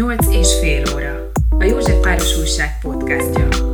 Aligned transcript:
8 0.00 0.26
és 0.30 0.58
fél 0.60 0.82
óra. 0.94 1.30
A 1.58 1.64
József 1.64 2.00
Páros 2.00 2.38
Újság 2.38 2.78
podcastja. 2.82 3.69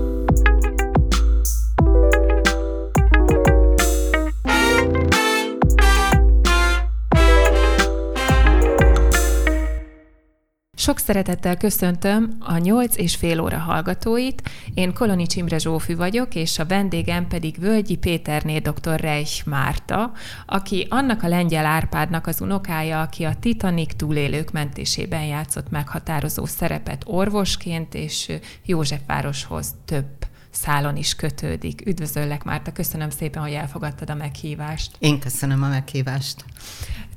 Sok 10.86 10.98
szeretettel 10.98 11.56
köszöntöm 11.56 12.36
a 12.40 12.56
8 12.56 12.96
és 12.96 13.16
fél 13.16 13.40
óra 13.40 13.58
hallgatóit. 13.58 14.50
Én 14.74 14.92
Koloni 14.92 15.26
Csimre 15.26 15.58
Zsófű 15.58 15.96
vagyok, 15.96 16.34
és 16.34 16.58
a 16.58 16.66
vendégem 16.66 17.28
pedig 17.28 17.58
Völgyi 17.58 17.96
Péterné 17.96 18.58
dr. 18.58 19.00
Reich 19.00 19.46
Márta, 19.46 20.12
aki 20.46 20.86
annak 20.90 21.22
a 21.22 21.28
lengyel 21.28 21.66
Árpádnak 21.66 22.26
az 22.26 22.40
unokája, 22.40 23.00
aki 23.00 23.24
a 23.24 23.34
Titanic 23.40 23.96
túlélők 23.96 24.52
mentésében 24.52 25.24
játszott 25.24 25.70
meghatározó 25.70 26.44
szerepet 26.44 27.02
orvosként, 27.06 27.94
és 27.94 28.32
Józsefvároshoz 28.64 29.74
több 29.84 30.26
szálon 30.50 30.96
is 30.96 31.14
kötődik. 31.14 31.86
Üdvözöllek, 31.86 32.44
Márta, 32.44 32.72
köszönöm 32.72 33.10
szépen, 33.10 33.42
hogy 33.42 33.52
elfogadtad 33.52 34.10
a 34.10 34.14
meghívást. 34.14 34.96
Én 34.98 35.18
köszönöm 35.18 35.62
a 35.62 35.68
meghívást. 35.68 36.44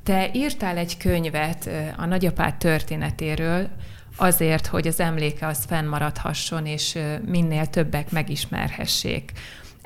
Te 0.09 0.29
írtál 0.33 0.77
egy 0.77 0.97
könyvet 0.97 1.69
a 1.97 2.05
nagyapád 2.05 2.55
történetéről, 2.55 3.67
azért, 4.15 4.67
hogy 4.67 4.87
az 4.87 4.99
emléke 4.99 5.47
az 5.47 5.65
fennmaradhasson, 5.67 6.65
és 6.65 6.97
minél 7.25 7.65
többek 7.65 8.11
megismerhessék. 8.11 9.31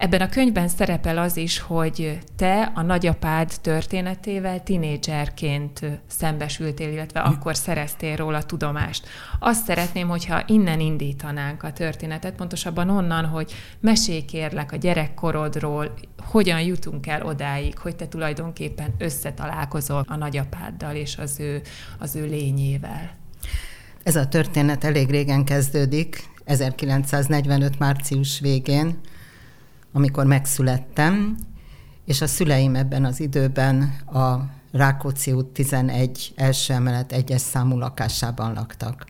Ebben 0.03 0.21
a 0.21 0.29
könyvben 0.29 0.67
szerepel 0.67 1.17
az 1.17 1.37
is, 1.37 1.59
hogy 1.59 2.19
te 2.35 2.71
a 2.75 2.81
nagyapád 2.81 3.51
történetével 3.61 4.63
tinédzserként 4.63 5.81
szembesültél, 6.07 6.91
illetve 6.91 7.19
akkor 7.19 7.55
szereztél 7.55 8.15
róla 8.15 8.43
tudomást. 8.43 9.07
Azt 9.39 9.65
szeretném, 9.65 10.07
hogyha 10.07 10.43
innen 10.47 10.79
indítanánk 10.79 11.63
a 11.63 11.73
történetet, 11.73 12.35
pontosabban 12.35 12.89
onnan, 12.89 13.25
hogy 13.25 13.53
mesélj 13.79 14.21
kérlek 14.21 14.71
a 14.71 14.75
gyerekkorodról, 14.75 15.93
hogyan 16.17 16.61
jutunk 16.61 17.07
el 17.07 17.25
odáig, 17.25 17.77
hogy 17.77 17.95
te 17.95 18.07
tulajdonképpen 18.07 18.93
összetalálkozol 18.97 20.05
a 20.07 20.15
nagyapáddal 20.15 20.95
és 20.95 21.17
az 21.17 21.39
ő, 21.39 21.61
az 21.99 22.15
ő 22.15 22.25
lényével. 22.25 23.11
Ez 24.03 24.15
a 24.15 24.27
történet 24.27 24.83
elég 24.83 25.09
régen 25.09 25.43
kezdődik, 25.43 26.23
1945. 26.45 27.79
március 27.79 28.39
végén, 28.39 28.99
amikor 29.93 30.25
megszülettem, 30.25 31.37
és 32.05 32.21
a 32.21 32.27
szüleim 32.27 32.75
ebben 32.75 33.05
az 33.05 33.19
időben 33.19 33.81
a 34.05 34.35
Rákóczi 34.71 35.31
út 35.31 35.45
11 35.45 36.33
első 36.35 36.73
emelet 36.73 37.11
egyes 37.11 37.41
számú 37.41 37.77
lakásában 37.77 38.53
laktak. 38.53 39.05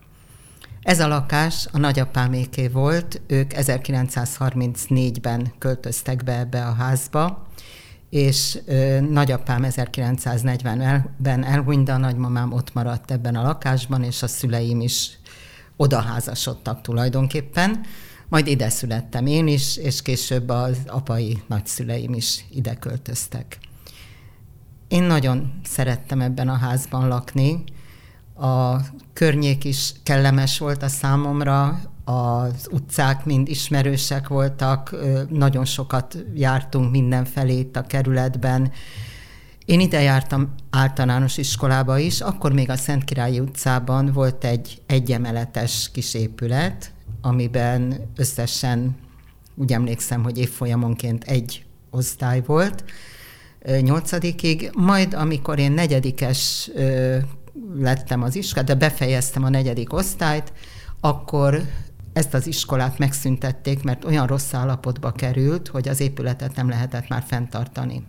Ez 0.81 0.99
a 0.99 1.07
lakás 1.07 1.67
a 1.71 1.77
nagyapáméké 1.77 2.67
volt, 2.67 3.21
ők 3.27 3.51
1934-ben 3.55 5.53
költöztek 5.57 6.23
be 6.23 6.39
ebbe 6.39 6.65
a 6.65 6.73
házba, 6.73 7.47
és 8.09 8.59
ö, 8.65 8.99
nagyapám 8.99 9.65
1940-ben 9.65 11.43
elhunyt, 11.43 11.89
a 11.89 11.97
nagymamám 11.97 12.51
ott 12.51 12.73
maradt 12.73 13.11
ebben 13.11 13.35
a 13.35 13.43
lakásban, 13.43 14.03
és 14.03 14.23
a 14.23 14.27
szüleim 14.27 14.81
is 14.81 15.17
odaházasodtak 15.75 16.81
tulajdonképpen. 16.81 17.81
Majd 18.33 18.47
ide 18.47 18.69
születtem 18.69 19.25
én 19.25 19.47
is, 19.47 19.77
és 19.77 20.01
később 20.01 20.49
az 20.49 20.77
apai 20.87 21.41
nagyszüleim 21.47 22.13
is 22.13 22.45
ide 22.49 22.73
költöztek. 22.75 23.57
Én 24.87 25.03
nagyon 25.03 25.59
szerettem 25.63 26.21
ebben 26.21 26.49
a 26.49 26.55
házban 26.55 27.07
lakni. 27.07 27.63
A 28.35 28.77
környék 29.13 29.63
is 29.63 29.93
kellemes 30.03 30.57
volt 30.57 30.83
a 30.83 30.87
számomra, 30.87 31.79
az 32.03 32.67
utcák 32.71 33.25
mind 33.25 33.47
ismerősek 33.47 34.27
voltak, 34.27 34.95
nagyon 35.29 35.65
sokat 35.65 36.17
jártunk 36.33 36.91
mindenfelé 36.91 37.57
itt 37.57 37.75
a 37.75 37.81
kerületben. 37.81 38.71
Én 39.65 39.79
ide 39.79 40.01
jártam 40.01 40.55
általános 40.69 41.37
iskolába 41.37 41.97
is, 41.97 42.21
akkor 42.21 42.53
még 42.53 42.69
a 42.69 42.75
Szentkirályi 42.75 43.39
utcában 43.39 44.11
volt 44.11 44.43
egy 44.43 44.81
egyemeletes 44.85 45.89
kis 45.91 46.13
épület, 46.13 46.92
amiben 47.21 48.09
összesen 48.15 48.95
úgy 49.55 49.73
emlékszem, 49.73 50.23
hogy 50.23 50.37
évfolyamonként 50.37 51.23
egy 51.23 51.65
osztály 51.89 52.41
volt, 52.45 52.83
nyolcadikig, 53.81 54.69
majd 54.73 55.13
amikor 55.13 55.59
én 55.59 55.71
negyedikes 55.71 56.69
lettem 57.75 58.21
az 58.21 58.35
iskolát, 58.35 58.67
de 58.67 58.75
befejeztem 58.75 59.43
a 59.43 59.49
negyedik 59.49 59.93
osztályt, 59.93 60.53
akkor 60.99 61.61
ezt 62.13 62.33
az 62.33 62.47
iskolát 62.47 62.97
megszüntették, 62.97 63.83
mert 63.83 64.05
olyan 64.05 64.27
rossz 64.27 64.53
állapotba 64.53 65.11
került, 65.11 65.67
hogy 65.67 65.87
az 65.87 65.99
épületet 65.99 66.55
nem 66.55 66.69
lehetett 66.69 67.07
már 67.07 67.23
fenntartani. 67.27 68.03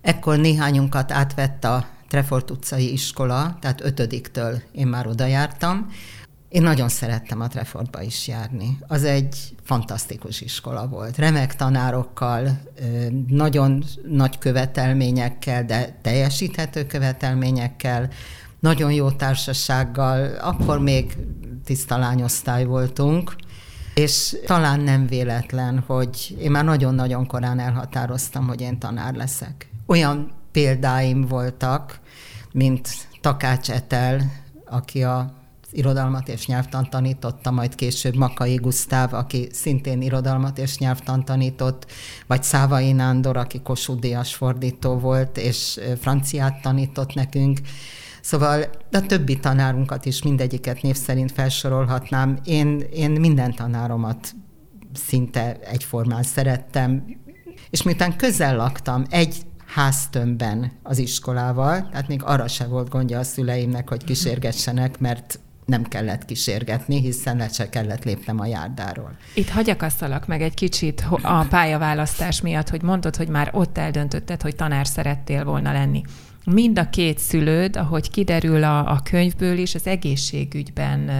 Ekkor 0.00 0.38
néhányunkat 0.38 1.12
átvett 1.12 1.64
a 1.64 1.86
Trefort 2.08 2.50
utcai 2.50 2.92
iskola, 2.92 3.56
tehát 3.60 3.84
ötödiktől 3.84 4.62
én 4.72 4.86
már 4.86 5.06
oda 5.06 5.26
jártam, 5.26 5.86
én 6.48 6.62
nagyon 6.62 6.88
szerettem 6.88 7.40
a 7.40 7.48
Trefordba 7.48 8.02
is 8.02 8.28
járni. 8.28 8.78
Az 8.86 9.04
egy 9.04 9.54
fantasztikus 9.62 10.40
iskola 10.40 10.88
volt. 10.88 11.16
Remek 11.16 11.56
tanárokkal, 11.56 12.60
nagyon 13.28 13.84
nagy 14.06 14.38
követelményekkel, 14.38 15.64
de 15.64 15.98
teljesíthető 16.02 16.86
követelményekkel, 16.86 18.08
nagyon 18.60 18.92
jó 18.92 19.10
társasággal, 19.10 20.36
akkor 20.40 20.78
még 20.78 21.16
tiszta 21.64 21.98
lányosztály 21.98 22.64
voltunk, 22.64 23.36
és 23.94 24.36
talán 24.46 24.80
nem 24.80 25.06
véletlen, 25.06 25.84
hogy 25.86 26.36
én 26.40 26.50
már 26.50 26.64
nagyon-nagyon 26.64 27.26
korán 27.26 27.58
elhatároztam, 27.58 28.46
hogy 28.46 28.60
én 28.60 28.78
tanár 28.78 29.14
leszek. 29.14 29.70
Olyan 29.86 30.30
példáim 30.52 31.26
voltak, 31.26 32.00
mint 32.52 32.88
Takács 33.20 33.70
Etel, 33.70 34.32
aki 34.64 35.02
a 35.02 35.37
irodalmat 35.70 36.28
és 36.28 36.46
nyelvtan 36.46 36.90
tanította, 36.90 37.50
majd 37.50 37.74
később 37.74 38.16
Makai 38.16 38.54
Gusztáv, 38.54 39.14
aki 39.14 39.48
szintén 39.52 40.02
irodalmat 40.02 40.58
és 40.58 40.78
nyelvtan 40.78 41.24
tanított, 41.24 41.86
vagy 42.26 42.42
Szávai 42.42 42.92
Nándor, 42.92 43.36
aki 43.36 43.60
Kossuth 43.62 44.24
fordító 44.24 44.98
volt, 44.98 45.38
és 45.38 45.80
franciát 46.00 46.62
tanított 46.62 47.14
nekünk. 47.14 47.60
Szóval 48.20 48.64
a 48.92 49.06
többi 49.06 49.38
tanárunkat 49.38 50.04
is 50.04 50.22
mindegyiket 50.22 50.82
név 50.82 50.96
szerint 50.96 51.32
felsorolhatnám. 51.32 52.38
Én, 52.44 52.78
én 52.92 53.10
minden 53.10 53.54
tanáromat 53.54 54.34
szinte 54.94 55.56
egyformán 55.56 56.22
szerettem, 56.22 57.04
és 57.70 57.82
miután 57.82 58.16
közel 58.16 58.56
laktam, 58.56 59.04
egy 59.10 59.36
háztömbben 59.66 60.72
az 60.82 60.98
iskolával, 60.98 61.88
tehát 61.88 62.08
még 62.08 62.22
arra 62.22 62.48
se 62.48 62.66
volt 62.66 62.88
gondja 62.88 63.18
a 63.18 63.24
szüleimnek, 63.24 63.88
hogy 63.88 64.04
kísérgessenek, 64.04 64.98
mert 64.98 65.40
nem 65.68 65.82
kellett 65.82 66.24
kísérgetni, 66.24 67.00
hiszen 67.00 67.36
le 67.36 67.48
se 67.48 67.68
kellett 67.68 68.04
lépnem 68.04 68.40
a 68.40 68.46
járdáról. 68.46 69.16
Itt 69.34 69.48
hagyakasztalak 69.48 70.26
meg 70.26 70.42
egy 70.42 70.54
kicsit 70.54 71.06
a 71.22 71.44
pályaválasztás 71.44 72.40
miatt, 72.40 72.68
hogy 72.68 72.82
mondod, 72.82 73.16
hogy 73.16 73.28
már 73.28 73.50
ott 73.52 73.78
eldöntötted, 73.78 74.42
hogy 74.42 74.56
tanár 74.56 74.86
szerettél 74.86 75.44
volna 75.44 75.72
lenni. 75.72 76.02
Mind 76.44 76.78
a 76.78 76.90
két 76.90 77.18
szülőd, 77.18 77.76
ahogy 77.76 78.10
kiderül 78.10 78.64
a, 78.64 78.90
a 78.90 79.00
könyvből 79.02 79.58
is, 79.58 79.74
az 79.74 79.86
egészségügyben 79.86 81.10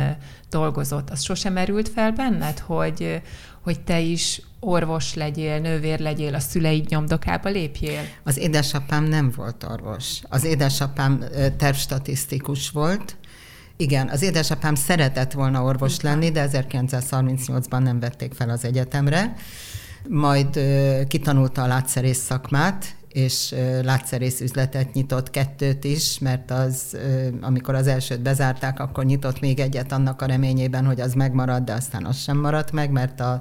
dolgozott. 0.50 1.10
Az 1.10 1.22
sosem 1.22 1.52
merült 1.52 1.88
fel 1.88 2.12
benned, 2.12 2.58
hogy, 2.58 3.20
hogy 3.60 3.80
te 3.80 4.00
is 4.00 4.42
orvos 4.60 5.14
legyél, 5.14 5.58
nővér 5.58 6.00
legyél, 6.00 6.34
a 6.34 6.38
szüleid 6.38 6.88
nyomdokába 6.88 7.48
lépjél? 7.48 8.00
Az 8.24 8.36
édesapám 8.36 9.04
nem 9.04 9.32
volt 9.36 9.64
orvos. 9.64 10.20
Az 10.28 10.44
édesapám 10.44 11.24
tervstatisztikus 11.56 12.70
volt, 12.70 13.16
igen, 13.80 14.08
az 14.08 14.22
édesapám 14.22 14.74
szeretett 14.74 15.32
volna 15.32 15.62
orvos 15.62 16.00
lenni, 16.00 16.30
de 16.30 16.48
1938-ban 16.52 17.82
nem 17.82 18.00
vették 18.00 18.32
fel 18.32 18.50
az 18.50 18.64
egyetemre. 18.64 19.34
Majd 20.08 20.60
kitanulta 21.08 21.62
a 21.62 21.66
látszerész 21.66 22.18
szakmát, 22.18 22.96
és 23.08 23.54
látszerész 23.82 24.40
üzletet 24.40 24.92
nyitott 24.92 25.30
kettőt 25.30 25.84
is, 25.84 26.18
mert 26.18 26.50
az, 26.50 26.96
amikor 27.40 27.74
az 27.74 27.86
elsőt 27.86 28.20
bezárták, 28.20 28.80
akkor 28.80 29.04
nyitott 29.04 29.40
még 29.40 29.60
egyet 29.60 29.92
annak 29.92 30.22
a 30.22 30.26
reményében, 30.26 30.84
hogy 30.86 31.00
az 31.00 31.12
megmarad, 31.12 31.64
de 31.64 31.72
aztán 31.72 32.04
az 32.04 32.16
sem 32.16 32.38
maradt 32.38 32.72
meg, 32.72 32.90
mert 32.90 33.20
a 33.20 33.40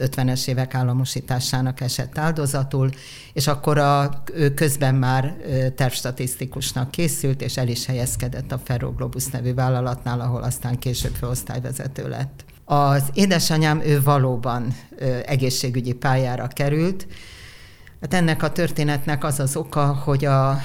50-es 0.00 0.48
évek 0.48 0.74
államosításának 0.74 1.80
esett 1.80 2.18
áldozatul, 2.18 2.90
és 3.32 3.46
akkor 3.46 3.78
a, 3.78 4.22
ő 4.34 4.54
közben 4.54 4.94
már 4.94 5.36
tervstatisztikusnak 5.76 6.90
készült, 6.90 7.42
és 7.42 7.56
el 7.56 7.68
is 7.68 7.86
helyezkedett 7.86 8.52
a 8.52 8.60
Ferroglobus 8.64 9.26
nevű 9.26 9.54
vállalatnál, 9.54 10.20
ahol 10.20 10.42
aztán 10.42 10.78
később 10.78 11.14
főosztályvezető 11.14 12.08
lett. 12.08 12.44
Az 12.64 13.02
édesanyám, 13.12 13.80
ő 13.80 14.02
valóban 14.02 14.76
egészségügyi 15.24 15.92
pályára 15.92 16.46
került, 16.46 17.06
Hát 18.00 18.14
ennek 18.14 18.42
a 18.42 18.52
történetnek 18.52 19.24
az 19.24 19.40
az 19.40 19.56
oka, 19.56 19.86
hogy 20.04 20.24
a 20.24 20.58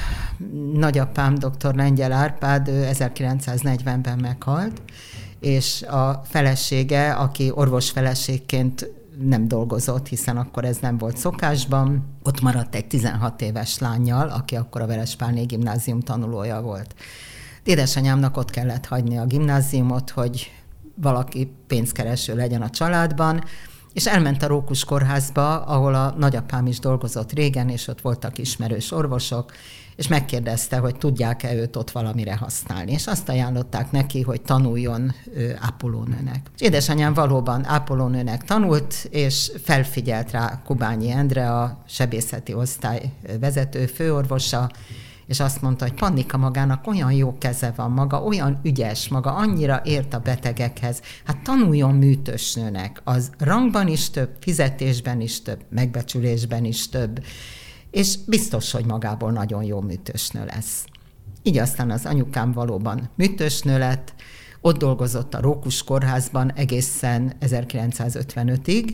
nagyapám, 0.73 1.35
dr. 1.35 1.75
Lengyel 1.75 2.11
Árpád, 2.11 2.67
ő 2.67 2.89
1940-ben 2.93 4.19
meghalt, 4.19 4.81
és 5.39 5.81
a 5.81 6.21
felesége, 6.25 7.11
aki 7.11 7.51
orvos 7.53 7.89
feleségként 7.89 8.89
nem 9.19 9.47
dolgozott, 9.47 10.07
hiszen 10.07 10.37
akkor 10.37 10.65
ez 10.65 10.77
nem 10.77 10.97
volt 10.97 11.17
szokásban. 11.17 12.17
Ott 12.23 12.41
maradt 12.41 12.75
egy 12.75 12.87
16 12.87 13.41
éves 13.41 13.77
lányjal, 13.77 14.29
aki 14.29 14.55
akkor 14.55 14.81
a 14.81 14.87
Verespálné 14.87 15.43
gimnázium 15.43 15.99
tanulója 15.99 16.61
volt. 16.61 16.95
Édesanyámnak 17.63 18.37
ott 18.37 18.49
kellett 18.49 18.85
hagyni 18.85 19.17
a 19.17 19.25
gimnáziumot, 19.25 20.09
hogy 20.09 20.51
valaki 20.95 21.51
pénzkereső 21.67 22.35
legyen 22.35 22.61
a 22.61 22.69
családban, 22.69 23.43
és 23.93 24.07
elment 24.07 24.43
a 24.43 24.47
Rókus 24.47 24.83
kórházba, 24.83 25.61
ahol 25.61 25.95
a 25.95 26.15
nagyapám 26.17 26.67
is 26.67 26.79
dolgozott 26.79 27.31
régen, 27.31 27.69
és 27.69 27.87
ott 27.87 28.01
voltak 28.01 28.37
ismerős 28.37 28.91
orvosok, 28.91 29.51
és 29.95 30.07
megkérdezte, 30.07 30.77
hogy 30.77 30.97
tudják-e 30.97 31.53
őt 31.53 31.75
ott 31.75 31.91
valamire 31.91 32.35
használni. 32.35 32.91
És 32.91 33.07
azt 33.07 33.29
ajánlották 33.29 33.91
neki, 33.91 34.21
hogy 34.21 34.41
tanuljon 34.41 35.13
ápolónőnek. 35.59 36.49
És 36.55 36.61
édesanyám 36.61 37.13
valóban 37.13 37.65
ápolónőnek 37.65 38.43
tanult, 38.43 39.07
és 39.09 39.51
felfigyelt 39.63 40.31
rá 40.31 40.61
Kubányi 40.65 41.11
Endre, 41.11 41.51
a 41.51 41.83
sebészeti 41.87 42.53
osztály 42.53 43.11
vezető 43.39 43.85
főorvosa, 43.85 44.69
és 45.27 45.39
azt 45.39 45.61
mondta, 45.61 45.85
hogy 45.85 45.93
Pannika 45.93 46.37
magának 46.37 46.87
olyan 46.87 47.11
jó 47.11 47.37
keze 47.37 47.73
van 47.75 47.91
maga, 47.91 48.23
olyan 48.23 48.59
ügyes 48.63 49.07
maga, 49.07 49.33
annyira 49.33 49.81
ért 49.83 50.13
a 50.13 50.19
betegekhez. 50.19 51.01
Hát 51.23 51.37
tanuljon 51.43 51.95
műtősnőnek, 51.95 53.01
az 53.03 53.31
rangban 53.37 53.87
is 53.87 54.09
több, 54.09 54.29
fizetésben 54.39 55.21
is 55.21 55.41
több, 55.41 55.59
megbecsülésben 55.69 56.65
is 56.65 56.89
több, 56.89 57.23
és 57.95 58.17
biztos, 58.27 58.71
hogy 58.71 58.85
magából 58.85 59.31
nagyon 59.31 59.63
jó 59.63 59.81
műtősnő 59.81 60.45
lesz. 60.45 60.85
Így 61.43 61.57
aztán 61.57 61.91
az 61.91 62.05
anyukám 62.05 62.51
valóban 62.51 63.09
műtősnő 63.15 63.77
lett, 63.77 64.13
ott 64.61 64.77
dolgozott 64.77 65.33
a 65.33 65.41
Rókus 65.41 65.83
kórházban 65.83 66.51
egészen 66.53 67.33
1955-ig, 67.41 68.93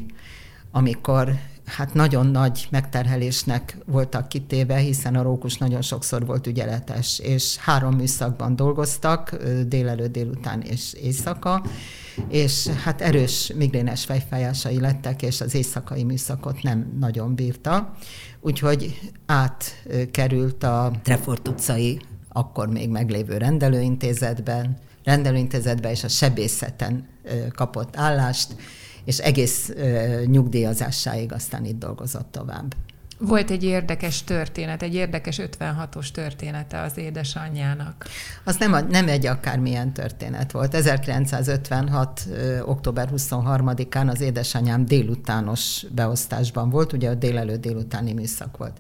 amikor 0.72 1.34
hát 1.72 1.94
nagyon 1.94 2.28
nagy 2.28 2.68
megterhelésnek 2.70 3.78
voltak 3.86 4.30
kitéve, 4.30 4.76
hiszen 4.76 5.16
a 5.16 5.22
rókus 5.22 5.58
nagyon 5.58 5.82
sokszor 5.82 6.26
volt 6.26 6.48
ügyeletes, 6.48 7.20
és 7.20 7.58
három 7.58 7.96
műszakban 7.96 8.56
dolgoztak, 8.56 9.36
délelőtt, 9.68 10.12
délután 10.12 10.62
és 10.62 10.94
éjszaka, 10.94 11.64
és 12.28 12.68
hát 12.68 13.02
erős 13.02 13.52
migrénes 13.56 14.06
fejfájásai 14.06 14.80
lettek, 14.80 15.22
és 15.22 15.42
az 15.42 15.56
éjszakai 15.56 16.04
műszakot 16.04 16.64
nem 16.64 16.98
nagyon 17.00 17.36
bírta, 17.36 17.94
úgyhogy 18.40 19.00
átkerült 19.26 20.64
a 20.64 20.92
Trefort 21.04 21.48
utcai, 21.48 22.02
akkor 22.30 22.68
még 22.68 22.90
meglévő 22.90 23.38
rendelőintézetben, 23.38 24.78
rendelőintézetben 25.04 25.92
és 25.92 26.04
a 26.04 26.08
sebészeten 26.08 27.08
kapott 27.56 27.98
állást, 27.98 28.56
és 29.06 29.18
egész 29.18 29.74
nyugdíjazásáig 30.26 31.34
aztán 31.34 31.66
itt 31.66 31.80
dolgozott 31.80 32.32
tovább. 32.32 32.76
Volt 33.24 33.52
egy 33.52 33.64
érdekes 33.64 34.24
történet, 34.24 34.82
egy 34.82 34.94
érdekes 34.94 35.40
56-os 35.42 36.12
története 36.12 36.82
az 36.82 36.98
édesanyjának. 36.98 38.06
Az 38.44 38.56
nem, 38.58 38.88
nem 38.90 39.08
egy 39.08 39.26
akármilyen 39.26 39.94
történet 39.94 40.52
volt. 40.52 40.74
1956. 40.74 42.28
október 42.66 43.10
23-án 43.16 44.08
az 44.08 44.22
édesanyám 44.22 44.86
délutános 44.86 45.86
beosztásban 45.96 46.70
volt, 46.70 46.94
ugye 46.94 47.10
a 47.10 47.14
délelőtt 47.14 47.62
délutáni 47.62 48.14
műszak 48.14 48.58
volt. 48.58 48.78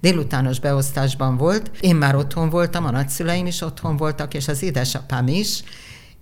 Délutános 0.00 0.60
beosztásban 0.60 1.36
volt, 1.36 1.70
én 1.80 1.96
már 1.96 2.16
otthon 2.16 2.50
voltam, 2.50 2.84
a 2.84 2.90
nagyszüleim 2.90 3.46
is 3.46 3.60
otthon 3.60 3.96
voltak, 3.96 4.34
és 4.34 4.48
az 4.48 4.62
édesapám 4.62 5.28
is, 5.28 5.62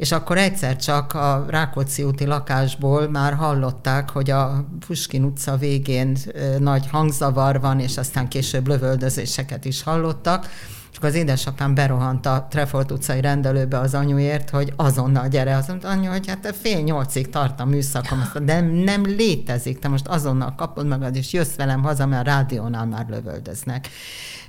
és 0.00 0.12
akkor 0.12 0.38
egyszer 0.38 0.76
csak 0.76 1.14
a 1.14 1.44
Rákóczi 1.48 2.02
úti 2.02 2.26
lakásból 2.26 3.08
már 3.08 3.34
hallották, 3.34 4.10
hogy 4.10 4.30
a 4.30 4.64
Puskin 4.86 5.24
utca 5.24 5.56
végén 5.56 6.16
nagy 6.58 6.88
hangzavar 6.90 7.60
van, 7.60 7.80
és 7.80 7.96
aztán 7.96 8.28
később 8.28 8.68
lövöldözéseket 8.68 9.64
is 9.64 9.82
hallottak, 9.82 10.46
és 10.90 10.96
akkor 10.96 11.08
az 11.08 11.14
édesapám 11.14 11.74
berohant 11.74 12.26
a 12.26 12.46
Trefort 12.50 12.90
utcai 12.90 13.20
rendelőbe 13.20 13.78
az 13.78 13.94
anyuért, 13.94 14.50
hogy 14.50 14.72
azonnal 14.76 15.28
gyere. 15.28 15.56
Azt 15.56 15.68
mondta, 15.68 15.88
anyu, 15.88 16.10
hogy 16.10 16.28
hát 16.28 16.56
fél 16.60 16.80
nyolcig 16.80 17.28
tart 17.28 17.60
a 17.60 17.64
műszakom, 17.64 18.20
azt 18.20 18.44
de 18.44 18.60
nem 18.60 19.04
létezik, 19.04 19.78
te 19.78 19.88
most 19.88 20.06
azonnal 20.06 20.54
kapod 20.54 20.86
magad, 20.86 21.16
és 21.16 21.32
jössz 21.32 21.54
velem 21.56 21.82
haza, 21.82 22.06
mert 22.06 22.26
a 22.26 22.30
rádiónál 22.30 22.86
már 22.86 23.06
lövöldöznek. 23.08 23.88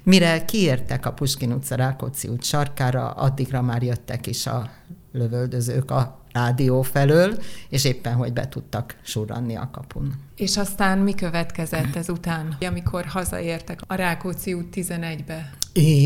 Mire 0.03 0.45
kiértek 0.45 1.05
a 1.05 1.11
Puskin 1.11 1.51
utca 1.51 1.75
Rákóczi 1.75 2.27
út 2.27 2.43
sarkára, 2.43 3.09
addigra 3.09 3.61
már 3.61 3.83
jöttek 3.83 4.27
is 4.27 4.47
a 4.47 4.69
lövöldözők 5.11 5.91
a 5.91 6.19
rádió 6.31 6.81
felől, 6.81 7.37
és 7.69 7.85
éppen, 7.85 8.13
hogy 8.13 8.33
be 8.33 8.47
tudtak 8.47 8.95
surranni 9.03 9.55
a 9.55 9.69
kapun. 9.71 10.13
És 10.35 10.57
aztán 10.57 10.97
mi 10.97 11.13
következett 11.13 11.95
ezután, 11.95 12.57
amikor 12.59 13.05
hazaértek 13.05 13.79
a 13.87 13.95
Rákóczi 13.95 14.53
út 14.53 14.67
11-be? 14.75 15.49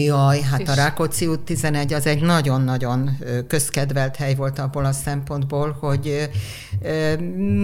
Jaj, 0.06 0.42
hát 0.42 0.60
és... 0.60 0.68
a 0.68 0.74
Rákóczi 0.74 1.28
út 1.28 1.40
11 1.40 1.94
az 1.94 2.06
egy 2.06 2.22
nagyon-nagyon 2.22 3.18
közkedvelt 3.48 4.16
hely 4.16 4.36
volt 4.36 4.60
abból 4.60 4.86
a 4.86 4.92
szempontból, 4.92 5.78
hogy 5.80 6.30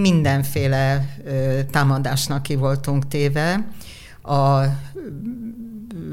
mindenféle 0.02 1.16
támadásnak 1.72 2.44
ki 2.44 2.56
voltunk 2.56 3.08
téve. 3.08 3.68
A 4.24 4.62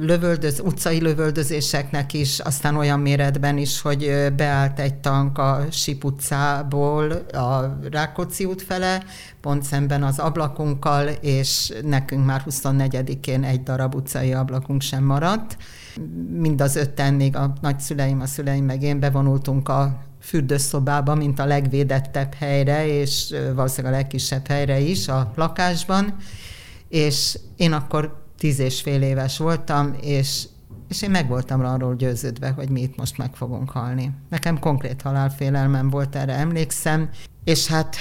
lövöldöz, 0.00 0.60
utcai 0.60 1.00
lövöldözéseknek 1.00 2.12
is, 2.12 2.38
aztán 2.38 2.76
olyan 2.76 3.00
méretben 3.00 3.58
is, 3.58 3.80
hogy 3.80 4.32
beállt 4.36 4.78
egy 4.78 4.94
tank 4.94 5.38
a 5.38 5.64
Sip 5.70 6.04
utcából 6.04 7.10
a 7.32 7.78
Rákóczi 7.90 8.44
út 8.44 8.62
fele, 8.62 9.02
pont 9.40 9.62
szemben 9.62 10.02
az 10.02 10.18
ablakunkkal, 10.18 11.08
és 11.08 11.72
nekünk 11.82 12.24
már 12.24 12.42
24-én 12.50 13.44
egy 13.44 13.62
darab 13.62 13.94
utcai 13.94 14.32
ablakunk 14.32 14.80
sem 14.80 15.04
maradt. 15.04 15.56
Mind 16.32 16.60
az 16.60 16.76
ötten, 16.76 17.14
még 17.14 17.36
a 17.36 17.52
nagyszüleim, 17.60 18.20
a 18.20 18.26
szüleim 18.26 18.64
meg 18.64 18.82
én 18.82 19.00
bevonultunk 19.00 19.68
a 19.68 20.02
fürdőszobába, 20.20 21.14
mint 21.14 21.38
a 21.38 21.46
legvédettebb 21.46 22.34
helyre, 22.34 22.86
és 22.86 23.34
valószínűleg 23.54 23.92
a 23.92 23.96
legkisebb 23.96 24.46
helyre 24.46 24.78
is 24.78 25.08
a 25.08 25.32
lakásban, 25.36 26.16
és 26.88 27.38
én 27.56 27.72
akkor 27.72 28.27
tíz 28.38 28.58
és 28.58 28.80
fél 28.80 29.02
éves 29.02 29.38
voltam, 29.38 29.94
és, 30.00 30.46
és 30.88 31.02
én 31.02 31.10
meg 31.10 31.28
voltam 31.28 31.64
arról 31.64 31.94
győződve, 31.94 32.50
hogy 32.50 32.68
mi 32.68 32.80
itt 32.80 32.96
most 32.96 33.18
meg 33.18 33.34
fogunk 33.34 33.70
halni. 33.70 34.10
Nekem 34.28 34.58
konkrét 34.58 35.02
halálfélelmem 35.02 35.90
volt, 35.90 36.16
erre 36.16 36.32
emlékszem, 36.32 37.10
és 37.44 37.66
hát 37.66 37.96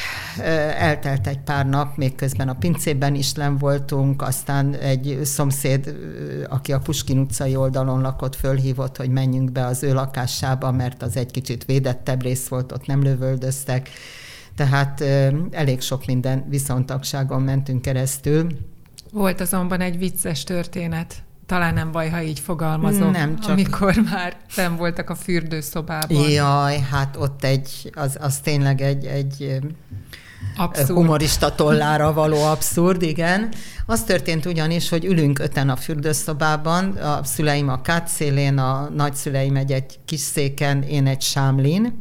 eltelt 0.78 1.28
egy 1.28 1.40
pár 1.40 1.66
nap, 1.66 1.98
még 1.98 2.16
közben 2.16 2.50
a 2.50 2.56
pincében 2.56 3.16
is 3.16 3.34
nem 3.34 3.58
voltunk, 3.58 4.22
aztán 4.22 4.74
egy 4.74 5.20
szomszéd, 5.24 5.96
aki 6.50 6.74
a 6.74 6.80
Puskin 6.80 7.20
utcai 7.20 7.56
oldalon 7.56 8.02
lakott, 8.02 8.36
fölhívott, 8.36 8.98
hogy 8.98 9.10
menjünk 9.10 9.52
be 9.52 9.66
az 9.66 9.84
ő 9.84 9.94
lakásába, 9.94 10.72
mert 10.72 11.02
az 11.02 11.18
egy 11.18 11.32
kicsit 11.32 11.66
védettebb 11.66 12.22
rész 12.22 12.48
volt, 12.48 12.72
ott 12.72 12.86
nem 12.86 13.04
lövöldöztek. 13.04 13.90
Tehát 14.56 15.02
elég 15.52 15.82
sok 15.82 16.06
minden 16.06 16.46
viszontagságon 16.50 17.42
mentünk 17.42 17.82
keresztül, 17.82 18.48
volt 19.12 19.42
azonban 19.42 19.82
egy 19.82 19.98
vicces 19.98 20.44
történet, 20.44 21.16
talán 21.46 21.74
nem 21.74 21.92
baj, 21.92 22.10
ha 22.10 22.22
így 22.22 22.40
fogalmazom, 22.40 23.12
nem, 23.12 23.40
csak... 23.40 23.52
amikor 23.52 23.96
már 24.12 24.38
nem 24.56 24.76
voltak 24.76 25.10
a 25.10 25.16
fürdőszobában. 25.16 26.30
Jaj, 26.30 26.80
hát 26.92 27.16
ott 27.20 27.44
egy, 27.44 27.92
az, 27.94 28.18
az 28.22 28.38
tényleg 28.38 28.82
egy, 28.82 29.06
egy 29.06 29.60
abszurd. 30.58 30.90
humorista 30.90 31.56
tollára 31.56 32.14
való 32.14 32.44
abszurd, 32.44 33.02
igen. 33.02 33.54
Az 33.86 34.04
történt 34.04 34.46
ugyanis, 34.46 34.90
hogy 34.90 35.06
ülünk 35.06 35.40
öten 35.40 35.70
a 35.70 35.76
fürdőszobában, 35.76 36.92
a 36.92 37.24
szüleim 37.24 37.70
a 37.70 37.82
kátszélén, 37.82 38.58
a 38.58 38.90
nagyszüleim 38.96 39.56
egy, 39.56 39.72
egy 39.72 40.00
kis 40.06 40.20
széken, 40.20 40.84
én 40.84 41.08
egy 41.08 41.22
sámlin, 41.22 42.00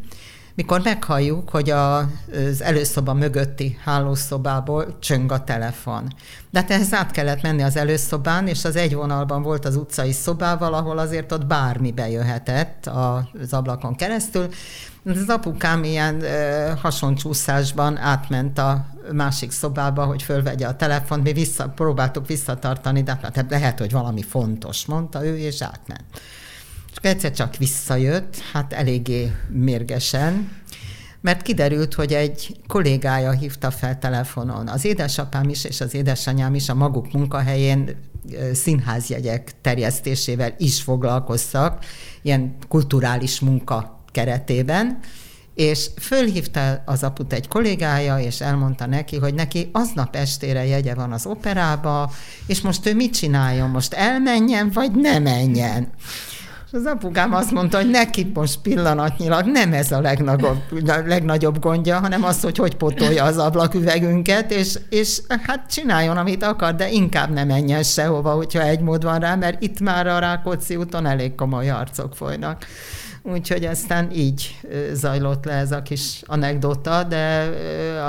mikor 0.57 0.81
meghalljuk, 0.85 1.51
hogy 1.51 1.71
a, 1.71 1.99
az 1.99 2.63
előszoba 2.63 3.15
mögötti 3.15 3.79
hálószobából 3.85 4.99
csöng 4.99 5.33
a 5.33 5.45
telefon. 5.45 6.15
De 6.51 6.61
hát 6.61 6.71
ehhez 6.71 6.95
át 6.95 7.11
kellett 7.11 7.43
menni 7.43 7.63
az 7.63 7.77
előszobán, 7.77 8.49
és 8.49 8.65
az 8.65 8.77
egy 8.77 8.95
vonalban 8.95 9.43
volt 9.43 9.65
az 9.65 9.77
utcai 9.77 10.13
szobával, 10.13 10.75
ahol 10.75 10.99
azért 10.99 11.33
ott 11.33 11.47
bármi 11.47 11.93
bejöhetett 11.93 12.87
az 12.87 13.53
ablakon 13.53 13.95
keresztül. 13.95 14.49
Az 15.05 15.29
apukám 15.29 15.85
ilyen 15.85 16.23
ö, 16.23 16.73
hasoncsúszásban 16.81 17.97
átment 17.97 18.59
a 18.59 18.87
másik 19.13 19.51
szobába, 19.51 20.05
hogy 20.05 20.23
fölvegye 20.23 20.67
a 20.67 20.77
telefont, 20.77 21.23
mi 21.23 21.33
vissza, 21.33 21.69
próbáltuk 21.69 22.27
visszatartani, 22.27 23.03
de 23.03 23.19
hát 23.23 23.47
lehet, 23.49 23.79
hogy 23.79 23.93
valami 23.93 24.23
fontos, 24.23 24.87
mondta 24.87 25.27
ő, 25.27 25.39
és 25.39 25.63
átment. 25.63 26.05
Egyszer 27.01 27.33
csak 27.33 27.57
visszajött, 27.57 28.37
hát 28.53 28.73
eléggé 28.73 29.33
mérgesen, 29.49 30.51
mert 31.21 31.43
kiderült, 31.43 31.95
hogy 31.95 32.13
egy 32.13 32.57
kollégája 32.67 33.31
hívta 33.31 33.71
fel 33.71 33.99
telefonon. 33.99 34.69
Az 34.69 34.85
édesapám 34.85 35.49
is 35.49 35.65
és 35.65 35.81
az 35.81 35.95
édesanyám 35.95 36.55
is 36.55 36.69
a 36.69 36.75
maguk 36.75 37.13
munkahelyén 37.13 37.97
színházjegyek 38.53 39.53
terjesztésével 39.61 40.55
is 40.59 40.83
foglalkoztak, 40.83 41.85
ilyen 42.23 42.57
kulturális 42.69 43.41
munka 43.41 44.05
keretében, 44.13 44.99
és 45.55 45.87
fölhívta 46.01 46.83
az 46.85 47.03
aput 47.03 47.33
egy 47.33 47.49
kollégája, 47.49 48.19
és 48.19 48.41
elmondta 48.41 48.87
neki, 48.87 49.17
hogy 49.17 49.35
neki 49.35 49.71
aznap 49.73 50.17
estére 50.17 50.67
jegye 50.67 50.95
van 50.95 51.13
az 51.13 51.27
operába, 51.27 52.13
és 52.47 52.61
most 52.61 52.87
ő 52.87 52.95
mit 52.95 53.15
csináljon? 53.15 53.71
Most 53.71 53.93
elmenjen, 53.93 54.71
vagy 54.71 54.91
ne 54.91 55.19
menjen? 55.19 55.89
Az 56.77 56.87
apukám 56.87 57.35
azt 57.35 57.51
mondta, 57.51 57.77
hogy 57.77 57.91
neki 57.91 58.31
most 58.35 58.59
pillanatnyilag 58.63 59.47
nem 59.47 59.73
ez 59.73 59.93
a 59.93 60.01
legnagyobb, 60.01 60.63
legnagyobb 61.07 61.59
gondja, 61.59 61.99
hanem 61.99 62.25
az, 62.25 62.43
hogy 62.43 62.57
hogy 62.57 62.77
potolja 62.77 63.25
az 63.25 63.39
ablaküvegünket, 63.39 64.53
és, 64.53 64.79
és 64.89 65.21
hát 65.43 65.71
csináljon, 65.71 66.17
amit 66.17 66.43
akar, 66.43 66.75
de 66.75 66.91
inkább 66.91 67.33
nem 67.33 67.47
menjen 67.47 67.83
sehova, 67.83 68.31
hogyha 68.31 68.63
egy 68.63 68.81
mód 68.81 69.03
van 69.03 69.19
rá, 69.19 69.35
mert 69.35 69.63
itt 69.63 69.81
már 69.81 70.07
a 70.07 70.19
Rákóczi 70.19 70.77
úton 70.77 71.07
elég 71.07 71.35
komoly 71.35 71.67
harcok 71.67 72.15
folynak. 72.15 72.67
Úgyhogy 73.33 73.65
aztán 73.65 74.11
így 74.11 74.61
zajlott 74.93 75.45
le 75.45 75.53
ez 75.53 75.73
a 75.73 75.83
kis 75.83 76.23
anekdota, 76.27 77.05
de 77.05 77.51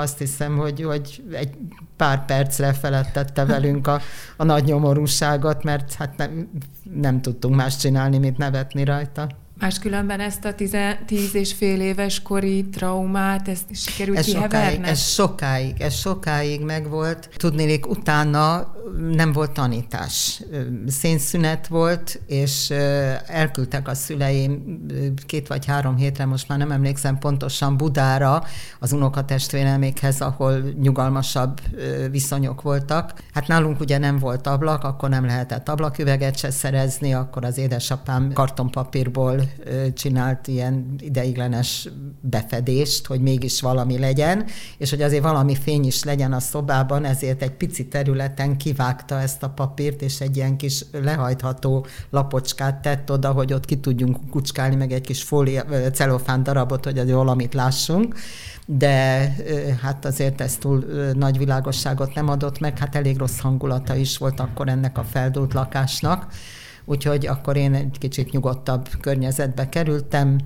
azt 0.00 0.18
hiszem, 0.18 0.56
hogy, 0.56 0.82
hogy 0.82 1.22
egy 1.32 1.50
pár 1.96 2.24
percre 2.24 2.72
felettette 2.72 3.44
velünk 3.44 3.86
a, 3.86 4.00
a 4.36 4.44
nagy 4.44 4.64
nyomorúságot, 4.64 5.62
mert 5.62 5.94
hát 5.94 6.16
nem, 6.16 6.50
nem 6.94 7.20
tudtunk 7.20 7.54
más 7.54 7.76
csinálni, 7.76 8.18
mint 8.18 8.38
nevetni 8.38 8.84
rajta. 8.84 9.26
Máskülönben 9.60 10.20
ezt 10.20 10.44
a 10.44 10.54
tize, 10.54 11.02
tíz 11.06 11.34
és 11.34 11.52
fél 11.52 11.80
éves 11.80 12.22
kori 12.22 12.64
traumát, 12.64 13.48
ezt 13.48 13.64
sikerült 13.74 14.18
ez 14.18 14.28
sokáig, 14.28 14.80
ez 14.82 15.00
sokáig, 15.00 15.80
ez 15.80 15.94
sokáig 15.94 16.64
megvolt. 16.64 17.28
Tudnélik, 17.36 17.88
utána 17.88 18.74
nem 19.10 19.32
volt 19.32 19.50
tanítás. 19.50 20.42
Szénszünet 20.86 21.66
volt, 21.66 22.20
és 22.26 22.70
elküldtek 23.26 23.88
a 23.88 23.94
szüleim 23.94 24.86
két 25.26 25.48
vagy 25.48 25.66
három 25.66 25.96
hétre, 25.96 26.24
most 26.24 26.48
már 26.48 26.58
nem 26.58 26.70
emlékszem 26.70 27.18
pontosan, 27.18 27.76
Budára, 27.76 28.44
az 28.78 28.92
unokatestvéremékhez, 28.92 30.20
ahol 30.20 30.58
nyugalmasabb 30.80 31.60
viszonyok 32.10 32.62
voltak. 32.62 33.12
Hát 33.34 33.46
nálunk 33.46 33.80
ugye 33.80 33.98
nem 33.98 34.18
volt 34.18 34.46
ablak, 34.46 34.84
akkor 34.84 35.08
nem 35.08 35.24
lehetett 35.24 35.68
ablaküveget 35.68 36.38
se 36.38 36.50
szerezni, 36.50 37.14
akkor 37.14 37.44
az 37.44 37.58
édesapám 37.58 38.32
kartonpapírból 38.32 39.47
csinált 39.94 40.48
ilyen 40.48 40.94
ideiglenes 40.98 41.88
befedést, 42.20 43.06
hogy 43.06 43.20
mégis 43.20 43.60
valami 43.60 43.98
legyen, 43.98 44.44
és 44.78 44.90
hogy 44.90 45.02
azért 45.02 45.22
valami 45.22 45.54
fény 45.54 45.84
is 45.84 46.04
legyen 46.04 46.32
a 46.32 46.40
szobában, 46.40 47.04
ezért 47.04 47.42
egy 47.42 47.50
pici 47.50 47.86
területen 47.88 48.56
kivágta 48.56 49.20
ezt 49.20 49.42
a 49.42 49.48
papírt, 49.48 50.02
és 50.02 50.20
egy 50.20 50.36
ilyen 50.36 50.56
kis 50.56 50.84
lehajtható 50.92 51.86
lapocskát 52.10 52.82
tett 52.82 53.10
oda, 53.10 53.32
hogy 53.32 53.52
ott 53.52 53.64
ki 53.64 53.76
tudjunk 53.76 54.30
kucskálni, 54.30 54.76
meg 54.76 54.92
egy 54.92 55.00
kis 55.00 55.22
fólia, 55.22 55.64
celofán 55.92 56.42
darabot, 56.42 56.84
hogy 56.84 56.98
azért 56.98 57.16
valamit 57.16 57.54
lássunk. 57.54 58.14
De 58.66 59.34
hát 59.82 60.04
azért 60.04 60.40
ez 60.40 60.56
túl 60.56 60.84
nagy 61.12 61.38
világosságot 61.38 62.14
nem 62.14 62.28
adott 62.28 62.60
meg, 62.60 62.78
hát 62.78 62.94
elég 62.94 63.16
rossz 63.18 63.38
hangulata 63.38 63.94
is 63.94 64.18
volt 64.18 64.40
akkor 64.40 64.68
ennek 64.68 64.98
a 64.98 65.02
feldult 65.02 65.54
lakásnak, 65.54 66.26
úgyhogy 66.88 67.26
akkor 67.26 67.56
én 67.56 67.74
egy 67.74 67.96
kicsit 67.98 68.30
nyugodtabb 68.30 68.88
környezetbe 69.00 69.68
kerültem, 69.68 70.38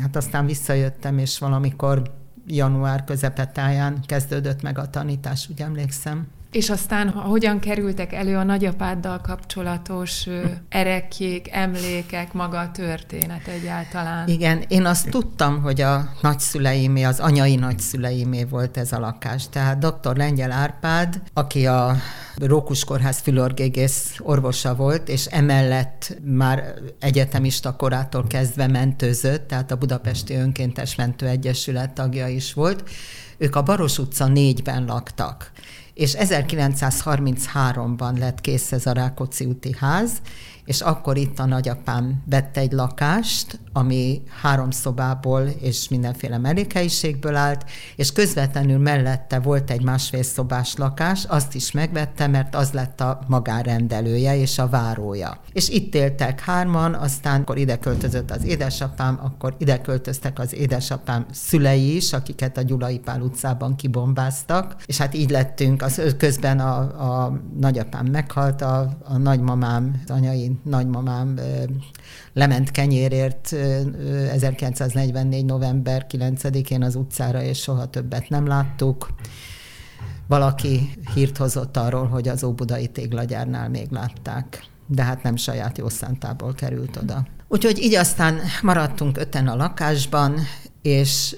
hát 0.00 0.16
aztán 0.16 0.46
visszajöttem, 0.46 1.18
és 1.18 1.38
valamikor 1.38 2.02
január 2.46 3.04
közepetáján 3.04 4.00
kezdődött 4.06 4.62
meg 4.62 4.78
a 4.78 4.90
tanítás, 4.90 5.48
úgy 5.50 5.60
emlékszem. 5.60 6.26
És 6.50 6.70
aztán 6.70 7.08
hogyan 7.08 7.58
kerültek 7.58 8.12
elő 8.12 8.36
a 8.36 8.42
nagyapáddal 8.42 9.20
kapcsolatos 9.20 10.26
erekjék, 10.68 11.48
emlékek, 11.52 12.32
maga 12.32 12.58
a 12.58 12.70
történet 12.70 13.46
egyáltalán? 13.46 14.28
Igen, 14.28 14.64
én 14.68 14.84
azt 14.84 15.10
tudtam, 15.10 15.62
hogy 15.62 15.80
a 15.80 16.12
nagyszüleimé, 16.22 17.02
az 17.02 17.20
anyai 17.20 17.54
nagyszüleimé 17.54 18.44
volt 18.44 18.76
ez 18.76 18.92
a 18.92 18.98
lakás. 18.98 19.48
Tehát 19.48 19.78
dr. 19.78 20.16
Lengyel 20.16 20.52
Árpád, 20.52 21.22
aki 21.34 21.66
a 21.66 21.96
Rókus 22.36 22.84
Kórház 22.84 23.18
fülorgégész 23.18 24.16
orvosa 24.18 24.74
volt, 24.74 25.08
és 25.08 25.26
emellett 25.26 26.18
már 26.24 26.74
egyetemista 27.00 27.76
korától 27.76 28.26
kezdve 28.26 28.66
mentőzött, 28.66 29.48
tehát 29.48 29.70
a 29.70 29.76
Budapesti 29.76 30.34
Önkéntes 30.34 30.94
Mentőegyesület 30.94 31.92
tagja 31.92 32.28
is 32.28 32.52
volt. 32.52 32.90
Ők 33.38 33.56
a 33.56 33.62
Baros 33.62 33.98
utca 33.98 34.26
négyben 34.26 34.84
laktak 34.84 35.50
és 36.00 36.14
1933-ban 36.18 38.18
lett 38.18 38.40
kész 38.40 38.72
ez 38.72 38.86
a 38.86 38.92
Rákóczi 38.92 39.44
úti 39.44 39.74
ház, 39.78 40.10
és 40.64 40.80
akkor 40.80 41.16
itt 41.16 41.38
a 41.38 41.44
nagyapám 41.44 42.22
vette 42.26 42.60
egy 42.60 42.72
lakást, 42.72 43.60
ami 43.72 44.22
három 44.42 44.70
szobából 44.70 45.40
és 45.42 45.88
mindenféle 45.88 46.38
mellékhelyiségből 46.38 47.36
állt, 47.36 47.64
és 47.96 48.12
közvetlenül 48.12 48.78
mellette 48.78 49.38
volt 49.38 49.70
egy 49.70 49.82
másfél 49.82 50.22
szobás 50.22 50.76
lakás, 50.76 51.24
azt 51.24 51.54
is 51.54 51.72
megvette, 51.72 52.26
mert 52.26 52.54
az 52.54 52.70
lett 52.72 53.00
a 53.00 53.20
magárendelője 53.26 54.36
és 54.36 54.58
a 54.58 54.68
várója. 54.68 55.40
És 55.52 55.68
itt 55.68 55.94
éltek 55.94 56.40
hárman, 56.40 56.94
aztán 56.94 57.40
akkor 57.40 57.58
ide 57.58 57.78
költözött 57.78 58.30
az 58.30 58.44
édesapám, 58.44 59.18
akkor 59.22 59.54
ide 59.58 59.80
költöztek 59.80 60.38
az 60.38 60.54
édesapám 60.54 61.26
szülei 61.32 61.96
is, 61.96 62.12
akiket 62.12 62.56
a 62.56 62.62
Gyulai 62.62 62.98
Pál 62.98 63.20
utcában 63.20 63.76
kibombáztak, 63.76 64.76
és 64.86 64.98
hát 64.98 65.14
így 65.14 65.30
lettünk, 65.30 65.82
az 65.82 66.14
közben 66.18 66.60
a, 66.60 66.78
a 67.24 67.40
nagyapám 67.60 68.06
meghalt, 68.06 68.62
a, 68.62 68.96
a 69.04 69.16
nagymamám, 69.16 70.02
az 70.06 70.10
anyai 70.50 70.58
nagymamám 70.64 71.38
lement 72.32 72.70
kenyérért 72.70 73.52
1944. 74.32 75.44
november 75.44 76.06
9-én 76.10 76.82
az 76.82 76.94
utcára, 76.94 77.42
és 77.42 77.58
soha 77.58 77.86
többet 77.86 78.28
nem 78.28 78.46
láttuk. 78.46 79.08
Valaki 80.26 80.90
hírt 81.14 81.36
hozott 81.36 81.76
arról, 81.76 82.06
hogy 82.06 82.28
az 82.28 82.44
Óbudai 82.44 82.86
téglagyárnál 82.86 83.68
még 83.68 83.90
látták, 83.90 84.64
de 84.86 85.02
hát 85.02 85.22
nem 85.22 85.36
saját 85.36 85.78
jó 85.78 85.88
szántából 85.88 86.54
került 86.54 86.96
oda. 86.96 87.26
Úgyhogy 87.48 87.78
így 87.78 87.94
aztán 87.94 88.38
maradtunk 88.62 89.18
öten 89.18 89.48
a 89.48 89.56
lakásban, 89.56 90.34
és 90.82 91.36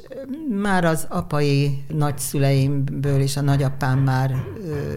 már 0.63 0.85
az 0.85 1.07
apai 1.09 1.85
nagyszüleimből 1.89 3.21
és 3.21 3.37
a 3.37 3.41
nagyapám 3.41 3.99
már 3.99 4.35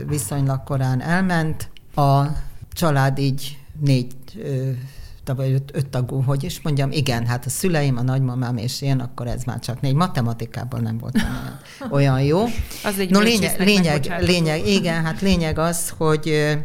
viszonylag 0.08 0.64
korán 0.64 1.02
elment. 1.02 1.70
A 1.96 2.26
család 2.72 3.20
így 3.20 3.65
négy 3.80 4.16
vagy 5.34 5.52
öt, 5.52 5.72
öt 5.74 5.88
tagú, 5.88 6.22
hogy 6.22 6.44
is 6.44 6.62
mondjam, 6.62 6.92
igen, 6.92 7.26
hát 7.26 7.46
a 7.46 7.50
szüleim, 7.50 7.98
a 7.98 8.02
nagymamám 8.02 8.58
és 8.58 8.82
én, 8.82 9.00
akkor 9.00 9.28
ez 9.28 9.44
már 9.44 9.60
csak 9.60 9.82
négy. 9.82 9.94
Matematikában 9.94 10.82
nem 10.82 10.98
volt 10.98 11.16
olyan, 11.16 11.60
olyan 11.92 12.22
jó. 12.22 12.44
Az 12.84 13.00
egy 13.00 13.10
no, 13.10 13.20
lényeg, 13.20 13.60
lényeg, 13.60 14.16
lényeg, 14.20 14.68
igen, 14.68 15.04
hát 15.04 15.22
lényeg 15.22 15.58
az, 15.58 15.90
hogy 15.90 16.56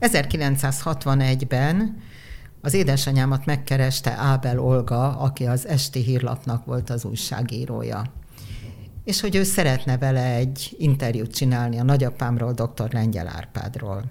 1961-ben 0.00 2.00
az 2.60 2.74
édesanyámat 2.74 3.44
megkereste 3.44 4.10
Ábel 4.10 4.60
Olga, 4.60 5.18
aki 5.18 5.44
az 5.44 5.66
Esti 5.66 6.00
Hírlapnak 6.00 6.64
volt 6.64 6.90
az 6.90 7.04
újságírója. 7.04 8.02
És 9.04 9.20
hogy 9.20 9.36
ő 9.36 9.42
szeretne 9.42 9.98
vele 9.98 10.34
egy 10.34 10.76
interjút 10.78 11.34
csinálni 11.34 11.78
a 11.78 11.82
nagyapámról, 11.82 12.52
dr. 12.52 12.92
Lengyel 12.92 13.28
Árpádról. 13.28 14.04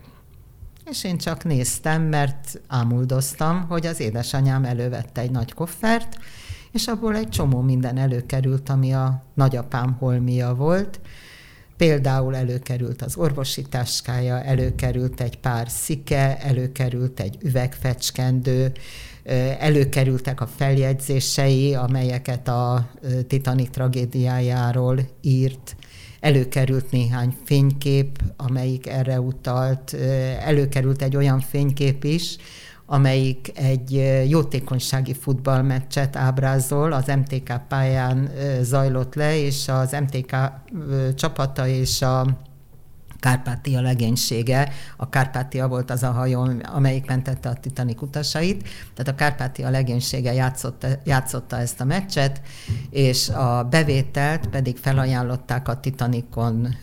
És 0.91 1.03
én 1.03 1.17
csak 1.17 1.43
néztem, 1.43 2.01
mert 2.01 2.62
ámuldoztam, 2.67 3.65
hogy 3.67 3.86
az 3.86 4.00
édesanyám 4.00 4.65
elővette 4.65 5.21
egy 5.21 5.31
nagy 5.31 5.53
koffert, 5.53 6.17
és 6.71 6.88
abból 6.88 7.15
egy 7.15 7.29
csomó 7.29 7.62
minden 7.62 7.98
előkerült, 7.98 8.69
ami 8.69 8.93
a 8.93 9.24
nagyapám 9.33 9.95
holmia 10.00 10.55
volt. 10.55 11.00
Például 11.77 12.36
előkerült 12.36 13.01
az 13.01 13.15
orvosi 13.15 13.62
táskája, 13.62 14.43
előkerült 14.43 15.21
egy 15.21 15.39
pár 15.39 15.69
szike, 15.69 16.38
előkerült 16.38 17.19
egy 17.19 17.38
üvegfecskendő, 17.41 18.71
előkerültek 19.60 20.41
a 20.41 20.48
feljegyzései, 20.48 21.75
amelyeket 21.75 22.48
a 22.48 22.89
Titanic 23.27 23.69
tragédiájáról 23.69 25.00
írt, 25.21 25.75
előkerült 26.22 26.92
néhány 26.92 27.36
fénykép, 27.46 28.20
amelyik 28.38 28.88
erre 28.88 29.20
utalt, 29.20 29.94
előkerült 30.40 31.01
egy 31.01 31.16
olyan 31.16 31.40
fénykép 31.40 32.04
is, 32.04 32.38
amelyik 32.86 33.51
egy 33.56 34.04
jótékonysági 34.28 35.13
futballmeccset 35.13 36.16
ábrázol, 36.16 36.92
az 36.92 37.06
MTK 37.06 37.62
pályán 37.68 38.32
zajlott 38.62 39.16
le, 39.16 39.38
és 39.38 39.68
az 39.68 39.92
MTK 39.92 40.36
csapata 41.16 41.68
és 41.68 42.01
a 42.01 42.25
Kárpátia 43.22 43.82
legénysége. 43.82 44.72
A 44.98 45.10
Kárpátia 45.10 45.68
volt 45.68 45.92
az 45.92 46.04
a 46.04 46.12
hajó, 46.12 46.50
amelyik 46.63 47.08
mentette 47.08 47.50
a 47.50 47.54
Titanic 47.54 48.01
utasait. 48.01 48.63
Tehát 48.94 49.12
a 49.12 49.16
Kárpátia 49.16 49.70
legénysége 49.70 50.34
játszotta, 50.34 50.88
játszotta 51.04 51.58
ezt 51.58 51.82
a 51.82 51.86
meccset, 51.86 52.42
és 52.90 53.30
a 53.30 53.68
bevételt 53.70 54.48
pedig 54.48 54.78
felajánlották 54.78 55.68
a 55.68 55.80
Titanicon 55.80 56.75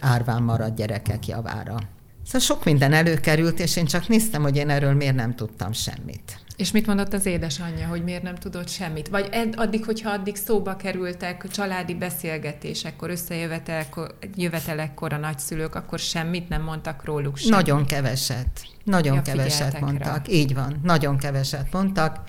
árván 0.00 0.42
maradt 0.42 0.76
gyerekek 0.76 1.26
javára. 1.26 1.76
Szóval 2.24 2.40
sok 2.40 2.64
minden 2.64 2.92
előkerült, 2.92 3.58
és 3.58 3.76
én 3.76 3.86
csak 3.86 4.08
néztem, 4.08 4.42
hogy 4.42 4.56
én 4.56 4.70
erről 4.70 4.94
miért 4.94 5.14
nem 5.14 5.34
tudtam 5.34 5.72
semmit. 5.72 6.41
És 6.62 6.70
mit 6.70 6.86
mondott 6.86 7.12
az 7.12 7.26
édesanyja, 7.26 7.86
hogy 7.86 8.04
miért 8.04 8.22
nem 8.22 8.34
tudott 8.34 8.68
semmit? 8.68 9.08
Vagy 9.08 9.28
ed, 9.30 9.54
addig, 9.56 9.84
hogyha 9.84 10.10
addig 10.10 10.36
szóba 10.36 10.76
kerültek 10.76 11.46
családi 11.50 11.94
beszélgetésekkor, 11.94 13.10
összejövetelekkor 13.10 15.12
a 15.12 15.16
nagyszülők, 15.16 15.74
akkor 15.74 15.98
semmit 15.98 16.48
nem 16.48 16.62
mondtak 16.62 17.04
róluk 17.04 17.36
semmit? 17.36 17.54
Nagyon 17.54 17.86
keveset. 17.86 18.66
Nagyon 18.84 19.14
ja, 19.14 19.22
keveset 19.22 19.80
mondtak. 19.80 20.26
Rá. 20.26 20.32
Így 20.32 20.54
van, 20.54 20.80
nagyon 20.82 21.18
keveset 21.18 21.72
mondtak. 21.72 22.20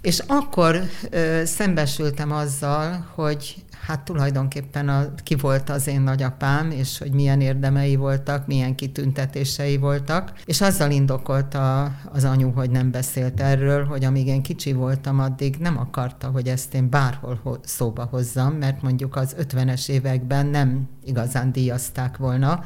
És 0.00 0.22
akkor 0.26 0.80
ö, 1.10 1.42
szembesültem 1.44 2.32
azzal, 2.32 3.06
hogy 3.14 3.64
hát 3.88 4.04
tulajdonképpen 4.04 4.88
a, 4.88 5.14
ki 5.22 5.34
volt 5.34 5.70
az 5.70 5.86
én 5.86 6.00
nagyapám, 6.00 6.70
és 6.70 6.98
hogy 6.98 7.12
milyen 7.12 7.40
érdemei 7.40 7.96
voltak, 7.96 8.46
milyen 8.46 8.74
kitüntetései 8.74 9.76
voltak, 9.76 10.32
és 10.44 10.60
azzal 10.60 10.90
indokolta 10.90 11.82
az 12.12 12.24
anyu, 12.24 12.50
hogy 12.50 12.70
nem 12.70 12.90
beszélt 12.90 13.40
erről, 13.40 13.84
hogy 13.84 14.04
amíg 14.04 14.26
én 14.26 14.42
kicsi 14.42 14.72
voltam, 14.72 15.20
addig 15.20 15.56
nem 15.56 15.78
akarta, 15.78 16.28
hogy 16.28 16.48
ezt 16.48 16.74
én 16.74 16.90
bárhol 16.90 17.60
szóba 17.64 18.04
hozzam, 18.10 18.52
mert 18.52 18.82
mondjuk 18.82 19.16
az 19.16 19.36
50-es 19.40 19.88
években 19.88 20.46
nem 20.46 20.88
igazán 21.04 21.52
díjazták 21.52 22.16
volna, 22.16 22.62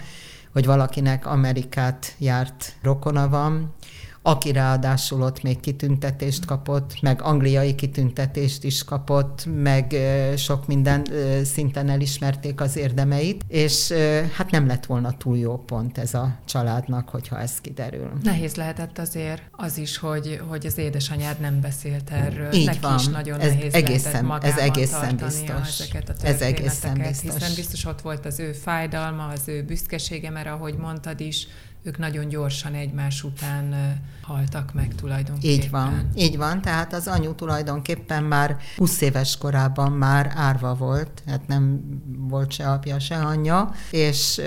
hogy 0.53 0.67
valakinek 0.67 1.27
Amerikát 1.27 2.15
járt 2.19 2.77
rokona 2.83 3.29
van, 3.29 3.75
aki 4.23 4.53
ráadásul 4.53 5.23
ott 5.23 5.43
még 5.43 5.61
kitüntetést 5.61 6.45
kapott, 6.45 7.01
meg 7.01 7.23
angliai 7.23 7.75
kitüntetést 7.75 8.65
is 8.65 8.85
kapott, 8.85 9.47
meg 9.63 9.95
sok 10.37 10.67
minden 10.67 11.05
szinten 11.45 11.89
elismerték 11.89 12.61
az 12.61 12.77
érdemeit, 12.77 13.45
és 13.49 13.93
hát 14.37 14.51
nem 14.51 14.67
lett 14.67 14.87
volna 14.87 15.17
túl 15.17 15.39
jó 15.39 15.59
pont 15.59 15.99
ez 15.99 16.15
a 16.15 16.39
családnak, 16.45 17.09
hogyha 17.09 17.39
ez 17.39 17.61
kiderül. 17.61 18.11
Nehéz 18.23 18.55
lehetett 18.55 18.99
azért 18.99 19.43
az 19.51 19.79
is, 19.79 19.97
hogy, 19.97 20.41
hogy 20.49 20.67
az 20.67 20.79
édesanyád 20.79 21.41
nem 21.41 21.61
beszélt 21.61 22.11
erről. 22.11 22.53
Így 22.53 22.67
Neki 22.67 22.79
van. 22.81 22.99
is 22.99 23.07
nagyon 23.07 23.41
ez 23.41 23.53
nehéz 23.53 23.75
egészen, 23.75 24.27
lehetett 24.27 24.51
ez 24.51 24.59
egészen 24.59 25.17
biztos. 25.17 25.81
ezeket 25.81 26.09
a 26.09 26.27
ez 26.27 26.41
egészen 26.41 26.99
biztos. 26.99 27.33
Hiszen 27.35 27.55
biztos 27.55 27.85
ott 27.85 28.01
volt 28.01 28.27
az 28.27 28.39
ő 28.39 28.53
fájdalma, 28.53 29.27
az 29.27 29.43
ő 29.49 29.63
büszkesége, 29.63 30.31
mert 30.31 30.47
ahogy 30.49 30.75
mondtad 30.75 31.21
is, 31.21 31.47
ők 31.83 31.99
nagyon 31.99 32.29
gyorsan 32.29 32.75
egymás 32.75 33.25
után 33.25 33.75
haltak 34.23 34.75
meg 34.75 34.95
tulajdonképpen. 34.95 35.65
Így 35.65 35.71
van, 35.71 36.09
így 36.15 36.37
van, 36.37 36.61
tehát 36.61 36.93
az 36.93 37.07
anyu 37.07 37.35
tulajdonképpen 37.35 38.23
már 38.23 38.57
20 38.77 39.01
éves 39.01 39.37
korában 39.39 39.93
már 39.93 40.33
árva 40.35 40.75
volt, 40.75 41.23
hát 41.27 41.47
nem 41.47 41.81
volt 42.19 42.53
se 42.53 42.71
apja, 42.71 42.99
se 42.99 43.17
anyja, 43.17 43.73
és 43.91 44.41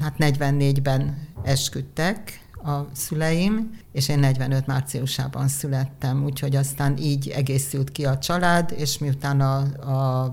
hát 0.00 0.14
44-ben 0.18 1.28
esküdtek, 1.42 2.42
a 2.64 2.86
szüleim, 2.92 3.70
és 3.92 4.08
én 4.08 4.18
45 4.18 4.66
márciusában 4.66 5.48
születtem, 5.48 6.24
úgyhogy 6.24 6.56
aztán 6.56 6.96
így 6.96 7.28
egészült 7.28 7.92
ki 7.92 8.04
a 8.04 8.18
család, 8.18 8.74
és 8.76 8.98
miután 8.98 9.40
a, 9.40 9.56
a, 9.90 10.32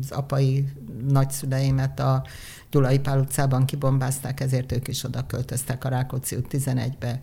az 0.00 0.10
apai 0.10 0.68
nagyszüleimet 1.08 2.00
a 2.00 2.24
Gyulai 2.70 2.98
Pál 2.98 3.18
utcában 3.18 3.64
kibombázták, 3.64 4.40
ezért 4.40 4.72
ők 4.72 4.88
is 4.88 5.04
oda 5.04 5.26
költöztek 5.26 5.84
a 5.84 5.88
Rákóczi 5.88 6.36
út 6.36 6.46
11-be. 6.50 7.18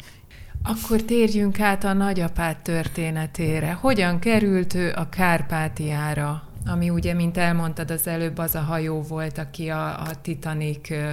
Akkor 0.64 1.02
térjünk 1.02 1.60
át 1.60 1.84
a 1.84 1.94
nagyapád 1.94 2.62
történetére. 2.62 3.74
Hogyan 3.74 4.20
került 4.20 4.74
ő 4.74 4.94
a 4.96 5.10
Kárpátiára, 5.10 6.44
ami 6.66 6.90
ugye, 6.90 7.14
mint 7.14 7.38
elmondtad 7.38 7.92
az 7.92 8.08
előbb, 8.08 8.38
az 8.38 8.56
a 8.56 8.60
hajó 8.60 9.02
volt, 9.02 9.38
aki 9.38 9.70
a, 9.70 10.02
a 10.02 10.22
Titanic 10.22 10.90
ö, 10.90 11.12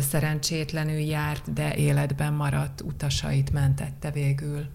szerencsétlenül 0.00 0.98
járt, 0.98 1.52
de 1.52 1.74
életben 1.74 2.32
maradt 2.32 2.80
utasait 2.80 3.52
mentette 3.52 4.10
végül. 4.10 4.66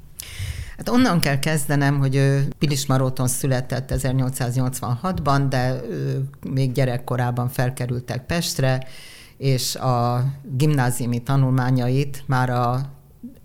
Hát 0.82 0.90
onnan 0.90 1.20
kell 1.20 1.40
kezdenem, 1.40 2.00
hogy 2.00 2.16
ő 2.16 2.48
Pilismaróton 2.60 3.28
született 3.28 3.92
1886-ban, 3.94 5.46
de 5.50 5.82
még 6.50 6.72
gyerekkorában 6.72 7.50
felkerültek 7.50 8.26
Pestre, 8.26 8.88
és 9.38 9.76
a 9.76 10.26
gimnáziumi 10.44 11.24
tanulmányait 11.24 12.24
már 12.28 12.50
a 12.50 12.90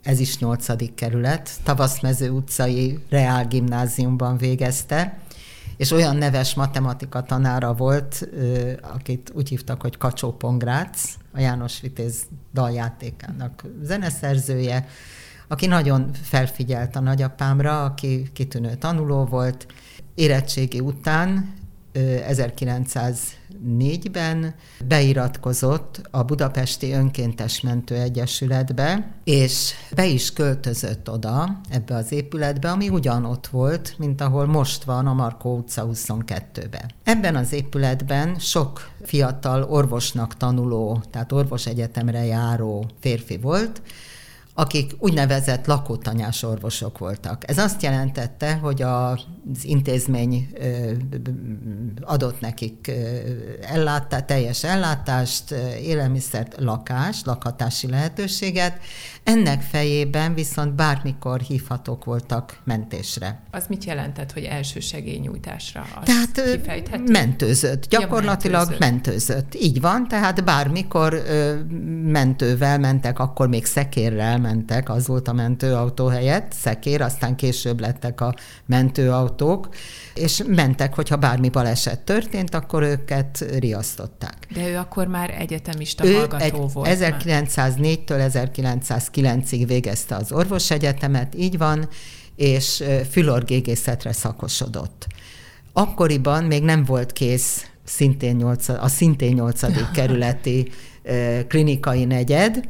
ez 0.02 0.20
is 0.20 0.38
nyolcadik 0.38 0.94
kerület, 0.94 1.50
Tavaszmező 1.62 2.30
utcai 2.30 2.98
Reál 3.08 3.46
Gimnáziumban 3.46 4.37
végezte, 4.37 5.18
és 5.76 5.90
olyan 5.90 6.16
neves 6.16 6.54
matematika 6.54 7.22
tanára 7.22 7.74
volt, 7.74 8.28
akit 8.94 9.32
úgy 9.34 9.48
hívtak, 9.48 9.82
hogy 9.82 9.96
Kacsó 9.96 10.32
Pongrác, 10.32 11.14
a 11.32 11.40
János 11.40 11.80
Vitéz 11.80 12.22
daljátékának 12.52 13.64
zeneszerzője, 13.82 14.87
aki 15.48 15.66
nagyon 15.66 16.11
felfigyelt 16.22 16.96
a 16.96 17.00
nagyapámra, 17.00 17.85
aki 17.85 18.30
kitűnő 18.32 18.74
tanuló 18.74 19.24
volt. 19.24 19.66
Érettségi 20.14 20.80
után 20.80 21.54
1904-ben 21.94 24.54
beiratkozott 24.88 26.00
a 26.11 26.22
Budapesti 26.22 26.92
Önkéntes 26.92 27.61
Mentő 27.61 27.94
Egyesületbe, 27.94 29.12
és 29.24 29.72
be 29.94 30.06
is 30.06 30.32
költözött 30.32 31.11
oda, 31.11 31.61
ebbe 31.70 31.94
az 31.94 32.12
épületbe, 32.12 32.70
ami 32.70 32.88
ugyanott 32.88 33.46
volt, 33.46 33.94
mint 33.98 34.20
ahol 34.20 34.46
most 34.46 34.85
van 34.85 35.06
a 35.06 35.14
Markó 35.14 35.56
utca 35.56 35.88
22-ben. 35.92 36.90
Ebben 37.04 37.37
az 37.37 37.52
épületben 37.52 38.38
sok 38.38 38.90
fiatal 39.02 39.62
orvosnak 39.62 40.37
tanuló, 40.37 41.02
tehát 41.11 41.32
orvosegyetemre 41.32 42.24
járó 42.24 42.87
férfi 43.00 43.37
volt, 43.37 43.82
akik 44.58 44.92
úgynevezett 44.98 45.66
lakótanyás 45.66 46.42
orvosok 46.42 46.98
voltak. 46.98 47.50
Ez 47.50 47.58
azt 47.58 47.82
jelentette, 47.82 48.54
hogy 48.54 48.82
az 48.82 49.24
intézmény 49.62 50.48
adott 52.00 52.40
nekik 52.40 52.90
ellátá, 53.60 54.20
teljes 54.20 54.64
ellátást, 54.64 55.50
élelmiszert, 55.82 56.54
lakást, 56.58 57.26
lakhatási 57.26 57.88
lehetőséget, 57.88 58.78
ennek 59.24 59.62
fejében 59.62 60.34
viszont 60.34 60.74
bármikor 60.74 61.40
hívhatók 61.40 62.04
voltak 62.04 62.60
mentésre. 62.64 63.42
Az 63.50 63.64
mit 63.68 63.84
jelentett, 63.84 64.32
hogy 64.32 64.44
első 64.44 64.80
segélynyújtásra? 64.80 65.86
tehát 66.04 67.00
mentőzött, 67.06 67.88
gyakorlatilag 67.88 68.70
ja, 68.70 68.76
mentőzött. 68.78 68.78
mentőzött. 68.78 69.54
Így 69.54 69.80
van, 69.80 70.08
tehát 70.08 70.44
bármikor 70.44 71.22
mentővel 72.02 72.78
mentek, 72.78 73.18
akkor 73.18 73.48
még 73.48 73.64
szekérrel 73.64 74.38
mentek, 74.46 74.88
az 74.88 75.06
volt 75.06 75.28
a 75.28 75.32
mentőautó 75.32 76.06
helyett, 76.06 76.52
szekér, 76.52 77.00
aztán 77.00 77.37
később 77.37 77.80
lettek 77.80 78.20
a 78.20 78.35
mentőautók, 78.66 79.68
és 80.14 80.42
mentek, 80.46 80.94
hogyha 80.94 81.16
bármi 81.16 81.48
baleset 81.48 82.00
történt, 82.00 82.54
akkor 82.54 82.82
őket 82.82 83.44
riasztották. 83.59 84.46
De 84.54 84.68
ő 84.68 84.76
akkor 84.76 85.06
már 85.06 85.35
egyetemista 85.38 86.06
ő 86.06 86.14
hallgató 86.14 86.44
egy, 86.44 86.72
volt. 86.72 86.88
1904-től 86.90 88.30
1909-ig 88.32 89.64
végezte 89.66 90.14
az 90.16 90.32
orvosegyetemet, 90.32 91.35
így 91.35 91.59
van, 91.59 91.88
és 92.37 92.85
fülorgégészetre 93.11 94.12
szakosodott. 94.12 95.06
Akkoriban 95.72 96.44
még 96.44 96.62
nem 96.62 96.85
volt 96.85 97.12
kész 97.12 97.66
szintén 97.85 98.37
8, 98.37 98.68
a 98.68 98.88
szintén 98.88 99.35
8. 99.35 99.61
kerületi 99.96 100.70
klinikai 101.48 102.04
negyed, 102.04 102.68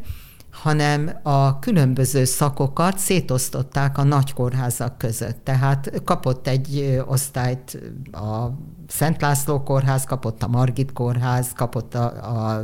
hanem 0.66 1.10
a 1.22 1.58
különböző 1.58 2.24
szakokat 2.24 2.98
szétosztották 2.98 3.98
a 3.98 4.02
nagy 4.02 4.32
kórházak 4.32 4.98
között. 4.98 5.44
Tehát 5.44 6.02
kapott 6.04 6.46
egy 6.46 7.02
osztályt 7.06 7.78
a 8.12 8.46
Szent 8.86 9.20
László 9.20 9.62
kórház, 9.62 10.04
kapott 10.04 10.42
a 10.42 10.48
Margit 10.48 10.92
kórház, 10.92 11.52
kapott 11.54 11.94
a, 11.94 12.04
a 12.04 12.62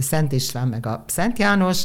Szent 0.00 0.32
István, 0.32 0.68
meg 0.68 0.86
a 0.86 1.04
Szent 1.06 1.38
János, 1.38 1.84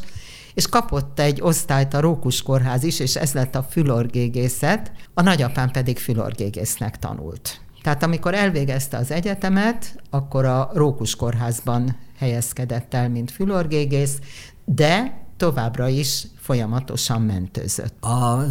és 0.53 0.67
kapott 0.67 1.19
egy 1.19 1.41
osztályt 1.41 1.93
a 1.93 1.99
Rókus 1.99 2.41
kórház 2.41 2.83
is, 2.83 2.99
és 2.99 3.15
ez 3.15 3.33
lett 3.33 3.55
a 3.55 3.63
fülorgégészet, 3.63 4.91
a 5.13 5.21
nagyapám 5.21 5.71
pedig 5.71 5.97
fülorgégésznek 5.97 6.99
tanult. 6.99 7.61
Tehát 7.81 8.03
amikor 8.03 8.33
elvégezte 8.33 8.97
az 8.97 9.11
egyetemet, 9.11 10.01
akkor 10.09 10.45
a 10.45 10.69
Rókus 10.73 11.15
kórházban 11.15 11.95
helyezkedett 12.17 12.93
el, 12.93 13.09
mint 13.09 13.31
fülorgégész, 13.31 14.19
de 14.65 15.21
továbbra 15.37 15.87
is 15.87 16.27
folyamatosan 16.39 17.21
mentőzött. 17.21 18.03
A 18.03 18.45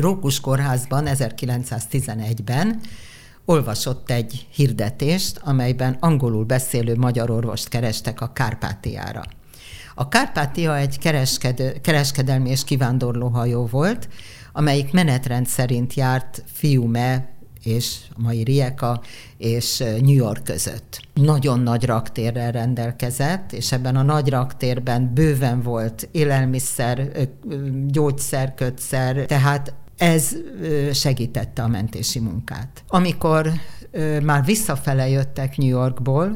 Rókus 0.00 0.40
kórházban 0.40 1.04
1911-ben 1.06 2.80
olvasott 3.44 4.10
egy 4.10 4.46
hirdetést, 4.50 5.40
amelyben 5.44 5.96
angolul 6.00 6.44
beszélő 6.44 6.96
magyar 6.96 7.30
orvost 7.30 7.68
kerestek 7.68 8.20
a 8.20 8.32
Kárpátiára. 8.32 9.22
A 9.94 10.08
Kárpátia 10.08 10.76
egy 10.76 10.98
kereskedő, 10.98 11.72
kereskedelmi 11.80 12.50
és 12.50 12.64
kivándorlóhajó 12.64 13.66
volt, 13.66 14.08
amelyik 14.52 14.92
menetrend 14.92 15.46
szerint 15.46 15.94
járt 15.94 16.44
Fiume 16.52 17.28
és 17.64 17.96
a 18.16 18.20
mai 18.20 18.42
Rijeka 18.42 19.02
és 19.36 19.78
New 19.78 20.14
York 20.14 20.44
között. 20.44 21.00
Nagyon 21.14 21.60
nagy 21.60 21.84
raktérrel 21.84 22.52
rendelkezett, 22.52 23.52
és 23.52 23.72
ebben 23.72 23.96
a 23.96 24.02
nagy 24.02 24.28
raktérben 24.28 25.14
bőven 25.14 25.62
volt 25.62 26.08
élelmiszer, 26.12 27.28
gyógyszer, 27.86 28.54
kötszer, 28.54 29.26
tehát 29.26 29.74
ez 29.96 30.36
segítette 30.92 31.62
a 31.62 31.68
mentési 31.68 32.18
munkát. 32.18 32.84
Amikor 32.88 33.52
már 34.22 34.44
visszafele 34.44 35.08
jöttek 35.08 35.56
New 35.56 35.68
Yorkból, 35.68 36.34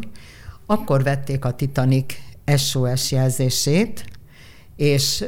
akkor 0.66 1.02
vették 1.02 1.44
a 1.44 1.54
Titanic 1.54 2.14
SOS 2.56 3.10
jelzését, 3.10 4.04
és 4.76 5.24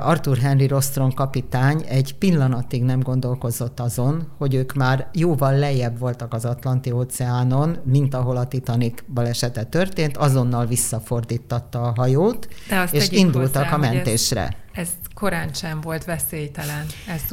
Arthur 0.00 0.38
Henry 0.38 0.66
Rostron 0.66 1.12
kapitány 1.12 1.84
egy 1.88 2.14
pillanatig 2.14 2.82
nem 2.82 3.00
gondolkozott 3.00 3.80
azon, 3.80 4.28
hogy 4.38 4.54
ők 4.54 4.72
már 4.72 5.08
jóval 5.12 5.58
lejjebb 5.58 5.98
voltak 5.98 6.34
az 6.34 6.44
Atlanti 6.44 6.90
óceánon, 6.90 7.78
mint 7.84 8.14
ahol 8.14 8.36
a 8.36 8.46
Titanic 8.46 9.02
balesete 9.14 9.64
történt, 9.64 10.16
azonnal 10.16 10.66
visszafordítatta 10.66 11.82
a 11.82 11.92
hajót, 11.96 12.48
és 12.90 13.10
indultak 13.10 13.62
hozzá, 13.62 13.74
a 13.74 13.78
mentésre. 13.78 14.42
Ez, 14.42 14.56
ez 14.72 14.88
korán 15.14 15.52
sem 15.52 15.80
volt 15.80 16.04
veszélytelen. 16.04 16.86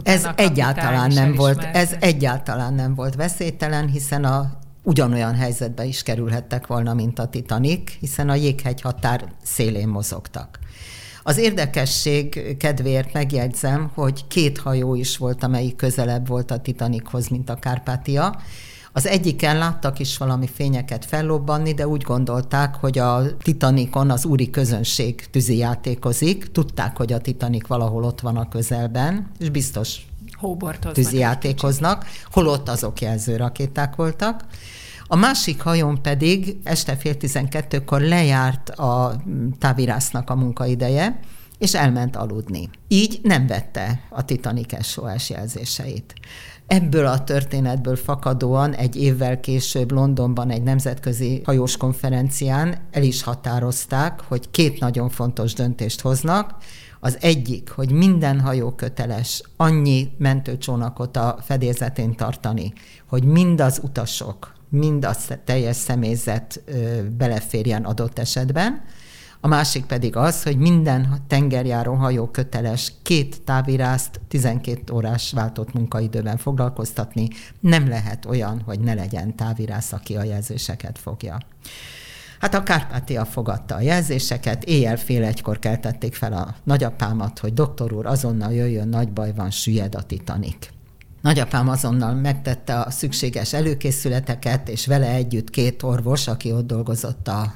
ez 0.04 0.28
egyáltalán 0.36 1.12
nem 1.12 1.36
volt, 1.36 1.64
ez 1.64 1.96
egyáltalán 2.00 2.74
nem 2.74 2.96
volt 2.96 3.16
veszélytelen, 3.16 3.88
hiszen 3.88 4.24
a 4.24 4.58
ugyanolyan 4.84 5.36
helyzetbe 5.36 5.86
is 5.86 6.04
kerülhettek 6.04 6.68
volna, 6.68 6.94
mint 6.94 7.20
a 7.20 7.28
Titanic, 7.28 7.92
hiszen 8.00 8.30
a 8.30 8.36
jéghegy 8.36 8.82
határ 8.82 9.24
szélén 9.44 9.88
mozogtak. 9.88 10.60
Az 11.28 11.38
érdekesség 11.38 12.58
kedvéért 12.58 13.14
megjegyzem, 13.14 13.92
hogy 13.94 14.28
két 14.28 14.58
hajó 14.58 14.96
is 14.96 15.18
volt, 15.18 15.44
amelyik 15.44 15.76
közelebb 15.76 16.28
volt 16.28 16.52
a 16.52 16.60
Titanichoz, 16.60 17.28
mint 17.28 17.50
a 17.50 17.56
Kárpátia. 17.56 18.40
Az 18.94 19.06
egyiken 19.06 19.58
láttak 19.58 20.00
is 20.00 20.18
valami 20.18 20.48
fényeket 20.48 21.06
fellobbanni, 21.06 21.74
de 21.74 21.88
úgy 21.88 22.02
gondolták, 22.02 22.76
hogy 22.76 22.98
a 22.98 23.38
Titanicon 23.38 24.10
az 24.10 24.26
úri 24.26 24.50
közönség 24.50 25.30
tűzi 25.30 25.58
játékozik. 25.58 26.52
Tudták, 26.52 26.98
hogy 26.98 27.14
a 27.14 27.20
Titanic 27.20 27.68
valahol 27.68 28.04
ott 28.04 28.20
van 28.20 28.38
a 28.38 28.50
közelben, 28.50 29.32
és 29.40 29.50
biztos 29.50 30.08
tűzi 30.94 31.18
játékoznak, 31.18 32.06
holott 32.32 32.70
azok 32.70 33.02
jelző 33.02 33.36
rakéták 33.36 33.96
voltak. 33.96 34.44
A 35.10 35.16
másik 35.16 35.62
hajón 35.62 36.02
pedig 36.02 36.58
este 36.64 36.96
fél 36.96 37.18
tizenkettőkor 37.18 38.02
lejárt 38.02 38.70
a 38.70 39.22
távirásznak 39.60 40.30
a 40.30 40.36
munkaideje, 40.36 41.20
és 41.58 41.76
elment 41.76 42.16
aludni. 42.16 42.70
Így 42.88 43.20
nem 43.24 43.48
vette 43.48 44.00
a 44.10 44.26
Titanic 44.26 44.84
SOS 44.84 45.30
jelzéseit. 45.30 46.14
Ebből 46.68 47.06
a 47.06 47.24
történetből 47.24 47.96
fakadóan 47.96 48.74
egy 48.74 48.96
évvel 48.96 49.40
később 49.40 49.92
Londonban 49.92 50.50
egy 50.50 50.64
nemzetközi 50.64 51.42
hajós 51.46 51.78
konferencián 51.78 52.78
el 52.92 53.04
is 53.04 53.24
határozták, 53.24 54.22
hogy 54.28 54.52
két 54.52 54.80
nagyon 54.80 55.10
fontos 55.10 55.54
döntést 55.54 56.02
hoznak. 56.02 56.56
Az 57.00 57.18
egyik, 57.22 57.70
hogy 57.70 57.92
minden 57.92 58.40
hajó 58.40 58.72
köteles 58.72 59.42
annyi 59.58 60.12
mentőcsónakot 60.18 61.18
a 61.18 61.38
fedélzetén 61.42 62.16
tartani, 62.16 62.74
hogy 63.06 63.24
mind 63.24 63.62
az 63.62 63.80
utasok, 63.84 64.57
mind 64.70 65.06
a 65.06 65.16
teljes 65.44 65.76
személyzet 65.76 66.64
beleférjen 67.18 67.84
adott 67.84 68.20
esetben. 68.20 68.82
A 69.42 69.48
másik 69.48 69.86
pedig 69.86 70.16
az, 70.16 70.44
hogy 70.44 70.58
minden 70.58 71.24
tengerjáró 71.28 71.94
hajó 71.94 72.28
köteles 72.28 72.94
két 73.02 73.42
távirászt 73.42 74.20
12 74.28 74.94
órás 74.94 75.32
váltott 75.32 75.74
munkaidőben 75.74 76.38
foglalkoztatni. 76.38 77.28
Nem 77.60 77.88
lehet 77.88 78.26
olyan, 78.26 78.62
hogy 78.66 78.80
ne 78.80 78.94
legyen 78.94 79.36
távirász, 79.36 79.92
aki 79.92 80.16
a 80.16 80.24
jelzéseket 80.24 81.00
fogja. 81.00 81.38
Hát 82.40 82.54
a 82.54 82.64
Kárpátia 82.64 83.26
fogadta 83.26 83.76
a 83.76 83.82
jelzéseket, 83.82 84.64
éjjel 84.64 84.98
fél 84.98 85.24
egykor 85.24 85.60
keltették 85.60 86.16
fel 86.16 86.34
a 86.34 86.56
nagyapámat, 86.64 87.40
hogy 87.40 87.54
doktor 87.54 87.94
úr, 87.94 88.06
azonnal 88.06 88.54
jöjjön, 88.54 88.88
nagy 88.88 89.12
baj 89.12 89.34
van, 89.34 89.52
süllyed 89.52 89.96
a 89.96 90.04
Titanic. 90.04 90.77
Nagyapám 91.22 91.70
azonnal 91.70 92.14
megtette 92.14 92.80
a 92.80 92.92
szükséges 92.92 93.54
előkészületeket, 93.54 94.70
és 94.70 94.86
vele 94.86 95.10
együtt 95.10 95.50
két 95.50 95.84
orvos, 95.84 96.28
aki 96.28 96.52
ott 96.52 96.68
dolgozott 96.68 97.28
a 97.28 97.54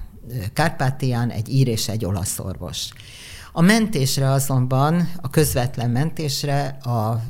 Kárpátián, 0.54 1.30
egy 1.30 1.54
ír 1.54 1.67
és 1.67 1.88
egy 1.88 2.06
olasz 2.06 2.39
orvos. 2.39 2.89
A 3.54 3.62
mentésre 3.62 4.30
azonban, 4.30 5.10
a 5.21 5.30
közvetlen 5.30 5.89
mentésre 5.89 6.67
a 6.67 7.24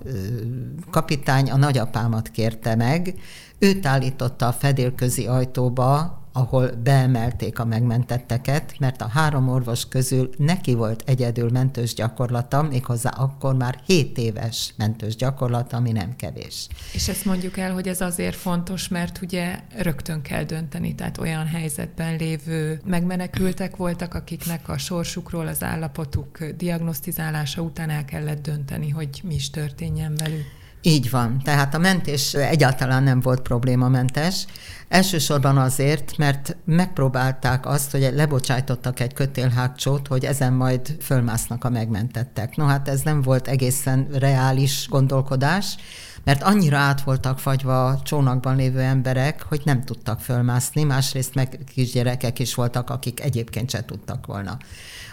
kapitány 0.89 1.51
a 1.51 1.57
nagyapámat 1.57 2.29
kérte 2.29 2.75
meg, 2.75 3.13
őt 3.59 3.85
állította 3.85 4.47
a 4.47 4.53
fedélközi 4.53 5.27
ajtóba 5.27 6.20
ahol 6.31 6.71
beemelték 6.83 7.59
a 7.59 7.65
megmentetteket, 7.65 8.75
mert 8.79 9.01
a 9.01 9.07
három 9.07 9.49
orvos 9.49 9.87
közül 9.87 10.29
neki 10.37 10.73
volt 10.73 11.03
egyedül 11.05 11.49
mentős 11.49 11.93
gyakorlata, 11.93 12.61
méghozzá 12.61 13.09
akkor 13.09 13.55
már 13.55 13.79
7 13.85 14.17
éves 14.17 14.73
mentős 14.77 15.15
gyakorlata, 15.15 15.77
ami 15.77 15.91
nem 15.91 16.15
kevés. 16.15 16.67
És 16.93 17.07
ezt 17.07 17.25
mondjuk 17.25 17.57
el, 17.57 17.73
hogy 17.73 17.87
ez 17.87 18.01
azért 18.01 18.35
fontos, 18.35 18.87
mert 18.87 19.21
ugye 19.21 19.59
rögtön 19.77 20.21
kell 20.21 20.43
dönteni, 20.43 20.95
tehát 20.95 21.17
olyan 21.17 21.45
helyzetben 21.45 22.15
lévő 22.15 22.81
megmenekültek 22.85 23.75
voltak, 23.75 24.13
akiknek 24.13 24.69
a 24.69 24.77
sorsukról, 24.77 25.47
az 25.47 25.63
állapotuk 25.63 26.43
diagnosztizálása 26.57 27.61
után 27.61 27.89
el 27.89 28.05
kellett 28.05 28.41
dönteni, 28.41 28.89
hogy 28.89 29.21
mi 29.23 29.33
is 29.33 29.49
történjen 29.49 30.15
velük. 30.15 30.59
Így 30.81 31.09
van. 31.09 31.41
Tehát 31.43 31.73
a 31.73 31.77
mentés 31.77 32.33
egyáltalán 32.33 33.03
nem 33.03 33.19
volt 33.19 33.41
problémamentes. 33.41 34.45
Elsősorban 34.87 35.57
azért, 35.57 36.17
mert 36.17 36.55
megpróbálták 36.65 37.65
azt, 37.65 37.91
hogy 37.91 38.09
lebocsájtottak 38.13 38.99
egy 38.99 39.13
kötélhágcsót, 39.13 40.07
hogy 40.07 40.25
ezen 40.25 40.53
majd 40.53 40.97
fölmásznak 41.01 41.63
a 41.63 41.69
megmentettek. 41.69 42.55
No 42.55 42.65
hát 42.65 42.87
ez 42.87 43.01
nem 43.01 43.21
volt 43.21 43.47
egészen 43.47 44.07
reális 44.11 44.87
gondolkodás, 44.89 45.75
mert 46.23 46.43
annyira 46.43 46.77
át 46.77 47.01
voltak 47.01 47.39
fagyva 47.39 47.87
a 47.87 48.01
csónakban 48.03 48.55
lévő 48.55 48.79
emberek, 48.79 49.41
hogy 49.41 49.61
nem 49.63 49.83
tudtak 49.83 50.19
fölmászni, 50.19 50.83
másrészt 50.83 51.35
meg 51.35 51.59
kisgyerekek 51.73 52.39
is 52.39 52.55
voltak, 52.55 52.89
akik 52.89 53.19
egyébként 53.19 53.69
se 53.69 53.85
tudtak 53.85 54.25
volna. 54.25 54.57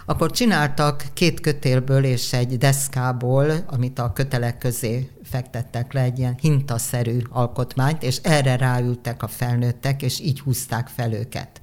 Akkor 0.08 0.30
csináltak 0.30 1.04
két 1.12 1.40
kötélből 1.40 2.04
és 2.04 2.32
egy 2.32 2.58
deszkából, 2.58 3.50
amit 3.66 3.98
a 3.98 4.12
kötelek 4.12 4.58
közé 4.58 5.10
fektettek 5.24 5.92
le 5.92 6.00
egy 6.00 6.18
ilyen 6.18 6.36
hintaszerű 6.40 7.18
alkotmányt, 7.30 8.02
és 8.02 8.18
erre 8.22 8.56
ráültek 8.56 9.22
a 9.22 9.28
felnőttek, 9.28 10.02
és 10.02 10.20
így 10.20 10.40
húzták 10.40 10.88
fel 10.88 11.12
őket. 11.12 11.60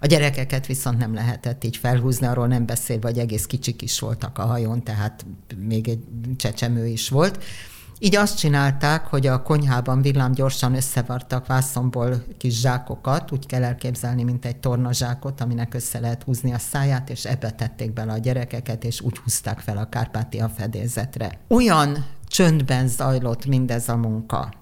A 0.00 0.06
gyerekeket 0.06 0.66
viszont 0.66 0.98
nem 0.98 1.14
lehetett 1.14 1.64
így 1.64 1.76
felhúzni, 1.76 2.26
arról 2.26 2.46
nem 2.46 2.66
beszélve, 2.66 3.08
hogy 3.08 3.18
egész 3.18 3.46
kicsik 3.46 3.82
is 3.82 4.00
voltak 4.00 4.38
a 4.38 4.46
hajón, 4.46 4.82
tehát 4.82 5.26
még 5.56 5.88
egy 5.88 6.02
csecsemő 6.36 6.86
is 6.86 7.08
volt. 7.08 7.44
Így 8.02 8.16
azt 8.16 8.38
csinálták, 8.38 9.06
hogy 9.06 9.26
a 9.26 9.42
konyhában 9.42 10.02
villám 10.02 10.32
gyorsan 10.32 10.74
összevartak 10.74 11.46
vászomból 11.46 12.24
kis 12.38 12.60
zsákokat, 12.60 13.32
úgy 13.32 13.46
kell 13.46 13.64
elképzelni, 13.64 14.22
mint 14.22 14.44
egy 14.44 14.56
tornazsákot, 14.56 15.40
aminek 15.40 15.74
össze 15.74 16.00
lehet 16.00 16.22
húzni 16.22 16.52
a 16.52 16.58
száját, 16.58 17.10
és 17.10 17.24
ebbe 17.24 17.50
tették 17.50 17.92
bele 17.92 18.12
a 18.12 18.18
gyerekeket, 18.18 18.84
és 18.84 19.00
úgy 19.00 19.18
húzták 19.18 19.58
fel 19.58 19.76
a 19.76 19.88
Kárpátia 19.88 20.48
fedélzetre. 20.48 21.38
Olyan 21.48 22.06
csöndben 22.28 22.88
zajlott 22.88 23.46
mindez 23.46 23.88
a 23.88 23.96
munka, 23.96 24.52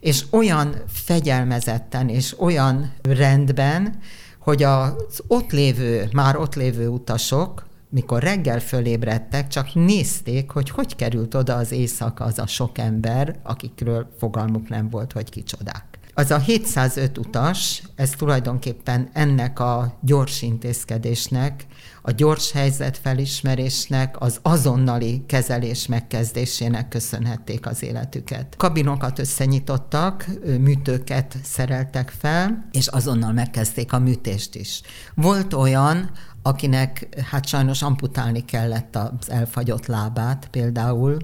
és 0.00 0.24
olyan 0.30 0.74
fegyelmezetten, 0.88 2.08
és 2.08 2.40
olyan 2.40 2.92
rendben, 3.02 3.98
hogy 4.38 4.62
az 4.62 5.22
ott 5.26 5.50
lévő, 5.50 6.08
már 6.12 6.36
ott 6.36 6.54
lévő 6.54 6.88
utasok 6.88 7.67
mikor 7.90 8.22
reggel 8.22 8.60
fölébredtek, 8.60 9.48
csak 9.48 9.74
nézték, 9.74 10.50
hogy 10.50 10.70
hogy 10.70 10.96
került 10.96 11.34
oda 11.34 11.54
az 11.54 11.72
éjszaka 11.72 12.24
az 12.24 12.38
a 12.38 12.46
sok 12.46 12.78
ember, 12.78 13.38
akikről 13.42 14.14
fogalmuk 14.18 14.68
nem 14.68 14.90
volt, 14.90 15.12
hogy 15.12 15.30
kicsodák. 15.30 15.98
Az 16.14 16.30
a 16.30 16.38
705 16.38 17.18
utas, 17.18 17.82
ez 17.94 18.10
tulajdonképpen 18.10 19.08
ennek 19.12 19.60
a 19.60 19.98
gyors 20.00 20.42
intézkedésnek, 20.42 21.66
a 22.08 22.10
gyors 22.10 22.52
helyzet 22.52 22.98
felismerésnek, 22.98 24.20
az 24.20 24.38
azonnali 24.42 25.24
kezelés 25.26 25.86
megkezdésének 25.86 26.88
köszönhették 26.88 27.66
az 27.66 27.82
életüket. 27.82 28.54
Kabinokat 28.56 29.18
összenyitottak, 29.18 30.26
műtőket 30.60 31.36
szereltek 31.42 32.12
fel, 32.18 32.68
és 32.72 32.86
azonnal 32.86 33.32
megkezdték 33.32 33.92
a 33.92 33.98
műtést 33.98 34.54
is. 34.54 34.80
Volt 35.14 35.54
olyan, 35.54 36.10
akinek 36.42 37.08
hát 37.30 37.46
sajnos 37.46 37.82
amputálni 37.82 38.44
kellett 38.44 38.96
az 38.96 39.30
elfagyott 39.30 39.86
lábát 39.86 40.48
például, 40.50 41.16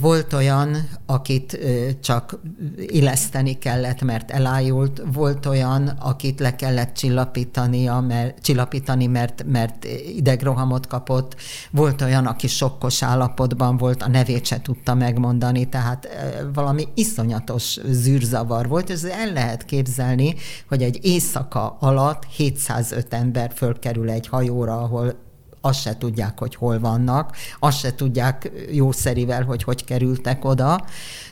volt 0.00 0.32
olyan, 0.32 0.88
akit 1.06 1.58
csak 2.00 2.40
illeszteni 2.76 3.52
kellett, 3.52 4.02
mert 4.02 4.30
elájult, 4.30 5.02
volt 5.12 5.46
olyan, 5.46 5.86
akit 5.86 6.40
le 6.40 6.56
kellett 6.56 6.94
csillapítania, 6.94 8.00
mert, 8.00 8.40
csillapítani, 8.40 9.06
mert, 9.06 9.44
mert 9.46 9.84
idegrohamot 10.16 10.86
kapott, 10.86 11.36
volt 11.70 12.02
olyan, 12.02 12.26
aki 12.26 12.46
sokkos 12.46 13.02
állapotban 13.02 13.76
volt, 13.76 14.02
a 14.02 14.08
nevét 14.08 14.46
se 14.46 14.60
tudta 14.60 14.94
megmondani, 14.94 15.68
tehát 15.68 16.08
valami 16.54 16.88
iszonyatos 16.94 17.78
zűrzavar 17.90 18.68
volt, 18.68 18.90
ez 18.90 19.04
el 19.04 19.32
lehet 19.32 19.64
képzelni, 19.64 20.34
hogy 20.68 20.82
egy 20.82 20.98
éjszaka 21.02 21.76
alatt 21.80 22.24
705 22.24 23.14
ember 23.14 23.52
fölkerül 23.54 24.10
egy 24.10 24.26
hajóra, 24.26 24.82
ahol 24.82 25.26
azt 25.60 25.80
se 25.80 25.98
tudják, 25.98 26.38
hogy 26.38 26.54
hol 26.54 26.78
vannak, 26.78 27.36
azt 27.58 27.78
se 27.78 27.94
tudják 27.94 28.50
jószerivel, 28.72 29.44
hogy 29.44 29.62
hogy 29.62 29.84
kerültek 29.84 30.44
oda. 30.44 30.84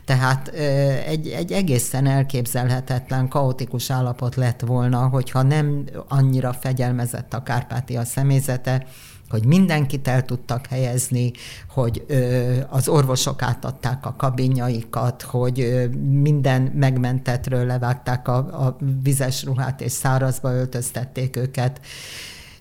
Tehát 0.05 0.49
egy, 1.07 1.29
egy 1.29 1.53
egészen 1.53 2.07
elképzelhetetlen, 2.07 3.29
kaotikus 3.29 3.91
állapot 3.91 4.35
lett 4.35 4.61
volna, 4.61 5.09
hogyha 5.09 5.43
nem 5.43 5.85
annyira 6.09 6.53
fegyelmezett 6.53 7.35
a 7.35 7.43
Kárpátia 7.43 8.05
személyzete, 8.05 8.87
hogy 9.29 9.47
mindenkit 9.47 10.09
el 10.09 10.25
tudtak 10.25 10.67
helyezni, 10.67 11.33
hogy 11.69 12.05
ö, 12.07 12.55
az 12.69 12.89
orvosok 12.89 13.43
átadták 13.43 14.07
a 14.07 14.15
kabinjaikat, 14.17 15.23
hogy 15.23 15.61
ö, 15.61 15.87
minden 16.11 16.63
megmentetről 16.63 17.67
levágták 17.67 18.29
a, 18.29 18.37
a 18.37 18.77
vizes 19.03 19.45
ruhát, 19.45 19.81
és 19.81 19.93
szárazba 19.93 20.53
öltöztették 20.53 21.37
őket. 21.37 21.81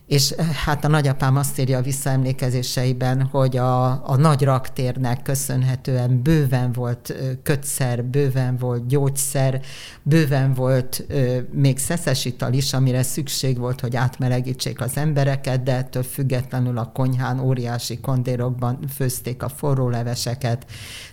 És 0.06 0.30
eh, 0.30 0.46
hát 0.46 0.84
a 0.84 0.88
nagyapám 0.88 1.36
azt 1.36 1.58
írja 1.58 1.78
a 1.78 1.82
visszaemlékezéseiben, 1.82 3.22
hogy 3.22 3.56
a, 3.56 4.08
a 4.10 4.16
nagy 4.16 4.42
raktérnek 4.42 5.22
köszönhetően 5.22 6.22
bőven 6.22 6.72
volt 6.72 7.14
kötszer, 7.42 8.04
bőven 8.04 8.56
volt 8.56 8.86
gyógyszer, 8.86 9.60
bőven 10.02 10.54
volt 10.54 11.04
ö, 11.08 11.38
még 11.52 11.78
szeszes 11.78 12.24
ital 12.24 12.52
is, 12.52 12.72
amire 12.72 13.02
szükség 13.02 13.58
volt, 13.58 13.80
hogy 13.80 13.96
átmelegítsék 13.96 14.80
az 14.80 14.96
embereket, 14.96 15.62
de 15.62 15.76
ettől 15.76 16.02
függetlenül 16.02 16.78
a 16.78 16.90
konyhán 16.94 17.40
óriási 17.40 18.00
kondérokban 18.00 18.78
főzték 18.94 19.42
a 19.42 19.48
forró 19.48 19.88
leveseket. 19.88 20.66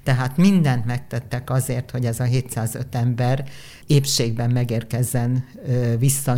Tehát 0.04 0.38
mindent 0.38 0.86
megtettek 0.86 1.50
azért, 1.50 1.92
hogy 1.92 2.06
ez 2.06 2.20
a 2.20 2.24
705 2.24 2.96
ember 2.96 3.46
épségben 3.94 4.50
megérkezzen 4.50 5.46
vissza, 6.00 6.38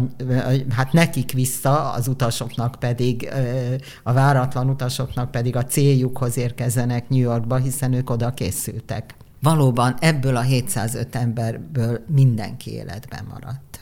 hát 0.70 0.94
nekik 0.94 1.32
vissza, 1.32 1.92
az 1.92 2.08
utasoknak 2.08 2.76
pedig, 2.80 3.30
a 4.04 4.14
váratlan 4.14 4.70
utasoknak 4.70 5.32
pedig 5.32 5.56
a 5.56 5.66
céljukhoz 5.66 6.38
érkezzenek 6.38 7.10
New 7.10 7.20
Yorkba, 7.20 7.56
hiszen 7.56 7.94
ők 7.94 8.10
oda 8.10 8.34
készültek. 8.34 9.16
Valóban 9.42 9.96
ebből 10.00 10.36
a 10.36 10.42
705 10.42 11.16
emberből 11.16 12.06
mindenki 12.08 12.72
életben 12.72 13.26
maradt. 13.30 13.80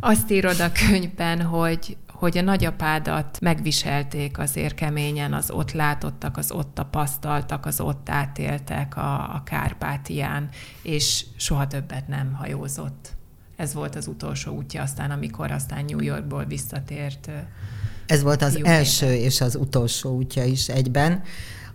Azt 0.00 0.30
írod 0.30 0.60
a 0.60 0.72
könyvben, 0.72 1.42
hogy 1.42 1.96
hogy 2.18 2.38
a 2.38 2.42
nagyapádat 2.42 3.40
megviselték 3.40 4.38
azért 4.38 4.74
keményen, 4.74 5.32
az 5.32 5.50
ott 5.50 5.72
látottak, 5.72 6.36
az 6.36 6.50
ott 6.50 6.74
tapasztaltak, 6.74 7.66
az 7.66 7.80
ott 7.80 8.08
átéltek 8.08 8.96
a, 8.96 9.34
a 9.34 9.42
Kárpátián, 9.44 10.48
és 10.82 11.24
soha 11.36 11.66
többet 11.66 12.08
nem 12.08 12.32
hajózott. 12.32 13.16
Ez 13.56 13.74
volt 13.74 13.96
az 13.96 14.06
utolsó 14.06 14.56
útja 14.56 14.82
aztán, 14.82 15.10
amikor 15.10 15.50
aztán 15.50 15.84
New 15.84 16.00
Yorkból 16.00 16.44
visszatért. 16.44 17.30
Ez 18.06 18.22
volt 18.22 18.42
az 18.42 18.58
első 18.62 19.12
és 19.14 19.40
az 19.40 19.56
utolsó 19.56 20.16
útja 20.16 20.44
is 20.44 20.68
egyben. 20.68 21.22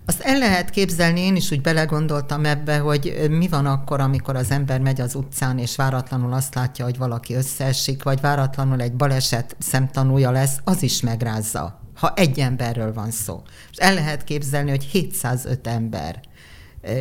Azt 0.05 0.21
el 0.21 0.37
lehet 0.37 0.69
képzelni, 0.69 1.19
én 1.19 1.35
is 1.35 1.51
úgy 1.51 1.61
belegondoltam 1.61 2.45
ebbe, 2.45 2.77
hogy 2.77 3.27
mi 3.29 3.47
van 3.47 3.65
akkor, 3.65 3.99
amikor 3.99 4.35
az 4.35 4.51
ember 4.51 4.79
megy 4.79 5.01
az 5.01 5.15
utcán, 5.15 5.57
és 5.57 5.75
váratlanul 5.75 6.33
azt 6.33 6.55
látja, 6.55 6.85
hogy 6.85 6.97
valaki 6.97 7.33
összeesik, 7.33 8.03
vagy 8.03 8.21
váratlanul 8.21 8.81
egy 8.81 8.93
baleset 8.93 9.55
szemtanúja 9.59 10.31
lesz, 10.31 10.57
az 10.63 10.83
is 10.83 11.01
megrázza, 11.01 11.79
ha 11.95 12.13
egy 12.15 12.39
emberről 12.39 12.93
van 12.93 13.11
szó. 13.11 13.41
És 13.71 13.77
el 13.77 13.93
lehet 13.93 14.23
képzelni, 14.23 14.69
hogy 14.69 14.83
705 14.83 15.67
ember 15.67 16.19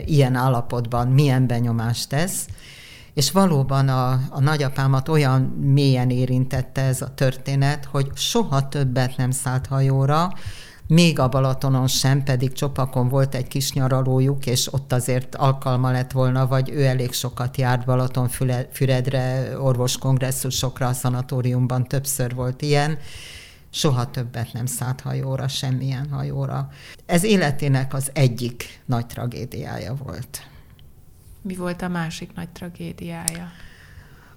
ilyen 0.04 0.34
állapotban 0.34 1.08
milyen 1.08 1.46
benyomást 1.46 2.08
tesz, 2.08 2.46
és 3.14 3.30
valóban 3.30 3.88
a, 3.88 4.10
a 4.30 4.40
nagyapámat 4.40 5.08
olyan 5.08 5.42
mélyen 5.60 6.10
érintette 6.10 6.82
ez 6.82 7.02
a 7.02 7.14
történet, 7.14 7.84
hogy 7.84 8.10
soha 8.14 8.68
többet 8.68 9.16
nem 9.16 9.30
szállt 9.30 9.66
hajóra, 9.66 10.32
még 10.86 11.18
a 11.18 11.28
Balatonon 11.28 11.86
sem, 11.86 12.22
pedig 12.22 12.52
Csopakon 12.52 13.08
volt 13.08 13.34
egy 13.34 13.48
kis 13.48 13.72
nyaralójuk, 13.72 14.46
és 14.46 14.72
ott 14.72 14.92
azért 14.92 15.34
alkalma 15.34 15.90
lett 15.90 16.12
volna, 16.12 16.46
vagy 16.46 16.70
ő 16.70 16.84
elég 16.84 17.12
sokat 17.12 17.56
járt 17.56 17.84
Balatonfüredre, 17.84 19.58
orvoskongresszus,okra 19.58 20.86
a 20.86 20.92
szanatóriumban 20.92 21.86
többször 21.86 22.34
volt 22.34 22.62
ilyen, 22.62 22.98
soha 23.70 24.10
többet 24.10 24.52
nem 24.52 24.66
szállt 24.66 25.00
hajóra, 25.00 25.48
semmilyen 25.48 26.08
hajóra. 26.10 26.68
Ez 27.06 27.24
életének 27.24 27.94
az 27.94 28.10
egyik 28.12 28.80
nagy 28.84 29.06
tragédiája 29.06 29.94
volt. 29.94 30.46
Mi 31.42 31.56
volt 31.56 31.82
a 31.82 31.88
másik 31.88 32.34
nagy 32.34 32.48
tragédiája? 32.48 33.50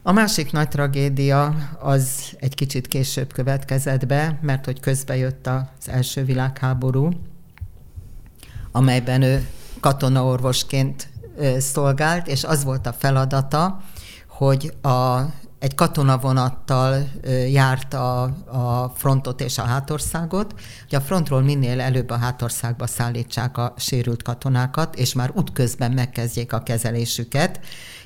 A 0.07 0.11
másik 0.11 0.51
nagy 0.51 0.67
tragédia 0.67 1.55
az 1.79 2.35
egy 2.39 2.55
kicsit 2.55 2.87
később 2.87 3.33
következett 3.33 4.05
be, 4.05 4.39
mert 4.41 4.65
hogy 4.65 4.79
közbe 4.79 5.15
jött 5.15 5.47
az 5.47 5.89
első 5.89 6.23
világháború, 6.23 7.09
amelyben 8.71 9.21
ő 9.21 9.47
katonaorvosként 9.79 11.09
szolgált, 11.57 12.27
és 12.27 12.43
az 12.43 12.63
volt 12.63 12.87
a 12.87 12.93
feladata, 12.93 13.81
hogy 14.27 14.73
a, 14.81 15.19
egy 15.59 15.75
katonavonattal 15.75 17.09
járt 17.49 17.93
a, 17.93 18.21
a 18.45 18.93
frontot 18.95 19.41
és 19.41 19.57
a 19.57 19.63
hátországot, 19.63 20.53
hogy 20.89 20.95
a 20.95 21.01
frontról 21.01 21.41
minél 21.41 21.81
előbb 21.81 22.09
a 22.09 22.17
hátországba 22.17 22.87
szállítsák 22.87 23.57
a 23.57 23.73
sérült 23.77 24.23
katonákat, 24.23 24.95
és 24.95 25.13
már 25.13 25.31
útközben 25.33 25.91
megkezdjék 25.91 26.53
a 26.53 26.63
kezelésüket, 26.63 27.59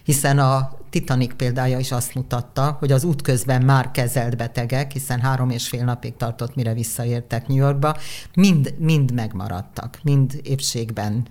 hiszen 0.04 0.40
a 0.40 0.79
Titanic 0.89 1.36
példája 1.36 1.80
is 1.80 1.91
azt 1.91 2.15
mutatta, 2.15 2.75
hogy 2.80 2.91
az 2.91 3.04
útközben 3.04 3.62
már 3.62 3.91
kezelt 3.91 4.38
betegek, 4.38 4.91
hiszen 4.91 5.19
három 5.19 5.49
és 5.49 5.67
fél 5.67 5.84
napig 5.84 6.15
tartott, 6.17 6.56
mire 6.56 6.73
visszaértek 6.73 7.47
New 7.47 7.58
Yorkba, 7.58 7.95
mind, 8.34 8.73
mind 8.78 9.13
megmaradtak, 9.13 9.99
mind 10.04 10.39
épségben 10.43 11.25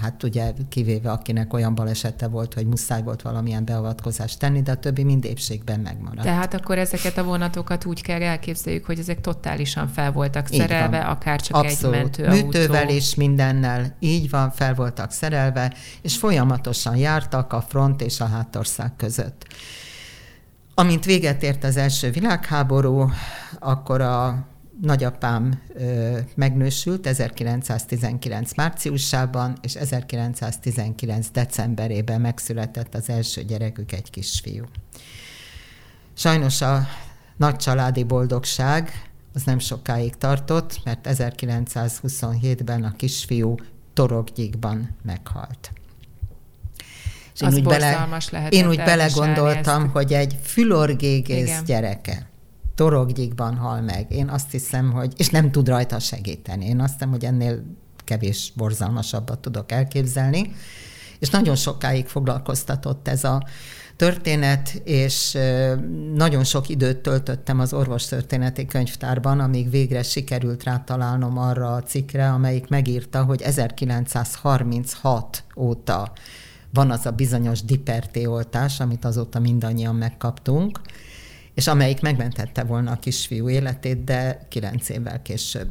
hát 0.00 0.22
ugye 0.22 0.52
kivéve 0.68 1.10
akinek 1.10 1.52
olyan 1.52 1.74
balesete 1.74 2.28
volt, 2.28 2.54
hogy 2.54 2.66
muszáj 2.66 3.02
volt 3.02 3.22
valamilyen 3.22 3.64
beavatkozást 3.64 4.38
tenni, 4.38 4.62
de 4.62 4.70
a 4.70 4.76
többi 4.76 5.02
mind 5.02 5.24
épségben 5.24 5.80
megmaradt. 5.80 6.22
Tehát 6.22 6.54
akkor 6.54 6.78
ezeket 6.78 7.18
a 7.18 7.24
vonatokat 7.24 7.84
úgy 7.84 8.02
kell 8.02 8.22
elképzeljük, 8.22 8.84
hogy 8.84 8.98
ezek 8.98 9.20
totálisan 9.20 9.88
fel 9.88 10.12
voltak 10.12 10.46
szerelve, 10.46 10.98
akár 10.98 11.40
csak 11.40 11.56
Abszolút. 11.56 11.96
egy 11.96 12.02
mentőautó. 12.02 12.44
Műtővel 12.44 12.88
és 12.88 13.14
mindennel 13.14 13.96
így 13.98 14.30
van, 14.30 14.50
fel 14.50 14.74
voltak 14.74 15.12
szerelve, 15.12 15.74
és 16.02 16.16
folyamatosan 16.16 16.96
jártak 16.96 17.52
a 17.52 17.60
front 17.60 18.02
és 18.02 18.20
a 18.20 18.26
hátország 18.26 18.96
között. 18.96 19.46
Amint 20.74 21.04
véget 21.04 21.42
ért 21.42 21.64
az 21.64 21.76
első 21.76 22.10
világháború, 22.10 23.10
akkor 23.58 24.00
a 24.00 24.46
nagyapám 24.80 25.62
ö, 25.74 26.18
megnősült 26.34 27.06
1919 27.06 28.54
márciusában, 28.54 29.56
és 29.62 29.74
1919 29.74 31.30
decemberében 31.30 32.20
megszületett 32.20 32.94
az 32.94 33.08
első 33.08 33.42
gyerekük, 33.42 33.92
egy 33.92 34.10
kisfiú. 34.10 34.64
Sajnos 36.14 36.60
a 36.60 36.86
nagy 37.36 37.56
családi 37.56 38.02
boldogság 38.02 39.10
az 39.34 39.42
nem 39.42 39.58
sokáig 39.58 40.16
tartott, 40.16 40.80
mert 40.84 41.08
1927-ben 41.10 42.84
a 42.84 42.96
kisfiú 42.96 43.54
Toroggyikban 43.94 44.96
meghalt. 45.02 45.72
És 47.34 47.40
én 47.40 47.52
úgy, 47.54 47.62
bele, 47.62 48.08
én 48.48 48.68
úgy 48.68 48.76
belegondoltam, 48.76 49.82
ezt. 49.82 49.92
hogy 49.92 50.12
egy 50.12 50.38
fülorgégész 50.42 51.62
gyereke, 51.62 52.29
toroggyikban 52.80 53.56
hal 53.56 53.80
meg. 53.80 54.06
Én 54.08 54.28
azt 54.28 54.50
hiszem, 54.50 54.92
hogy, 54.92 55.12
és 55.16 55.28
nem 55.28 55.50
tud 55.50 55.68
rajta 55.68 55.98
segíteni. 55.98 56.66
Én 56.66 56.80
azt 56.80 56.92
hiszem, 56.92 57.10
hogy 57.10 57.24
ennél 57.24 57.62
kevés 58.04 58.52
borzalmasabbat 58.56 59.38
tudok 59.38 59.72
elképzelni. 59.72 60.52
És 61.18 61.30
nagyon 61.30 61.56
sokáig 61.56 62.06
foglalkoztatott 62.06 63.08
ez 63.08 63.24
a 63.24 63.46
történet, 63.96 64.80
és 64.84 65.38
nagyon 66.14 66.44
sok 66.44 66.68
időt 66.68 66.98
töltöttem 66.98 67.60
az 67.60 67.72
orvostörténeti 67.72 68.66
könyvtárban, 68.66 69.40
amíg 69.40 69.70
végre 69.70 70.02
sikerült 70.02 70.64
rátalálnom 70.64 71.38
arra 71.38 71.74
a 71.74 71.82
cikkre, 71.82 72.30
amelyik 72.30 72.68
megírta, 72.68 73.24
hogy 73.24 73.42
1936 73.42 75.44
óta 75.56 76.12
van 76.72 76.90
az 76.90 77.06
a 77.06 77.10
bizonyos 77.10 77.62
diperté 77.62 78.24
oltás, 78.24 78.80
amit 78.80 79.04
azóta 79.04 79.38
mindannyian 79.38 79.94
megkaptunk, 79.94 80.80
és 81.60 81.66
amelyik 81.66 82.00
megmentette 82.00 82.64
volna 82.64 82.90
a 82.90 82.96
kisfiú 82.96 83.48
életét, 83.48 84.04
de 84.04 84.46
kilenc 84.48 84.88
évvel 84.88 85.22
később 85.22 85.70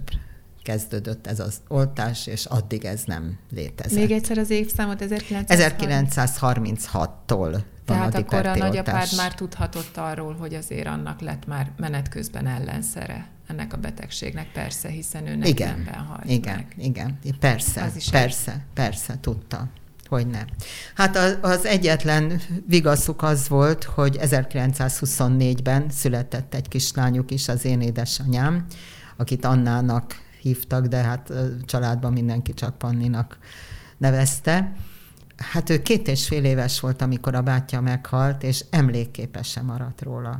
kezdődött 0.63 1.27
ez 1.27 1.39
az 1.39 1.61
oltás, 1.67 2.27
és 2.27 2.45
addig 2.45 2.85
ez 2.85 3.03
nem 3.05 3.37
létezett. 3.51 3.99
Még 3.99 4.11
egyszer 4.11 4.37
az 4.37 4.49
évszámot 4.49 5.03
1936-tól 5.07 7.61
Tehát 7.85 8.15
a 8.15 8.17
akkor 8.17 8.45
a 8.45 8.55
nagyapád 8.55 9.07
már 9.17 9.35
tudhatott 9.35 9.97
arról, 9.97 10.33
hogy 10.33 10.53
azért 10.53 10.87
annak 10.87 11.21
lett 11.21 11.47
már 11.47 11.71
menet 11.77 12.09
közben 12.09 12.47
ellenszere 12.47 13.27
ennek 13.47 13.73
a 13.73 13.77
betegségnek, 13.77 14.51
persze, 14.51 14.89
hiszen 14.89 15.27
ő 15.27 15.39
igen, 15.43 15.89
halt 16.07 16.29
Igen, 16.29 16.55
meg. 16.55 16.75
igen, 16.77 17.19
persze, 17.39 17.83
az 17.83 17.95
is 17.95 18.09
persze, 18.09 18.51
egy... 18.51 18.59
persze, 18.73 19.17
tudta 19.21 19.67
hogy 20.09 20.27
nem. 20.27 20.45
Hát 20.95 21.39
az 21.41 21.65
egyetlen 21.65 22.41
vigaszuk 22.67 23.21
az 23.21 23.47
volt, 23.47 23.83
hogy 23.83 24.17
1924-ben 24.21 25.89
született 25.89 26.53
egy 26.53 26.67
kislányuk 26.67 27.31
is, 27.31 27.47
az 27.47 27.65
én 27.65 27.81
édesanyám, 27.81 28.65
akit 29.17 29.45
Annának 29.45 30.21
hívtak, 30.41 30.85
de 30.85 30.97
hát 30.97 31.33
családban 31.65 32.13
mindenki 32.13 32.53
csak 32.53 32.77
Panninak 32.77 33.37
nevezte. 33.97 34.73
Hát 35.37 35.69
ő 35.69 35.81
két 35.81 36.07
és 36.07 36.27
fél 36.27 36.43
éves 36.43 36.79
volt, 36.79 37.01
amikor 37.01 37.35
a 37.35 37.41
bátyja 37.41 37.81
meghalt, 37.81 38.43
és 38.43 38.65
emlékképes 38.69 39.47
sem 39.47 39.65
maradt 39.65 40.01
róla. 40.01 40.39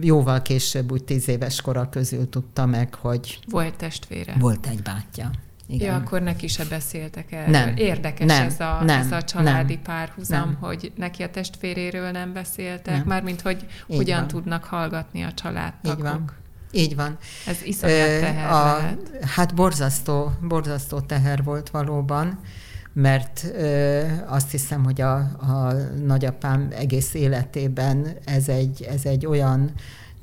Jóval 0.00 0.42
később, 0.42 0.92
úgy 0.92 1.04
tíz 1.04 1.28
éves 1.28 1.60
kora 1.60 1.88
közül 1.88 2.28
tudta 2.28 2.66
meg, 2.66 2.94
hogy... 2.94 3.38
Volt 3.50 3.76
testvére. 3.76 4.34
Volt 4.38 4.66
egy 4.66 4.82
bátyja. 4.82 5.30
Igen. 5.68 5.88
Ja, 5.88 5.94
akkor 5.94 6.22
neki 6.22 6.46
se 6.46 6.64
beszéltek 6.64 7.32
erről. 7.32 7.50
Nem. 7.50 7.76
Érdekes 7.76 8.26
nem. 8.26 8.46
Ez, 8.46 8.60
a, 8.60 8.82
nem. 8.84 9.00
ez 9.00 9.12
a 9.12 9.22
családi 9.22 9.74
nem. 9.74 9.82
párhuzam, 9.82 10.38
nem. 10.38 10.56
hogy 10.60 10.92
neki 10.96 11.22
a 11.22 11.30
testvéréről 11.30 12.10
nem 12.10 12.32
beszéltek, 12.32 12.96
nem. 12.96 13.06
mármint 13.06 13.40
hogy 13.40 13.66
Így 13.86 13.96
hogyan 13.96 14.18
van. 14.18 14.28
tudnak 14.28 14.64
hallgatni 14.64 15.22
a 15.22 15.32
családtagok. 15.32 15.98
Így 15.98 16.02
van. 16.02 16.30
Így 16.70 16.96
van. 16.96 17.16
Ez 17.46 17.62
iszonyat 17.62 18.20
teher 18.20 18.50
a, 18.50 18.80
Hát 19.26 19.54
borzasztó, 19.54 20.32
borzasztó 20.40 21.00
teher 21.00 21.42
volt 21.42 21.70
valóban, 21.70 22.40
mert 22.92 23.44
ö, 23.54 24.02
azt 24.26 24.50
hiszem, 24.50 24.84
hogy 24.84 25.00
a, 25.00 25.14
a 25.16 25.72
nagyapám 26.04 26.68
egész 26.70 27.14
életében 27.14 28.06
ez 28.24 28.48
egy, 28.48 28.82
ez 28.82 29.04
egy 29.04 29.26
olyan 29.26 29.70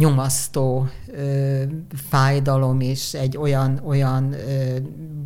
nyomasztó 0.03 0.87
ö, 1.07 1.61
fájdalom 2.09 2.81
is, 2.81 3.13
egy 3.13 3.37
olyan, 3.37 3.81
olyan 3.85 4.33
ö, 4.33 4.77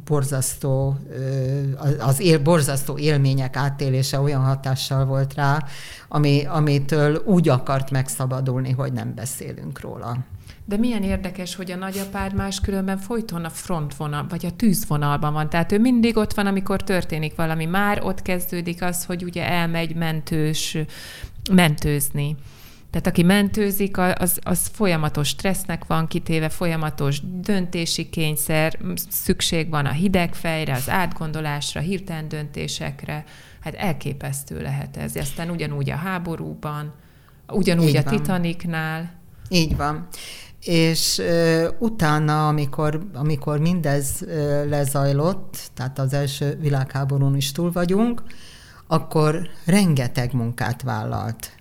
borzasztó, 0.05 0.97
ö, 1.11 1.61
az 1.99 2.19
él, 2.19 2.39
borzasztó 2.39 2.97
élmények 2.97 3.55
átélése 3.55 4.19
olyan 4.19 4.41
hatással 4.41 5.05
volt 5.05 5.33
rá, 5.33 5.65
ami, 6.07 6.45
amitől 6.45 7.21
úgy 7.25 7.49
akart 7.49 7.91
megszabadulni, 7.91 8.71
hogy 8.71 8.93
nem 8.93 9.13
beszélünk 9.15 9.79
róla. 9.79 10.17
De 10.65 10.77
milyen 10.77 11.03
érdekes, 11.03 11.55
hogy 11.55 11.71
a 11.71 11.75
nagyapád 11.75 12.33
más 12.33 12.59
különben 12.59 12.97
folyton 12.97 13.45
a 13.45 13.49
frontvonal, 13.49 14.25
vagy 14.29 14.45
a 14.45 14.51
tűzvonalban 14.51 15.33
van. 15.33 15.49
Tehát 15.49 15.71
ő 15.71 15.79
mindig 15.79 16.17
ott 16.17 16.33
van, 16.33 16.45
amikor 16.45 16.83
történik 16.83 17.35
valami. 17.35 17.65
Már 17.65 18.03
ott 18.03 18.21
kezdődik 18.21 18.81
az, 18.81 19.05
hogy 19.05 19.23
ugye 19.23 19.49
elmegy 19.49 19.95
mentős, 19.95 20.77
mentőzni. 21.51 22.35
Tehát 22.89 23.07
aki 23.07 23.23
mentőzik, 23.23 23.97
az, 23.97 24.39
az 24.43 24.69
folyamatos 24.73 25.27
stressznek 25.27 25.85
van 25.85 26.07
kitéve, 26.07 26.49
folyamatos 26.49 27.21
döntési 27.41 28.09
kényszer, 28.09 28.79
szükség 29.09 29.69
van 29.69 29.85
a 29.85 29.91
hidegfejre, 29.91 30.73
az 30.73 30.89
átgondolásra, 30.89 31.79
hirtelen 31.79 32.27
döntésekre. 32.27 33.23
Hát 33.59 33.73
elképesztő 33.73 34.61
lehet 34.61 34.97
ez. 34.97 35.15
Aztán 35.15 35.49
ugyanúgy 35.49 35.89
a 35.89 35.95
háborúban, 35.95 36.93
ugyanúgy 37.47 37.87
Így 37.87 37.95
a 37.95 38.03
van. 38.03 38.15
Titanicnál. 38.15 39.11
Így 39.49 39.75
van. 39.75 40.07
És 40.61 41.17
uh, 41.17 41.67
utána, 41.79 42.47
amikor, 42.47 43.07
amikor 43.13 43.59
mindez 43.59 44.21
uh, 44.21 44.29
lezajlott, 44.69 45.69
tehát 45.73 45.99
az 45.99 46.13
első 46.13 46.57
világháborún 46.61 47.35
is 47.35 47.51
túl 47.51 47.71
vagyunk, 47.71 48.23
akkor 48.87 49.49
rengeteg 49.65 50.33
munkát 50.33 50.81
vállalt. 50.81 51.51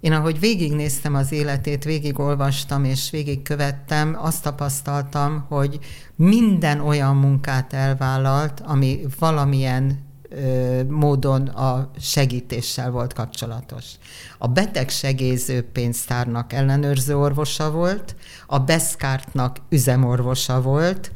Én 0.00 0.12
ahogy 0.12 0.40
végignéztem 0.40 1.14
az 1.14 1.32
életét, 1.32 1.84
végigolvastam 1.84 2.84
és 2.84 3.10
végigkövettem, 3.10 4.16
azt 4.20 4.42
tapasztaltam, 4.42 5.44
hogy 5.48 5.78
minden 6.16 6.80
olyan 6.80 7.16
munkát 7.16 7.72
elvállalt, 7.72 8.60
ami 8.60 9.00
valamilyen 9.18 10.06
ö, 10.28 10.82
módon 10.88 11.46
a 11.46 11.90
segítéssel 12.00 12.90
volt 12.90 13.12
kapcsolatos. 13.12 13.84
A 14.38 14.48
betegsegélyző 14.48 15.62
pénztárnak 15.62 16.52
ellenőrző 16.52 17.16
orvosa 17.16 17.70
volt, 17.70 18.16
a 18.46 18.58
Beszkártnak 18.58 19.56
üzemorvosa 19.68 20.62
volt, 20.62 21.10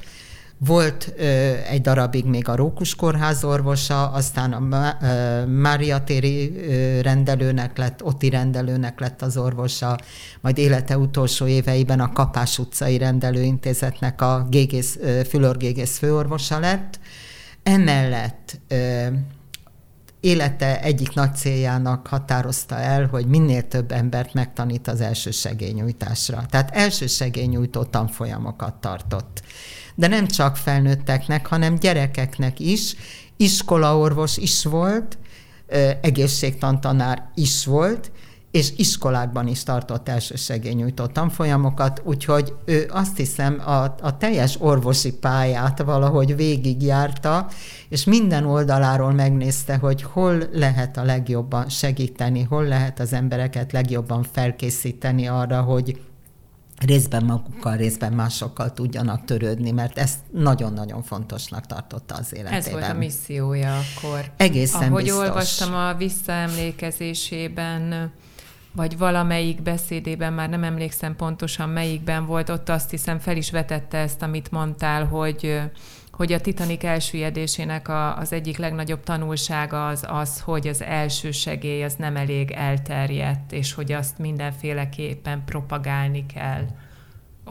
volt 0.64 1.12
ö, 1.16 1.24
egy 1.68 1.80
darabig 1.80 2.24
még 2.24 2.48
a 2.48 2.56
Rókus 2.56 2.94
Kórház 2.94 3.44
orvosa, 3.44 4.10
aztán 4.10 4.52
a 4.52 4.96
ö, 5.02 5.46
Mária 5.46 6.04
téri 6.04 6.52
rendelőnek 7.00 7.78
lett, 7.78 8.04
Oti 8.04 8.28
rendelőnek 8.28 9.00
lett 9.00 9.22
az 9.22 9.36
orvosa, 9.36 9.98
majd 10.40 10.58
élete 10.58 10.98
utolsó 10.98 11.46
éveiben 11.46 12.00
a 12.00 12.12
Kapás 12.12 12.58
utcai 12.58 12.98
rendelőintézetnek 12.98 14.20
a 14.20 14.46
gégész, 14.50 14.98
ö, 15.00 15.20
fülorgégész 15.28 15.98
főorvosa 15.98 16.58
lett. 16.58 17.00
Emellett 17.62 18.60
ö, 18.68 19.06
élete 20.20 20.82
egyik 20.82 21.14
nagy 21.14 21.34
céljának 21.34 22.06
határozta 22.06 22.76
el, 22.76 23.06
hogy 23.06 23.26
minél 23.26 23.68
több 23.68 23.92
embert 23.92 24.34
megtanít 24.34 24.88
az 24.88 25.00
első 25.00 25.30
segélynyújtásra. 25.30 26.42
Tehát 26.50 26.70
első 26.70 27.06
segélynyújtó 27.06 27.82
tanfolyamokat 27.82 28.74
tartott 28.74 29.42
de 29.94 30.06
nem 30.06 30.26
csak 30.26 30.56
felnőtteknek, 30.56 31.46
hanem 31.46 31.74
gyerekeknek 31.74 32.60
is. 32.60 32.94
Iskolaorvos 33.36 34.36
is 34.36 34.64
volt, 34.64 35.18
egészségtantanár 36.00 37.30
is 37.34 37.64
volt, 37.66 38.10
és 38.52 38.72
iskolákban 38.76 39.46
is 39.46 39.62
tartott 39.62 40.08
elsősegélynyújtó 40.08 41.06
tanfolyamokat, 41.06 42.02
úgyhogy 42.04 42.54
ő 42.64 42.88
azt 42.90 43.16
hiszem 43.16 43.62
a, 43.66 43.82
a 43.82 44.16
teljes 44.18 44.56
orvosi 44.60 45.12
pályát 45.12 45.82
valahogy 45.82 46.36
végigjárta, 46.36 47.48
és 47.88 48.04
minden 48.04 48.44
oldaláról 48.44 49.12
megnézte, 49.12 49.76
hogy 49.76 50.02
hol 50.02 50.42
lehet 50.52 50.96
a 50.96 51.04
legjobban 51.04 51.68
segíteni, 51.68 52.42
hol 52.42 52.64
lehet 52.64 53.00
az 53.00 53.12
embereket 53.12 53.72
legjobban 53.72 54.26
felkészíteni 54.32 55.26
arra, 55.26 55.60
hogy 55.60 56.00
részben 56.86 57.24
magukkal, 57.24 57.76
részben 57.76 58.12
másokkal 58.12 58.72
tudjanak 58.72 59.24
törődni, 59.24 59.70
mert 59.70 59.98
ezt 59.98 60.18
nagyon-nagyon 60.30 61.02
fontosnak 61.02 61.66
tartotta 61.66 62.14
az 62.14 62.34
életében. 62.34 62.58
Ez 62.58 62.70
volt 62.70 62.88
a 62.88 62.94
missziója 62.94 63.78
akkor. 63.78 64.30
Egészen 64.36 64.82
Ahogy 64.82 65.02
biztos. 65.02 65.20
olvastam 65.20 65.74
a 65.74 65.94
visszaemlékezésében, 65.94 68.12
vagy 68.74 68.98
valamelyik 68.98 69.62
beszédében, 69.62 70.32
már 70.32 70.48
nem 70.48 70.64
emlékszem 70.64 71.16
pontosan 71.16 71.68
melyikben 71.68 72.26
volt, 72.26 72.48
ott 72.48 72.68
azt 72.68 72.90
hiszem 72.90 73.18
fel 73.18 73.36
is 73.36 73.50
vetette 73.50 73.98
ezt, 73.98 74.22
amit 74.22 74.50
mondtál, 74.50 75.06
hogy 75.06 75.60
hogy 76.12 76.32
a 76.32 76.40
Titanic 76.40 76.84
elsüllyedésének 76.84 77.88
a, 77.88 78.16
az 78.18 78.32
egyik 78.32 78.56
legnagyobb 78.56 79.02
tanulsága 79.02 79.86
az 79.86 80.04
az, 80.08 80.40
hogy 80.40 80.66
az 80.68 80.82
első 80.82 81.30
segély 81.30 81.82
az 81.82 81.94
nem 81.94 82.16
elég 82.16 82.50
elterjedt, 82.50 83.52
és 83.52 83.72
hogy 83.72 83.92
azt 83.92 84.18
mindenféleképpen 84.18 85.42
propagálni 85.44 86.26
kell. 86.26 86.66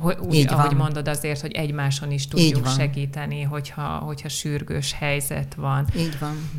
Úgy, 0.03 0.33
Így 0.33 0.47
ahogy 0.47 0.65
van. 0.65 0.75
mondod 0.75 1.07
azért, 1.07 1.41
hogy 1.41 1.51
egymáson 1.51 2.11
is 2.11 2.27
tudjuk 2.27 2.67
segíteni, 2.67 3.41
hogyha, 3.41 3.81
hogyha 3.81 4.29
sürgős 4.29 4.93
helyzet 4.93 5.53
van. 5.53 5.85
Így 5.97 6.19
van. 6.19 6.49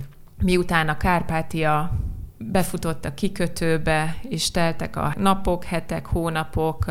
Miután 0.42 0.88
a 0.88 0.96
Kárpátia 0.96 1.92
befutott 2.38 3.04
a 3.04 3.14
kikötőbe, 3.14 4.16
és 4.28 4.50
teltek 4.50 4.96
a 4.96 5.14
napok, 5.18 5.64
hetek, 5.64 6.06
hónapok, 6.06 6.86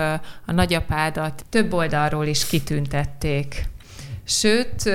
a 0.46 0.52
nagyapádat 0.52 1.46
több 1.50 1.74
oldalról 1.74 2.26
is 2.26 2.48
kitüntették. 2.48 3.70
Sőt, 4.32 4.90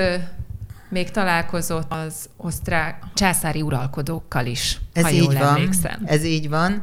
még 0.89 1.11
találkozott 1.11 1.91
az 1.91 2.29
osztrák 2.37 3.03
császári 3.13 3.61
uralkodókkal 3.61 4.45
is, 4.45 4.79
ez 4.93 5.03
ha 5.03 5.09
így 5.09 5.23
jól 5.23 5.33
van, 5.33 5.47
emlékszem. 5.47 6.01
Ez 6.05 6.23
így 6.23 6.49
van. 6.49 6.81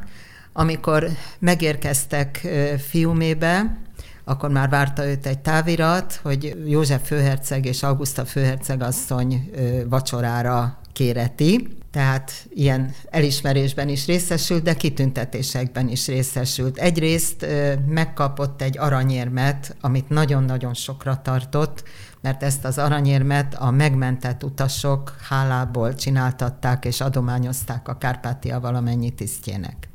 Amikor 0.53 1.09
megérkeztek 1.39 2.47
Fiumébe, 2.89 3.79
akkor 4.25 4.51
már 4.51 4.69
várta 4.69 5.07
őt 5.07 5.27
egy 5.27 5.39
távirat, 5.39 6.21
hogy 6.23 6.57
József 6.67 7.07
főherceg 7.07 7.65
és 7.65 7.83
Augusta 7.83 8.25
főherceg 8.25 8.83
asszony 8.83 9.51
vacsorára 9.89 10.79
kéreti, 10.93 11.69
tehát 11.91 12.33
ilyen 12.55 12.95
elismerésben 13.11 13.89
is 13.89 14.07
részesült, 14.07 14.63
de 14.63 14.75
kitüntetésekben 14.75 15.89
is 15.89 16.07
részesült. 16.07 16.79
Egyrészt 16.79 17.47
megkapott 17.89 18.63
egy 18.63 18.79
aranyérmet, 18.79 19.77
amit 19.81 20.09
nagyon-nagyon 20.09 20.75
sokra 20.75 21.21
tartott, 21.23 21.83
mert 22.25 22.43
ezt 22.43 22.65
az 22.65 22.79
aranyérmet 22.79 23.55
a 23.55 23.71
megmentett 23.71 24.45
utasok 24.45 25.17
hálából 25.29 25.95
csináltatták 25.95 26.85
és 26.85 27.01
adományozták 27.01 27.89
a 27.89 27.99
Kárpátia 27.99 28.61
valamennyi 28.61 29.11
tisztjének. 29.11 29.89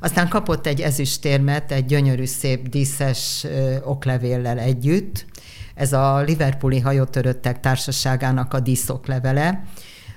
Aztán 0.00 0.28
kapott 0.28 0.66
egy 0.66 0.80
ezüstérmet, 0.80 1.72
egy 1.72 1.84
gyönyörű 1.84 2.24
szép 2.24 2.68
díszes 2.68 3.46
oklevéllel 3.84 4.58
együtt. 4.58 5.26
Ez 5.74 5.92
a 5.92 6.20
Liverpooli 6.20 6.80
hajótöröttek 6.80 7.60
társaságának 7.60 8.54
a 8.54 8.60
díszoklevele, 8.60 9.64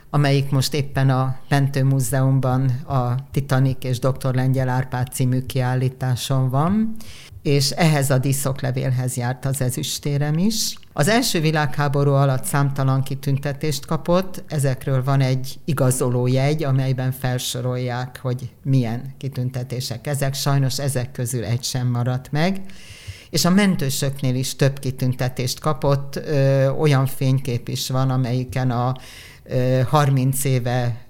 amelyik 0.09 0.49
most 0.49 0.73
éppen 0.73 1.09
a 1.09 1.35
Mentő 1.49 1.83
Múzeumban 1.83 2.69
a 2.87 3.15
Titanic 3.31 3.83
és 3.83 3.99
Dr. 3.99 4.33
Lengyel 4.33 4.69
Árpád 4.69 5.07
című 5.11 5.45
kiállításon 5.45 6.49
van, 6.49 6.95
és 7.41 7.69
ehhez 7.69 8.09
a 8.09 8.17
díszoklevélhez 8.17 9.15
járt 9.15 9.45
az 9.45 9.61
ezüstérem 9.61 10.37
is. 10.37 10.75
Az 10.93 11.07
első 11.07 11.39
világháború 11.39 12.11
alatt 12.11 12.43
számtalan 12.43 13.03
kitüntetést 13.03 13.85
kapott, 13.85 14.43
ezekről 14.47 15.03
van 15.03 15.21
egy 15.21 15.59
igazoló 15.65 16.27
jegy, 16.27 16.63
amelyben 16.63 17.11
felsorolják, 17.11 18.19
hogy 18.21 18.51
milyen 18.63 19.13
kitüntetések 19.17 20.07
ezek. 20.07 20.33
Sajnos 20.33 20.79
ezek 20.79 21.11
közül 21.11 21.43
egy 21.43 21.63
sem 21.63 21.87
maradt 21.87 22.31
meg 22.31 22.61
és 23.33 23.45
a 23.45 23.49
mentősöknél 23.49 24.35
is 24.35 24.55
több 24.55 24.79
kitüntetést 24.79 25.59
kapott, 25.59 26.15
ö, 26.15 26.69
olyan 26.69 27.05
fénykép 27.05 27.67
is 27.67 27.89
van, 27.89 28.09
amelyiken 28.09 28.71
a 28.71 28.95
ö, 29.43 29.81
30 29.87 30.43
éve 30.43 31.05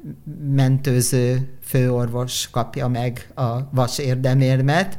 mentőző 0.49 1.57
főorvos 1.63 2.49
kapja 2.51 2.87
meg 2.87 3.31
a 3.35 3.69
vas 3.71 3.97
érdemérmet, 3.97 4.97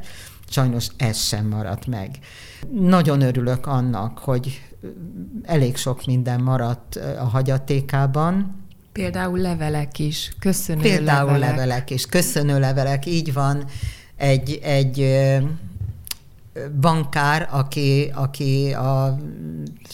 sajnos 0.49 0.87
ez 0.97 1.17
sem 1.17 1.47
maradt 1.47 1.87
meg. 1.87 2.09
Nagyon 2.71 3.21
örülök 3.21 3.65
annak, 3.65 4.17
hogy 4.17 4.61
elég 5.43 5.77
sok 5.77 6.05
minden 6.05 6.41
maradt 6.41 6.95
a 6.95 7.23
hagyatékában, 7.23 8.63
Például 8.91 9.39
levelek 9.39 9.99
is, 9.99 10.33
köszönő 10.39 10.81
Például 10.81 11.25
levelek. 11.31 11.49
levelek 11.49 11.89
is, 11.89 12.05
köszönő 12.05 12.59
levelek, 12.59 13.05
így 13.05 13.33
van. 13.33 13.63
Egy, 14.15 14.59
egy 14.63 15.15
bankár, 16.81 17.47
aki, 17.51 18.11
aki 18.13 18.73
a 18.73 19.17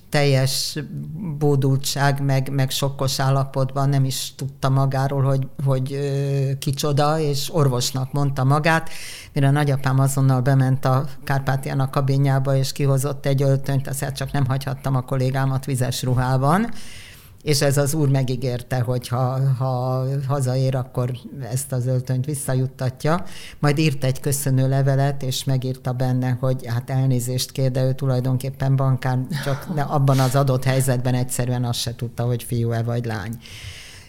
teljes 0.09 0.79
bódultság, 1.37 2.23
meg, 2.23 2.49
meg 2.49 2.69
sokkos 2.69 3.19
állapotban 3.19 3.89
nem 3.89 4.05
is 4.05 4.33
tudta 4.35 4.69
magáról, 4.69 5.21
hogy, 5.21 5.47
hogy 5.65 5.99
kicsoda, 6.59 7.19
és 7.19 7.53
orvosnak 7.53 8.11
mondta 8.11 8.43
magát, 8.43 8.89
mire 9.33 9.47
a 9.47 9.51
nagyapám 9.51 9.99
azonnal 9.99 10.41
bement 10.41 10.85
a 10.85 11.05
Kárpátiának 11.23 11.91
kabinjába, 11.91 12.55
és 12.55 12.71
kihozott 12.71 13.25
egy 13.25 13.41
öltönyt, 13.41 13.87
azt 13.87 14.11
csak 14.11 14.31
nem 14.31 14.45
hagyhattam 14.45 14.95
a 14.95 15.01
kollégámat 15.01 15.65
vizes 15.65 16.03
ruhában, 16.03 16.69
és 17.43 17.61
ez 17.61 17.77
az 17.77 17.93
úr 17.93 18.09
megígérte, 18.09 18.79
hogy 18.79 19.07
ha, 19.07 19.39
ha 19.57 20.05
hazaér, 20.27 20.75
akkor 20.75 21.11
ezt 21.51 21.71
az 21.71 21.85
öltönyt 21.85 22.25
visszajuttatja. 22.25 23.23
Majd 23.59 23.77
írt 23.77 24.03
egy 24.03 24.19
köszönő 24.19 24.69
levelet, 24.69 25.23
és 25.23 25.43
megírta 25.43 25.91
benne, 25.91 26.37
hogy 26.39 26.65
hát 26.65 26.89
elnézést 26.89 27.51
kér, 27.51 27.71
de 27.71 27.83
ő 27.83 27.93
tulajdonképpen 27.93 28.75
bankár, 28.75 29.19
csak 29.43 29.67
abban 29.87 30.19
az 30.19 30.35
adott 30.35 30.63
helyzetben 30.63 31.13
egyszerűen 31.13 31.63
azt 31.63 31.79
se 31.79 31.95
tudta, 31.95 32.23
hogy 32.23 32.43
fiú-e 32.43 32.83
vagy 32.83 33.05
lány. 33.05 33.37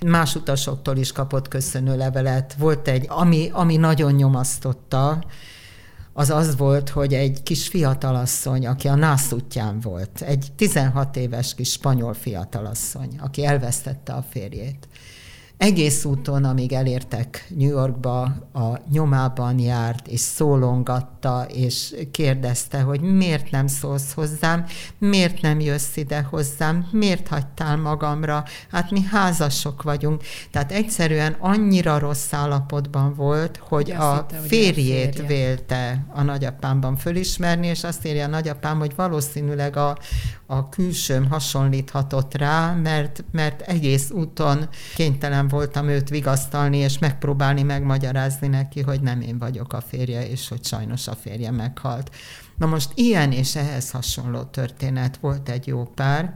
Más 0.06 0.34
utasoktól 0.34 0.96
is 0.96 1.12
kapott 1.12 1.48
köszönő 1.48 1.96
levelet. 1.96 2.54
Volt 2.58 2.88
egy, 2.88 3.06
ami, 3.08 3.50
ami 3.52 3.76
nagyon 3.76 4.12
nyomasztotta, 4.12 5.24
az 6.12 6.30
az 6.30 6.56
volt, 6.56 6.88
hogy 6.88 7.14
egy 7.14 7.42
kis 7.42 7.68
fiatalasszony, 7.68 8.66
aki 8.66 8.88
a 8.88 8.94
nász 8.94 9.32
útján 9.32 9.80
volt, 9.80 10.20
egy 10.20 10.46
16 10.56 11.16
éves 11.16 11.54
kis 11.54 11.70
spanyol 11.70 12.14
fiatalasszony, 12.14 13.18
aki 13.18 13.44
elvesztette 13.44 14.12
a 14.12 14.24
férjét 14.30 14.88
egész 15.62 16.04
úton, 16.04 16.44
amíg 16.44 16.72
elértek 16.72 17.46
New 17.56 17.68
Yorkba, 17.68 18.22
a 18.52 18.78
nyomában 18.90 19.58
járt, 19.58 20.08
és 20.08 20.20
szólongatta, 20.20 21.46
és 21.54 21.94
kérdezte, 22.10 22.80
hogy 22.80 23.00
miért 23.00 23.50
nem 23.50 23.66
szólsz 23.66 24.12
hozzám, 24.12 24.64
miért 24.98 25.40
nem 25.40 25.60
jössz 25.60 25.96
ide 25.96 26.26
hozzám, 26.30 26.88
miért 26.92 27.28
hagytál 27.28 27.76
magamra, 27.76 28.44
hát 28.70 28.90
mi 28.90 29.02
házasok 29.02 29.82
vagyunk. 29.82 30.22
Tehát 30.50 30.72
egyszerűen 30.72 31.36
annyira 31.38 31.98
rossz 31.98 32.32
állapotban 32.32 33.14
volt, 33.14 33.56
hogy 33.56 33.90
a 33.90 34.26
hitte, 34.28 34.42
férjét 34.46 35.18
a 35.18 35.26
vélte 35.26 36.06
a 36.14 36.22
nagyapámban 36.22 36.96
fölismerni, 36.96 37.66
és 37.66 37.84
azt 37.84 38.06
írja 38.06 38.24
a 38.24 38.28
nagyapám, 38.28 38.78
hogy 38.78 38.92
valószínűleg 38.96 39.76
a, 39.76 39.96
a 40.52 40.68
külsőm 40.68 41.28
hasonlíthatott 41.30 42.34
rá, 42.34 42.72
mert, 42.72 43.24
mert 43.30 43.60
egész 43.60 44.10
úton 44.10 44.68
kénytelen 44.94 45.48
voltam 45.48 45.88
őt 45.88 46.08
vigasztalni, 46.08 46.76
és 46.76 46.98
megpróbálni 46.98 47.62
megmagyarázni 47.62 48.48
neki, 48.48 48.80
hogy 48.80 49.00
nem 49.00 49.20
én 49.20 49.38
vagyok 49.38 49.72
a 49.72 49.80
férje, 49.80 50.28
és 50.28 50.48
hogy 50.48 50.64
sajnos 50.64 51.08
a 51.08 51.14
férje 51.14 51.50
meghalt. 51.50 52.10
Na 52.56 52.66
most 52.66 52.90
ilyen 52.94 53.32
és 53.32 53.56
ehhez 53.56 53.90
hasonló 53.90 54.42
történet 54.42 55.16
volt 55.16 55.48
egy 55.48 55.66
jó 55.66 55.84
pár, 55.84 56.34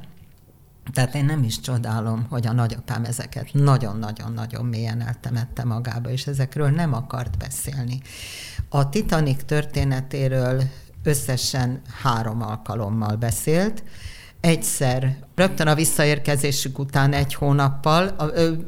tehát 0.93 1.15
én 1.15 1.25
nem 1.25 1.43
is 1.43 1.61
csodálom, 1.61 2.27
hogy 2.29 2.47
a 2.47 2.53
nagyapám 2.53 3.05
ezeket 3.05 3.49
nagyon-nagyon-nagyon 3.53 4.65
mélyen 4.65 5.01
eltemette 5.01 5.65
magába, 5.65 6.11
és 6.11 6.27
ezekről 6.27 6.69
nem 6.69 6.93
akart 6.95 7.39
beszélni. 7.39 8.01
A 8.69 8.89
Titanic 8.89 9.45
történetéről 9.45 10.63
összesen 11.07 11.81
három 12.03 12.43
alkalommal 12.43 13.17
beszélt, 13.17 13.83
egyszer, 14.41 15.17
rögtön 15.35 15.67
a 15.67 15.75
visszaérkezésük 15.75 16.79
után 16.79 17.13
egy 17.13 17.35
hónappal, 17.35 18.17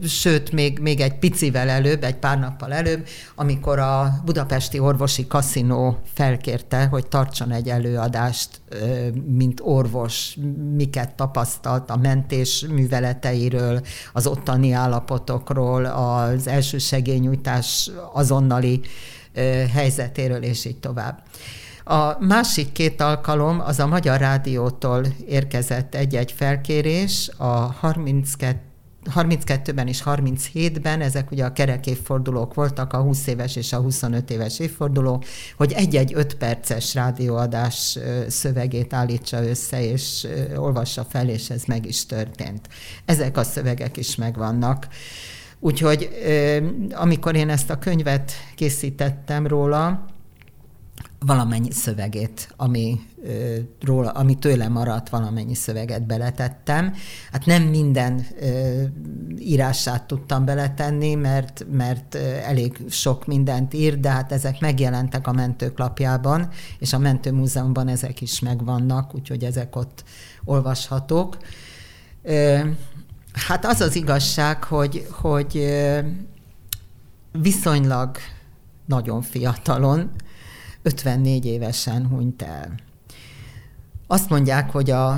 sőt, 0.06 0.52
még, 0.52 0.78
még 0.78 1.00
egy 1.00 1.18
picivel 1.18 1.68
előbb, 1.68 2.04
egy 2.04 2.14
pár 2.14 2.38
nappal 2.38 2.72
előbb, 2.72 3.06
amikor 3.34 3.78
a 3.78 4.20
Budapesti 4.24 4.78
Orvosi 4.78 5.26
Kaszinó 5.26 5.98
felkérte, 6.14 6.86
hogy 6.86 7.06
tartson 7.06 7.50
egy 7.50 7.68
előadást, 7.68 8.60
mint 9.26 9.60
orvos, 9.62 10.36
miket 10.76 11.14
tapasztalt 11.14 11.90
a 11.90 11.96
mentés 11.96 12.66
műveleteiről, 12.70 13.80
az 14.12 14.26
ottani 14.26 14.72
állapotokról, 14.72 15.84
az 15.84 16.46
elsősegélynyújtás 16.46 17.90
azonnali 18.12 18.80
helyzetéről, 19.72 20.42
és 20.42 20.64
így 20.64 20.78
tovább. 20.78 21.22
A 21.90 22.16
másik 22.20 22.72
két 22.72 23.00
alkalom 23.00 23.60
az 23.60 23.78
a 23.78 23.86
Magyar 23.86 24.20
Rádiótól 24.20 25.06
érkezett 25.26 25.94
egy-egy 25.94 26.32
felkérés, 26.32 27.30
a 27.36 27.46
32 27.46 28.58
32-ben 29.14 29.88
és 29.88 30.02
37-ben, 30.04 31.00
ezek 31.00 31.30
ugye 31.30 31.44
a 31.44 31.52
kerek 31.52 31.86
évfordulók 31.86 32.54
voltak, 32.54 32.92
a 32.92 33.00
20 33.00 33.26
éves 33.26 33.56
és 33.56 33.72
a 33.72 33.80
25 33.80 34.30
éves 34.30 34.58
évforduló, 34.58 35.22
hogy 35.56 35.72
egy-egy 35.72 36.12
5 36.14 36.34
perces 36.34 36.94
rádióadás 36.94 37.98
szövegét 38.28 38.92
állítsa 38.92 39.48
össze, 39.48 39.82
és 39.82 40.26
olvassa 40.56 41.06
fel, 41.08 41.28
és 41.28 41.50
ez 41.50 41.62
meg 41.64 41.86
is 41.86 42.06
történt. 42.06 42.68
Ezek 43.04 43.36
a 43.36 43.42
szövegek 43.44 43.96
is 43.96 44.16
megvannak. 44.16 44.88
Úgyhogy 45.60 46.08
amikor 46.92 47.36
én 47.36 47.48
ezt 47.48 47.70
a 47.70 47.78
könyvet 47.78 48.32
készítettem 48.54 49.46
róla, 49.46 50.06
valamennyi 51.20 51.70
szövegét, 51.70 52.52
ami, 52.56 53.00
róla, 53.80 54.10
ami 54.10 54.34
tőle 54.34 54.68
maradt, 54.68 55.08
valamennyi 55.08 55.54
szöveget 55.54 56.06
beletettem. 56.06 56.94
Hát 57.32 57.46
nem 57.46 57.62
minden 57.62 58.26
írását 59.38 60.06
tudtam 60.06 60.44
beletenni, 60.44 61.14
mert, 61.14 61.66
mert 61.70 62.14
elég 62.44 62.80
sok 62.88 63.26
mindent 63.26 63.74
ír, 63.74 64.00
de 64.00 64.10
hát 64.10 64.32
ezek 64.32 64.60
megjelentek 64.60 65.26
a 65.26 65.32
mentőklapjában, 65.32 66.48
és 66.78 66.92
a 66.92 66.98
Mentőmúzeumban 66.98 67.88
ezek 67.88 68.20
is 68.20 68.40
megvannak, 68.40 69.14
úgyhogy 69.14 69.44
ezek 69.44 69.76
ott 69.76 70.04
olvashatók. 70.44 71.36
Hát 73.32 73.64
az 73.64 73.80
az 73.80 73.96
igazság, 73.96 74.64
hogy, 74.64 75.06
hogy 75.10 75.74
viszonylag 77.32 78.16
nagyon 78.86 79.22
fiatalon, 79.22 80.10
54 80.88 81.46
évesen 81.46 82.06
hunyt 82.06 82.42
el. 82.42 82.74
Azt 84.06 84.28
mondják, 84.28 84.70
hogy 84.70 84.90
a, 84.90 85.08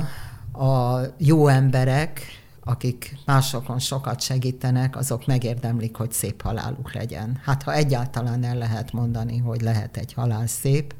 a 0.65 1.01
jó 1.17 1.47
emberek, 1.47 2.21
akik 2.63 3.17
másokon 3.25 3.79
sokat 3.79 4.21
segítenek, 4.21 4.95
azok 4.95 5.25
megérdemlik, 5.25 5.95
hogy 5.95 6.11
szép 6.11 6.41
haláluk 6.41 6.93
legyen. 6.93 7.39
Hát 7.43 7.63
ha 7.63 7.73
egyáltalán 7.73 8.43
el 8.43 8.57
lehet 8.57 8.91
mondani, 8.91 9.37
hogy 9.37 9.61
lehet 9.61 9.97
egy 9.97 10.13
halál 10.13 10.47
szép, 10.47 10.93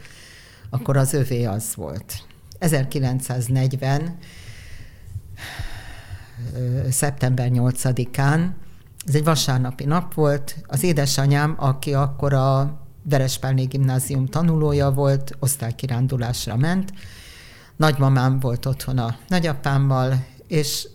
akkor 0.69 0.97
az 0.97 1.13
övé 1.13 1.45
az 1.45 1.75
volt. 1.75 2.25
1940. 2.59 4.17
szeptember 6.89 7.49
8-án, 7.53 8.49
ez 9.05 9.15
egy 9.15 9.23
vasárnapi 9.23 9.85
nap 9.85 10.13
volt, 10.13 10.55
az 10.67 10.83
édesanyám, 10.83 11.55
aki 11.57 11.93
akkor 11.93 12.33
a 12.33 12.79
Verespálné 13.03 13.63
gimnázium 13.63 14.25
tanulója 14.25 14.91
volt, 14.91 15.35
osztálykirándulásra 15.39 16.55
ment. 16.55 16.93
Nagymamám 17.75 18.39
volt 18.39 18.65
otthon 18.65 18.97
a 18.97 19.17
nagyapámmal, 19.27 20.25
és 20.47 20.87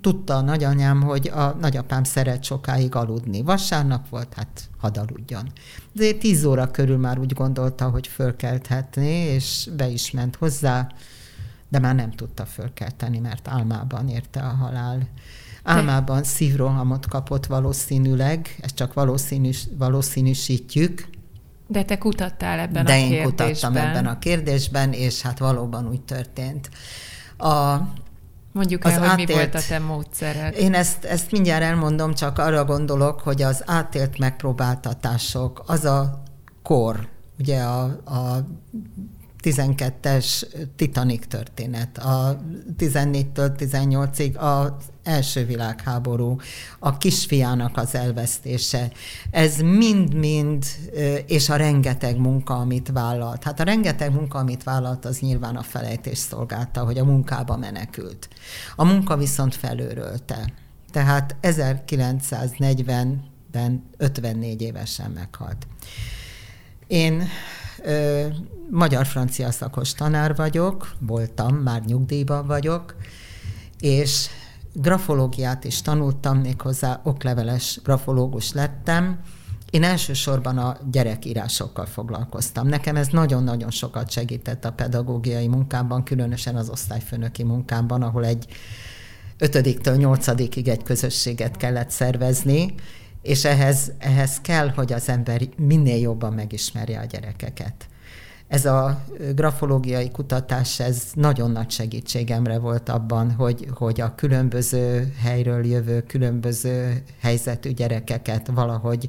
tudta 0.00 0.36
a 0.36 0.40
nagyanyám, 0.40 1.02
hogy 1.02 1.28
a 1.28 1.56
nagyapám 1.60 2.04
szeret 2.04 2.44
sokáig 2.44 2.94
aludni. 2.94 3.42
Vasárnap 3.42 4.08
volt, 4.08 4.34
hát 4.34 4.68
hadd 4.78 4.98
aludjon. 4.98 5.52
De 5.92 6.12
tíz 6.12 6.44
óra 6.44 6.70
körül 6.70 6.96
már 6.96 7.18
úgy 7.18 7.32
gondolta, 7.32 7.88
hogy 7.88 8.06
fölkelthetné, 8.06 9.34
és 9.34 9.70
be 9.76 9.88
is 9.88 10.10
ment 10.10 10.36
hozzá, 10.36 10.88
de 11.68 11.78
már 11.78 11.94
nem 11.94 12.10
tudta 12.10 12.44
fölkelteni, 12.44 13.18
mert 13.18 13.48
álmában 13.48 14.08
érte 14.08 14.40
a 14.40 14.54
halál. 14.54 15.08
Álmában 15.62 16.22
szívrohamot 16.22 17.06
kapott 17.06 17.46
valószínűleg, 17.46 18.58
ezt 18.60 18.74
csak 18.74 18.92
valószínűs, 18.92 19.66
valószínűsítjük, 19.78 21.08
de 21.66 21.84
te 21.84 21.98
kutattál 21.98 22.58
ebben 22.58 22.84
De 22.84 22.92
a 22.92 22.96
én 22.96 23.08
kérdésben. 23.08 23.30
kutattam 23.30 23.76
ebben 23.76 24.06
a 24.06 24.18
kérdésben, 24.18 24.92
és 24.92 25.22
hát 25.22 25.38
valóban 25.38 25.88
úgy 25.88 26.00
történt. 26.00 26.70
A, 27.36 27.76
Mondjuk 28.52 28.84
el, 28.84 28.98
hogy 28.98 29.08
átélt, 29.08 29.28
mi 29.28 29.34
volt 29.34 29.54
a 29.54 29.60
te 29.68 29.78
módszered. 29.78 30.56
Én 30.56 30.74
ezt, 30.74 31.04
ezt 31.04 31.30
mindjárt 31.30 31.62
elmondom, 31.62 32.14
csak 32.14 32.38
arra 32.38 32.64
gondolok, 32.64 33.20
hogy 33.20 33.42
az 33.42 33.62
átélt 33.66 34.18
megpróbáltatások, 34.18 35.62
az 35.66 35.84
a 35.84 36.22
kor, 36.62 37.08
ugye 37.38 37.60
a, 37.62 37.82
a 38.04 38.46
12-es 39.42 40.42
Titanic 40.76 41.26
történet, 41.26 41.98
a 41.98 42.40
14-től 42.78 43.52
18-ig 43.58 44.36
az 44.36 44.72
első 45.04 45.46
világháború, 45.46 46.40
a 46.78 46.98
kisfiának 46.98 47.76
az 47.76 47.94
elvesztése, 47.94 48.90
ez 49.30 49.58
mind-mind, 49.58 50.64
és 51.26 51.48
a 51.48 51.56
rengeteg 51.56 52.18
munka, 52.18 52.54
amit 52.54 52.90
vállalt. 52.92 53.44
Hát 53.44 53.60
a 53.60 53.64
rengeteg 53.64 54.12
munka, 54.12 54.38
amit 54.38 54.62
vállalt, 54.62 55.04
az 55.04 55.18
nyilván 55.18 55.56
a 55.56 55.62
felejtés 55.62 56.18
szolgálta, 56.18 56.84
hogy 56.84 56.98
a 56.98 57.04
munkába 57.04 57.56
menekült. 57.56 58.28
A 58.76 58.84
munka 58.84 59.16
viszont 59.16 59.54
felőrölte. 59.54 60.52
Tehát 60.92 61.36
1940-ben 61.42 63.32
54 63.96 64.62
évesen 64.62 65.10
meghalt. 65.10 65.66
Én 66.86 67.28
ö, 67.82 68.26
magyar-francia 68.70 69.50
szakos 69.50 69.92
tanár 69.92 70.36
vagyok, 70.36 70.94
voltam, 70.98 71.54
már 71.54 71.84
nyugdíjban 71.84 72.46
vagyok, 72.46 72.96
és 73.80 74.28
grafológiát 74.74 75.64
is 75.64 75.82
tanultam, 75.82 76.38
méghozzá 76.38 77.00
okleveles 77.04 77.80
grafológus 77.82 78.52
lettem. 78.52 79.20
Én 79.70 79.82
elsősorban 79.82 80.58
a 80.58 80.76
gyerekírásokkal 80.90 81.86
foglalkoztam. 81.86 82.66
Nekem 82.66 82.96
ez 82.96 83.08
nagyon-nagyon 83.08 83.70
sokat 83.70 84.10
segített 84.10 84.64
a 84.64 84.72
pedagógiai 84.72 85.48
munkámban, 85.48 86.04
különösen 86.04 86.56
az 86.56 86.68
osztályfőnöki 86.68 87.42
munkámban, 87.42 88.02
ahol 88.02 88.24
egy 88.24 88.46
ötödiktől 89.38 89.96
nyolcadikig 89.96 90.68
egy 90.68 90.82
közösséget 90.82 91.56
kellett 91.56 91.90
szervezni, 91.90 92.74
és 93.22 93.44
ehhez, 93.44 93.92
ehhez 93.98 94.40
kell, 94.40 94.68
hogy 94.68 94.92
az 94.92 95.08
ember 95.08 95.40
minél 95.56 95.98
jobban 95.98 96.32
megismerje 96.32 96.98
a 97.00 97.04
gyerekeket. 97.04 97.88
Ez 98.48 98.64
a 98.64 99.04
grafológiai 99.34 100.10
kutatás, 100.10 100.80
ez 100.80 101.02
nagyon 101.14 101.50
nagy 101.50 101.70
segítségemre 101.70 102.58
volt 102.58 102.88
abban, 102.88 103.32
hogy, 103.32 103.68
hogy 103.74 104.00
a 104.00 104.14
különböző 104.14 105.14
helyről 105.22 105.66
jövő, 105.66 106.02
különböző 106.02 107.02
helyzetű 107.20 107.70
gyerekeket 107.70 108.50
valahogy 108.54 109.08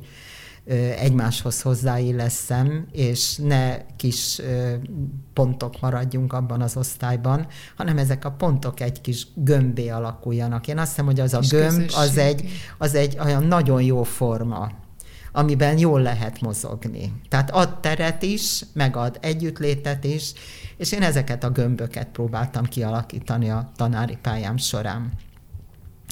egymáshoz 0.99 1.61
hozzáilleszem, 1.61 2.87
és 2.91 3.35
ne 3.35 3.77
kis 3.95 4.41
pontok 5.33 5.79
maradjunk 5.79 6.33
abban 6.33 6.61
az 6.61 6.77
osztályban, 6.77 7.47
hanem 7.75 7.97
ezek 7.97 8.25
a 8.25 8.31
pontok 8.31 8.79
egy 8.79 9.01
kis 9.01 9.27
gömbé 9.35 9.89
alakuljanak. 9.89 10.67
Én 10.67 10.77
azt 10.77 10.89
hiszem, 10.89 11.05
hogy 11.05 11.19
az 11.19 11.33
a 11.33 11.39
gömb 11.49 11.91
az 11.95 12.17
egy, 12.17 12.49
az 12.77 12.95
egy 12.95 13.17
olyan 13.23 13.43
nagyon 13.43 13.81
jó 13.81 14.03
forma, 14.03 14.71
amiben 15.35 15.77
jól 15.77 16.01
lehet 16.01 16.41
mozogni. 16.41 17.13
Tehát 17.29 17.51
ad 17.51 17.79
teret 17.79 18.23
is, 18.23 18.63
megad 18.73 19.17
együttlétet 19.21 20.03
is, 20.03 20.33
és 20.77 20.91
én 20.91 21.01
ezeket 21.01 21.43
a 21.43 21.49
gömböket 21.49 22.07
próbáltam 22.07 22.65
kialakítani 22.65 23.49
a 23.49 23.71
tanári 23.75 24.17
pályám 24.21 24.57
során. 24.57 25.11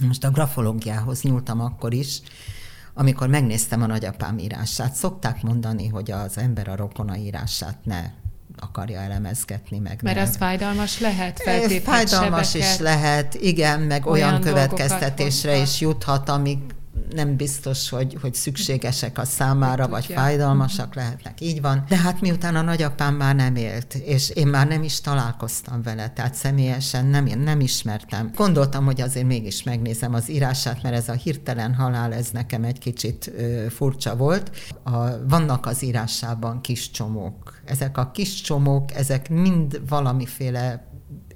Most 0.07 0.23
a 0.23 0.31
grafológiához 0.31 1.21
nyúltam 1.21 1.61
akkor 1.61 1.93
is, 1.93 2.21
amikor 2.93 3.27
megnéztem 3.27 3.81
a 3.81 3.85
nagyapám 3.85 4.37
írását, 4.37 4.93
szokták 4.93 5.41
mondani, 5.41 5.87
hogy 5.87 6.11
az 6.11 6.37
ember 6.37 6.67
a 6.67 6.75
rokona 6.75 7.15
írását 7.15 7.77
ne 7.83 8.11
akarja 8.59 8.99
elemezgetni 8.99 9.79
meg. 9.79 9.99
Mert 10.01 10.15
nem. 10.15 10.27
az 10.27 10.35
fájdalmas 10.35 10.99
lehet, 10.99 11.41
feltéphet 11.41 12.09
Fájdalmas 12.09 12.49
sebeket, 12.49 12.73
is 12.73 12.79
lehet, 12.79 13.33
igen, 13.33 13.79
meg 13.79 14.05
olyan, 14.05 14.29
olyan 14.29 14.41
következtetésre 14.41 15.57
is 15.57 15.81
juthat, 15.81 16.29
amik 16.29 16.73
nem 17.13 17.35
biztos, 17.35 17.89
hogy, 17.89 18.17
hogy 18.21 18.33
szükségesek 18.33 19.17
a 19.17 19.25
számára, 19.25 19.87
vagy 19.87 20.05
fájdalmasak 20.05 20.95
lehetnek, 20.95 21.41
így 21.41 21.61
van. 21.61 21.83
De 21.87 21.97
hát 21.97 22.21
miután 22.21 22.55
a 22.55 22.61
nagyapám 22.61 23.15
már 23.15 23.35
nem 23.35 23.55
élt, 23.55 23.93
és 23.93 24.29
én 24.29 24.47
már 24.47 24.67
nem 24.67 24.83
is 24.83 25.01
találkoztam 25.01 25.81
vele, 25.81 26.09
tehát 26.09 26.33
személyesen 26.33 27.05
nem, 27.05 27.25
nem 27.25 27.59
ismertem. 27.59 28.31
Gondoltam, 28.35 28.85
hogy 28.85 29.01
azért 29.01 29.25
mégis 29.25 29.63
megnézem 29.63 30.13
az 30.13 30.29
írását, 30.29 30.83
mert 30.83 30.95
ez 30.95 31.09
a 31.09 31.13
hirtelen 31.13 31.73
halál, 31.73 32.13
ez 32.13 32.29
nekem 32.29 32.63
egy 32.63 32.79
kicsit 32.79 33.31
ö, 33.37 33.65
furcsa 33.69 34.15
volt. 34.15 34.51
A, 34.83 35.27
vannak 35.27 35.65
az 35.65 35.83
írásában 35.83 36.61
kis 36.61 36.91
csomók. 36.91 37.61
Ezek 37.65 37.97
a 37.97 38.11
kis 38.11 38.41
csomók, 38.41 38.95
ezek 38.95 39.29
mind 39.29 39.81
valamiféle 39.87 40.92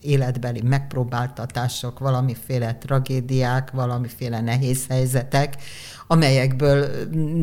életbeli 0.08 0.62
megpróbáltatások, 0.62 2.00
valamiféle 2.00 2.76
tragédiák, 2.76 3.72
valamiféle 3.72 4.42
nehéz 4.42 4.88
helyzetek, 4.88 5.56
amelyekből 6.08 6.88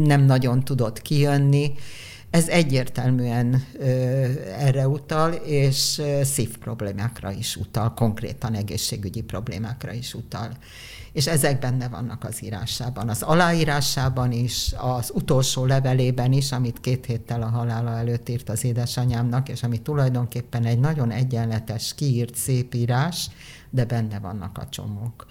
nem 0.05 0.21
nagyon 0.21 0.65
tudott 0.65 1.03
kijönni. 1.03 1.73
Ez 2.31 2.49
egyértelműen 2.49 3.65
ö, 3.79 3.85
erre 4.59 4.89
utal, 4.89 5.33
és 5.33 6.03
szív 6.23 6.59
problémákra 6.59 7.33
is 7.33 7.57
utal, 7.57 7.95
konkrétan 7.95 8.55
egészségügyi 8.55 9.23
problémákra 9.23 9.93
is 9.93 10.15
utal 10.15 10.51
és 11.15 11.27
ezek 11.27 11.59
benne 11.59 11.89
vannak 11.89 12.25
az 12.25 12.43
írásában. 12.43 13.09
Az 13.09 13.23
aláírásában 13.23 14.33
is, 14.33 14.75
az 14.77 15.11
utolsó 15.15 15.65
levelében 15.65 16.33
is, 16.33 16.53
amit 16.53 16.81
két 16.81 17.07
héttel 17.07 17.43
a 17.43 17.49
halála 17.49 17.91
előtt 17.91 18.29
írt 18.29 18.49
az 18.49 18.65
édesanyámnak, 18.65 19.49
és 19.49 19.63
ami 19.63 19.79
tulajdonképpen 19.79 20.65
egy 20.65 20.79
nagyon 20.79 21.11
egyenletes, 21.11 21.95
kiírt 21.95 22.35
szép 22.35 22.75
írás, 22.75 23.31
de 23.71 23.85
benne 23.85 24.19
vannak 24.19 24.59
a 24.59 24.69
csomók 24.69 25.27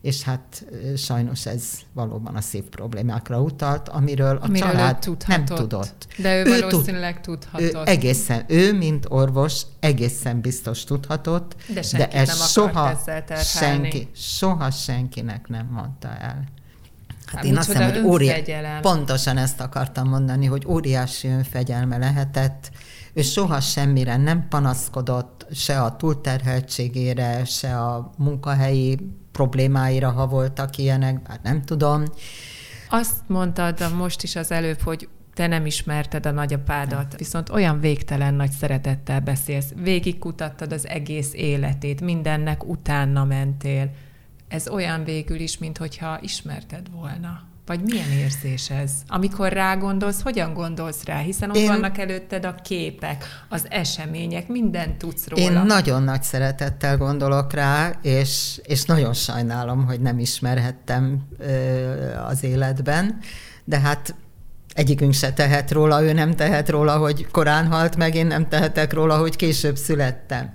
és 0.00 0.22
hát 0.22 0.64
sajnos 0.96 1.46
ez 1.46 1.64
valóban 1.92 2.36
a 2.36 2.40
szív 2.40 2.62
problémákra 2.62 3.40
utalt, 3.40 3.88
amiről 3.88 4.36
a 4.36 4.44
amiről 4.44 4.68
család 4.68 5.08
nem 5.26 5.44
tudott. 5.44 6.06
De 6.16 6.38
ő, 6.38 6.44
ő 6.44 6.60
valószínűleg 6.60 7.20
tud, 7.20 7.38
tudhatott. 7.38 7.88
Ő 7.88 7.90
egészen, 7.90 8.44
ő, 8.48 8.72
mint 8.72 9.06
orvos, 9.08 9.62
egészen 9.80 10.40
biztos 10.40 10.84
tudhatott, 10.84 11.56
de, 11.74 11.82
de 11.96 12.08
ez 12.08 12.28
nem 12.28 12.36
soha 12.36 13.00
senki, 13.44 14.08
soha 14.14 14.70
senkinek 14.70 15.48
nem 15.48 15.66
mondta 15.72 16.08
el. 16.08 16.44
Hát, 17.26 17.36
hát 17.36 17.44
én 17.44 17.56
azt 17.56 17.72
hiszem, 17.72 17.92
hogy 17.92 18.02
óri... 18.04 18.32
pontosan 18.80 19.36
ezt 19.36 19.60
akartam 19.60 20.08
mondani, 20.08 20.46
hogy 20.46 20.64
óriási 20.66 21.28
önfegyelme 21.28 21.98
lehetett, 21.98 22.70
ő 23.12 23.22
soha 23.22 23.60
semmire 23.60 24.16
nem 24.16 24.48
panaszkodott, 24.48 25.46
se 25.52 25.82
a 25.82 25.96
túlterheltségére, 25.96 27.44
se 27.44 27.78
a 27.78 28.10
munkahelyi 28.16 28.98
problémáira, 29.38 30.10
ha 30.10 30.26
voltak 30.26 30.76
ilyenek, 30.76 31.22
bár 31.22 31.38
nem 31.42 31.62
tudom. 31.62 32.04
Azt 32.90 33.14
mondtad 33.26 33.94
most 33.96 34.22
is 34.22 34.36
az 34.36 34.50
előbb, 34.50 34.80
hogy 34.80 35.08
te 35.34 35.46
nem 35.46 35.66
ismerted 35.66 36.26
a 36.26 36.30
nagyapádat, 36.30 37.18
viszont 37.18 37.48
olyan 37.48 37.80
végtelen 37.80 38.34
nagy 38.34 38.50
szeretettel 38.50 39.20
beszélsz. 39.20 39.72
Végigkutattad 39.82 40.72
az 40.72 40.88
egész 40.88 41.32
életét, 41.34 42.00
mindennek 42.00 42.68
utána 42.68 43.24
mentél. 43.24 43.90
Ez 44.48 44.68
olyan 44.68 45.04
végül 45.04 45.40
is, 45.40 45.58
mintha 45.58 46.18
ismerted 46.20 46.90
volna. 46.90 47.42
Vagy 47.68 47.80
milyen 47.80 48.10
érzés 48.10 48.70
ez? 48.70 48.90
Amikor 49.06 49.52
rágondolsz, 49.52 50.22
hogyan 50.22 50.54
gondolsz 50.54 51.04
rá? 51.04 51.18
Hiszen 51.18 51.50
ott 51.50 51.56
Én... 51.56 51.66
vannak 51.66 51.98
előtted 51.98 52.44
a 52.44 52.54
képek, 52.54 53.24
az 53.48 53.66
események, 53.68 54.48
minden 54.48 54.98
tudsz 54.98 55.28
róla. 55.28 55.42
Én 55.42 55.52
nagyon 55.52 56.02
nagy 56.02 56.22
szeretettel 56.22 56.96
gondolok 56.96 57.52
rá, 57.52 57.90
és, 58.02 58.60
és 58.62 58.84
nagyon 58.84 59.12
sajnálom, 59.12 59.86
hogy 59.86 60.00
nem 60.00 60.18
ismerhettem 60.18 61.22
ö, 61.38 62.14
az 62.28 62.44
életben, 62.44 63.18
de 63.64 63.78
hát 63.78 64.14
egyikünk 64.72 65.12
se 65.12 65.32
tehet 65.32 65.70
róla, 65.70 66.02
ő 66.02 66.12
nem 66.12 66.34
tehet 66.34 66.68
róla, 66.68 66.96
hogy 66.96 67.26
korán 67.30 67.66
halt 67.66 67.96
meg, 67.96 68.14
én 68.14 68.26
nem 68.26 68.48
tehetek 68.48 68.92
róla, 68.92 69.16
hogy 69.16 69.36
később 69.36 69.76
születtem 69.76 70.52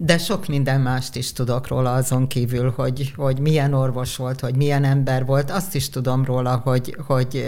de 0.00 0.18
sok 0.18 0.46
minden 0.46 0.80
mást 0.80 1.16
is 1.16 1.32
tudok 1.32 1.66
róla 1.66 1.94
azon 1.94 2.26
kívül, 2.26 2.72
hogy, 2.76 3.12
hogy 3.16 3.40
milyen 3.40 3.72
orvos 3.72 4.16
volt, 4.16 4.40
hogy 4.40 4.56
milyen 4.56 4.84
ember 4.84 5.24
volt. 5.24 5.50
Azt 5.50 5.74
is 5.74 5.88
tudom 5.88 6.24
róla, 6.24 6.56
hogy, 6.56 6.96
hogy 7.06 7.46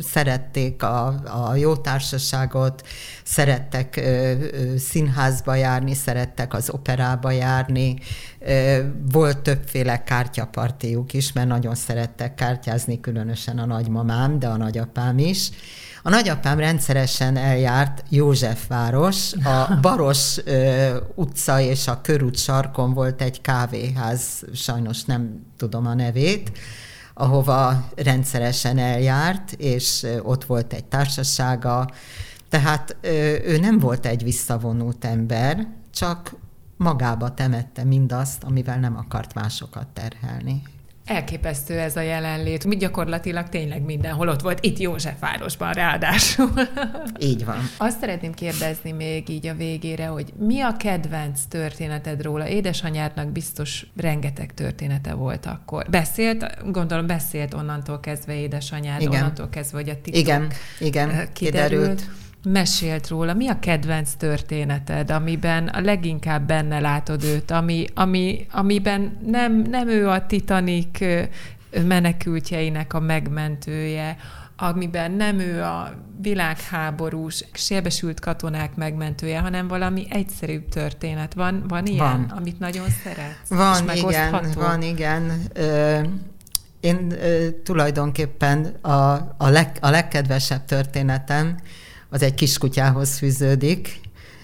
szerették 0.00 0.82
a, 0.82 1.06
a 1.48 1.54
jó 1.54 1.76
társaságot, 1.76 2.86
szerettek 3.24 4.00
színházba 4.76 5.54
járni, 5.54 5.94
szerettek 5.94 6.54
az 6.54 6.70
operába 6.70 7.30
járni. 7.30 7.98
Volt 9.12 9.38
többféle 9.38 10.02
kártyapartiuk 10.02 11.12
is, 11.12 11.32
mert 11.32 11.48
nagyon 11.48 11.74
szerettek 11.74 12.34
kártyázni, 12.34 13.00
különösen 13.00 13.58
a 13.58 13.66
nagymamám, 13.66 14.38
de 14.38 14.46
a 14.48 14.56
nagyapám 14.56 15.18
is 15.18 15.50
a 16.02 16.08
nagyapám 16.08 16.58
rendszeresen 16.58 17.36
eljárt 17.36 18.04
Józsefváros, 18.08 19.32
a 19.32 19.74
Baros 19.82 20.38
ö, 20.44 20.96
utca 21.14 21.60
és 21.60 21.88
a 21.88 22.00
körút 22.00 22.36
sarkon 22.36 22.92
volt 22.94 23.22
egy 23.22 23.40
kávéház, 23.40 24.42
sajnos 24.54 25.04
nem 25.04 25.46
tudom 25.56 25.86
a 25.86 25.94
nevét, 25.94 26.58
ahova 27.14 27.88
rendszeresen 27.96 28.78
eljárt, 28.78 29.52
és 29.52 30.06
ott 30.22 30.44
volt 30.44 30.72
egy 30.72 30.84
társasága. 30.84 31.90
Tehát 32.48 32.96
ő 33.44 33.58
nem 33.60 33.78
volt 33.78 34.06
egy 34.06 34.22
visszavonult 34.22 35.04
ember, 35.04 35.66
csak 35.94 36.34
magába 36.76 37.34
temette 37.34 37.84
mindazt, 37.84 38.44
amivel 38.44 38.78
nem 38.78 38.96
akart 38.96 39.34
másokat 39.34 39.86
terhelni. 39.86 40.62
Elképesztő 41.04 41.78
ez 41.78 41.96
a 41.96 42.00
jelenlét. 42.00 42.64
Mi 42.64 42.76
gyakorlatilag 42.76 43.48
tényleg 43.48 43.82
mindenhol 43.82 44.28
ott 44.28 44.40
volt, 44.40 44.64
itt 44.64 44.78
Józsefvárosban 44.78 45.72
ráadásul. 45.72 46.50
Így 47.18 47.44
van. 47.44 47.58
Azt 47.76 48.00
szeretném 48.00 48.32
kérdezni 48.32 48.92
még 48.92 49.28
így 49.28 49.46
a 49.46 49.54
végére, 49.54 50.06
hogy 50.06 50.32
mi 50.38 50.60
a 50.60 50.76
kedvenc 50.76 51.40
történeted 51.48 52.22
róla? 52.22 52.48
Édesanyádnak 52.48 53.28
biztos 53.28 53.86
rengeteg 53.96 54.54
története 54.54 55.14
volt 55.14 55.46
akkor. 55.46 55.86
Beszélt, 55.90 56.70
gondolom 56.72 57.06
beszélt 57.06 57.54
onnantól 57.54 58.00
kezdve 58.00 58.34
édesanyád, 58.34 59.00
igen. 59.00 59.12
onnantól 59.12 59.48
kezdve, 59.48 59.78
hogy 59.78 59.88
a 59.88 60.00
titok 60.00 60.20
Igen, 60.20 60.48
igen, 60.78 61.08
kiderült. 61.08 61.32
kiderült 61.32 62.10
mesélt 62.42 63.08
róla. 63.08 63.34
Mi 63.34 63.48
a 63.48 63.58
kedvenc 63.58 64.12
történeted, 64.12 65.10
amiben 65.10 65.68
a 65.68 65.80
leginkább 65.80 66.46
benne 66.46 66.80
látod 66.80 67.24
őt, 67.24 67.50
ami, 67.50 67.84
ami, 67.94 68.46
amiben 68.50 69.18
nem, 69.26 69.62
nem 69.62 69.88
ő 69.88 70.08
a 70.08 70.26
Titanic 70.26 70.98
menekültjeinek 71.84 72.94
a 72.94 73.00
megmentője, 73.00 74.16
amiben 74.56 75.10
nem 75.10 75.38
ő 75.38 75.62
a 75.62 75.92
világháborús, 76.22 77.44
sebesült 77.52 78.20
katonák 78.20 78.74
megmentője, 78.74 79.38
hanem 79.38 79.68
valami 79.68 80.06
egyszerűbb 80.10 80.68
történet. 80.68 81.34
Van, 81.34 81.64
van 81.68 81.86
ilyen, 81.86 82.26
van. 82.28 82.36
amit 82.36 82.58
nagyon 82.58 82.86
szeretsz? 83.04 83.48
Van, 83.48 83.96
igen, 83.96 84.46
van, 84.54 84.82
igen. 84.82 85.32
Ö, 85.52 85.98
én 86.80 87.10
ö, 87.10 87.50
tulajdonképpen 87.50 88.64
a, 88.80 88.90
a, 89.36 89.48
leg, 89.48 89.76
a 89.80 89.90
legkedvesebb 89.90 90.64
történetem, 90.64 91.56
az 92.10 92.22
egy 92.22 92.34
kiskutyához 92.34 93.16
fűződik. 93.16 94.00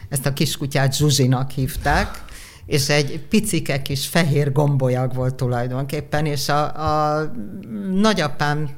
Ezt 0.09 0.27
a 0.27 0.33
kiskutyát 0.33 0.97
Zsuzsinak 0.97 1.51
hívták, 1.51 2.25
és 2.67 2.89
egy 2.89 3.21
picike 3.29 3.83
kis 3.83 4.07
fehér 4.07 4.53
gombolyag 4.53 5.15
volt 5.15 5.35
tulajdonképpen, 5.35 6.27
és 6.27 6.49
a, 6.49 6.65
a 6.65 7.33
nagyapám 7.93 8.71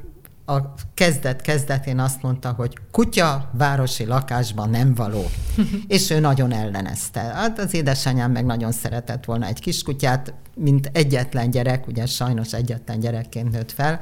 a 0.49 0.73
kezdet 0.93 1.41
kezdetén 1.41 1.99
azt 1.99 2.21
mondta, 2.21 2.51
hogy 2.51 2.77
kutya 2.91 3.49
városi 3.53 4.05
lakásban 4.05 4.69
nem 4.69 4.93
való. 4.93 5.25
és 5.87 6.09
ő 6.09 6.19
nagyon 6.19 6.51
ellenezte. 6.51 7.19
Hát 7.19 7.59
az 7.59 7.73
édesanyám 7.73 8.31
meg 8.31 8.45
nagyon 8.45 8.71
szeretett 8.71 9.25
volna 9.25 9.45
egy 9.45 9.59
kiskutyát, 9.59 10.33
mint 10.55 10.89
egyetlen 10.93 11.49
gyerek, 11.49 11.87
ugye 11.87 12.05
sajnos 12.05 12.53
egyetlen 12.53 12.99
gyerekként 12.99 13.51
nőtt 13.51 13.71
fel, 13.71 13.99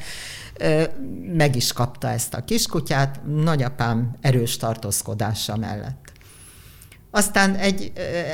meg 1.34 1.56
is 1.56 1.74
kapta 1.74 2.10
ezt 2.10 2.34
a 2.34 2.44
kiskutyát, 2.44 3.20
nagyapám 3.26 4.16
erős 4.22 4.58
tartózkodása 4.58 5.58
mellett. 5.58 6.07
Aztán 7.12 7.56
egy 7.56 7.92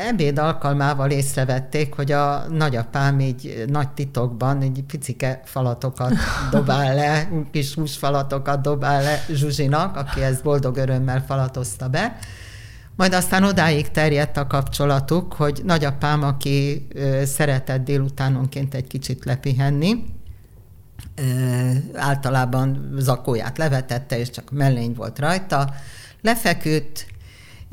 ebéd 0.08 0.40
alkalmával 0.40 1.12
észrevették, 1.12 1.94
hogy 1.94 2.12
a 2.12 2.46
nagyapám 2.50 3.20
így 3.20 3.64
nagy 3.68 3.90
titokban 3.90 4.62
egy 4.62 4.84
picike 4.88 5.42
falatokat 5.46 6.14
dobál 6.52 6.96
le, 6.96 7.30
kis 7.52 7.74
húsfalatokat 7.74 8.62
dobál 8.62 9.04
le 9.04 9.26
Zsuzsinak, 9.30 9.96
aki 9.96 10.22
ezt 10.22 10.44
boldog 10.44 10.78
örömmel 10.78 11.24
falatozta 11.28 11.88
be. 11.88 12.18
Majd 12.96 13.14
aztán 13.14 13.44
odáig 13.44 13.92
terjedt 13.92 14.38
a 14.38 14.48
kapcsolatuk, 14.48 15.34
hogy 15.34 15.62
nagyapám, 15.64 16.24
aki 16.24 16.88
szeretett 17.24 17.84
délutánonként 17.84 18.74
egy 18.74 18.88
kicsit 18.88 19.26
lepihenni, 19.26 20.06
általában 21.94 22.94
zakóját 22.98 23.58
levetette, 23.58 24.20
és 24.20 24.30
csak 24.30 24.52
mellény 24.52 24.94
volt 24.94 25.20
rajta, 25.20 25.74
lefeküdt, 26.22 27.06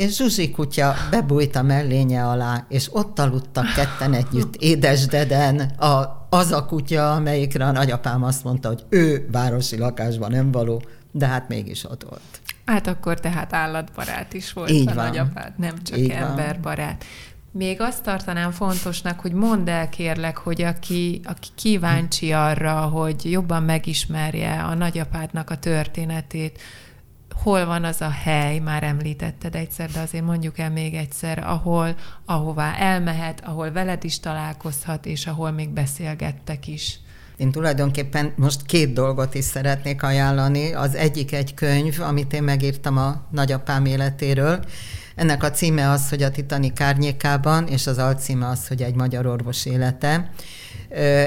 és 0.00 0.16
Zsuzsi 0.16 0.50
kutya 0.50 0.94
bebújt 1.10 1.56
a 1.56 1.62
mellénye 1.62 2.26
alá, 2.26 2.64
és 2.68 2.88
ott 2.92 3.18
aludtak 3.18 3.72
ketten 3.74 4.12
együtt 4.12 4.56
édesdeden, 4.56 5.60
a, 5.60 6.26
az 6.30 6.52
a 6.52 6.64
kutya, 6.64 7.12
amelyikre 7.14 7.64
a 7.64 7.70
nagyapám 7.70 8.22
azt 8.24 8.44
mondta, 8.44 8.68
hogy 8.68 8.84
ő 8.88 9.28
városi 9.32 9.78
lakásban 9.78 10.30
nem 10.30 10.50
való, 10.50 10.82
de 11.12 11.26
hát 11.26 11.48
mégis 11.48 11.84
ott 11.84 12.02
volt. 12.08 12.40
Hát 12.64 12.86
akkor 12.86 13.20
tehát 13.20 13.52
állatbarát 13.52 14.34
is 14.34 14.52
volt 14.52 14.70
Így 14.70 14.88
a 14.88 14.94
van. 14.94 15.06
nagyapád, 15.06 15.52
nem 15.56 15.82
csak 15.82 15.98
Így 15.98 16.10
emberbarát. 16.10 17.04
Van. 17.04 17.08
Még 17.52 17.80
azt 17.80 18.02
tartanám 18.02 18.50
fontosnak, 18.50 19.20
hogy 19.20 19.32
mondd 19.32 19.70
el 19.70 19.88
kérlek, 19.88 20.36
hogy 20.36 20.62
aki, 20.62 21.20
aki 21.24 21.48
kíváncsi 21.54 22.32
arra, 22.32 22.80
hogy 22.80 23.30
jobban 23.30 23.62
megismerje 23.62 24.62
a 24.62 24.74
nagyapádnak 24.74 25.50
a 25.50 25.58
történetét, 25.58 26.58
hol 27.42 27.66
van 27.66 27.84
az 27.84 28.00
a 28.00 28.10
hely, 28.10 28.58
már 28.58 28.82
említetted 28.82 29.54
egyszer, 29.54 29.90
de 29.90 30.00
azért 30.00 30.24
mondjuk 30.24 30.58
el 30.58 30.70
még 30.70 30.94
egyszer, 30.94 31.38
ahol, 31.38 31.94
ahová 32.24 32.74
elmehet, 32.74 33.40
ahol 33.44 33.72
veled 33.72 34.04
is 34.04 34.20
találkozhat, 34.20 35.06
és 35.06 35.26
ahol 35.26 35.50
még 35.50 35.68
beszélgettek 35.68 36.66
is. 36.66 36.98
Én 37.36 37.50
tulajdonképpen 37.50 38.32
most 38.36 38.66
két 38.66 38.92
dolgot 38.92 39.34
is 39.34 39.44
szeretnék 39.44 40.02
ajánlani. 40.02 40.72
Az 40.72 40.94
egyik 40.94 41.32
egy 41.32 41.54
könyv, 41.54 42.00
amit 42.00 42.32
én 42.32 42.42
megírtam 42.42 42.96
a 42.96 43.26
nagyapám 43.30 43.84
életéről. 43.84 44.64
Ennek 45.14 45.42
a 45.42 45.50
címe 45.50 45.90
az, 45.90 46.08
hogy 46.08 46.22
a 46.22 46.30
Titanic 46.30 46.80
árnyékában, 46.80 47.66
és 47.66 47.86
az 47.86 47.98
alcíme 47.98 48.48
az, 48.48 48.68
hogy 48.68 48.82
egy 48.82 48.94
magyar 48.94 49.26
orvos 49.26 49.66
élete. 49.66 50.30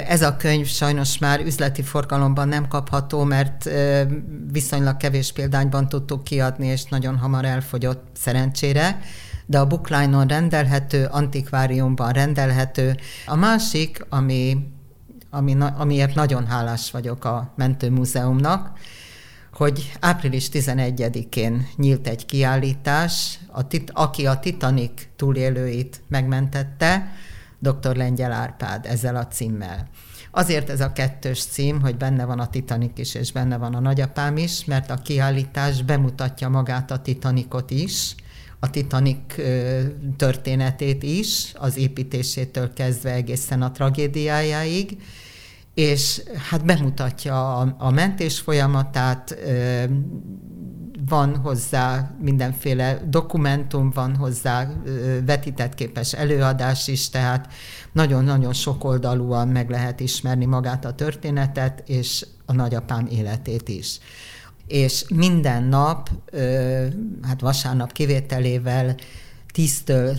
Ez 0.07 0.22
a 0.22 0.38
könyv 0.38 0.68
sajnos 0.68 1.18
már 1.18 1.39
üzleti 1.39 1.82
forgalomban 1.82 2.47
nem 2.47 2.68
kapható, 2.68 3.24
mert 3.24 3.70
viszonylag 4.51 4.97
kevés 4.97 5.32
példányban 5.32 5.89
tudtuk 5.89 6.24
kiadni, 6.24 6.68
és 6.68 6.84
nagyon 6.84 7.18
hamar 7.18 7.45
elfogyott 7.45 8.07
szerencsére 8.14 8.99
de 9.45 9.59
a 9.59 9.68
Bookline-on 9.68 10.28
rendelhető, 10.28 11.05
antikváriumban 11.05 12.11
rendelhető. 12.11 12.97
A 13.26 13.36
másik, 13.36 14.05
ami, 14.09 14.57
ami, 15.30 15.57
amiért 15.78 16.16
nagyon 16.16 16.45
hálás 16.47 16.91
vagyok 16.91 17.26
a 17.26 17.53
Mentőmúzeumnak, 17.55 18.72
hogy 19.53 19.91
április 19.99 20.49
11-én 20.53 21.68
nyílt 21.76 22.07
egy 22.07 22.26
kiállítás, 22.26 23.39
a 23.47 23.68
tit, 23.68 23.91
aki 23.93 24.26
a 24.26 24.39
Titanic 24.39 25.07
túlélőit 25.16 26.01
megmentette, 26.07 27.11
dr. 27.64 27.95
Lengyel 27.95 28.32
Árpád 28.32 28.86
ezzel 28.86 29.16
a 29.16 29.28
címmel. 29.28 29.88
Azért 30.32 30.70
ez 30.70 30.82
a 30.82 30.91
kettős 30.91 31.43
cím, 31.43 31.82
hogy 31.82 31.97
benne 31.97 32.26
van 32.26 32.39
a 32.39 32.47
Titanic 32.47 32.99
is, 32.99 33.16
és 33.16 33.32
benne 33.32 33.57
van 33.57 33.74
a 33.74 33.80
nagyapám 33.80 34.38
is, 34.38 34.66
mert 34.66 34.89
a 34.89 34.95
kiállítás 34.95 35.82
bemutatja 35.82 36.49
magát 36.49 36.91
a 36.91 36.99
Titanicot 36.99 37.72
is, 37.72 38.16
a 38.59 38.70
Titanic 38.70 39.36
történetét 40.18 41.03
is, 41.03 41.53
az 41.55 41.78
építésétől 41.78 42.74
kezdve 42.74 43.11
egészen 43.11 43.61
a 43.61 43.72
tragédiájáig, 43.72 44.97
és 45.74 46.22
hát 46.49 46.66
bemutatja 46.66 47.57
a, 47.57 47.76
a 47.78 47.91
mentés 47.91 48.39
folyamatát, 48.39 49.38
van 51.08 51.36
hozzá 51.36 52.12
mindenféle 52.22 53.01
dokumentum, 53.06 53.89
van 53.89 54.16
hozzá 54.16 54.72
vetített 55.26 55.74
képes 55.74 56.14
előadás 56.14 56.88
is, 56.88 57.10
tehát 57.10 57.54
nagyon-nagyon 57.91 58.54
sokoldalúan 58.54 59.47
meg 59.47 59.70
lehet 59.70 59.99
ismerni 59.99 60.45
magát 60.45 60.86
a 60.86 60.93
történetet, 60.93 61.84
és 61.86 62.26
a 62.45 62.54
nagyapám 62.54 63.08
életét 63.08 63.70
is. 63.70 63.99
És 64.68 65.06
minden 65.16 65.64
nap, 65.64 66.10
hát 67.22 67.41
vasárnap 67.41 67.91
kivételével, 67.91 68.95
10-től 69.54 70.18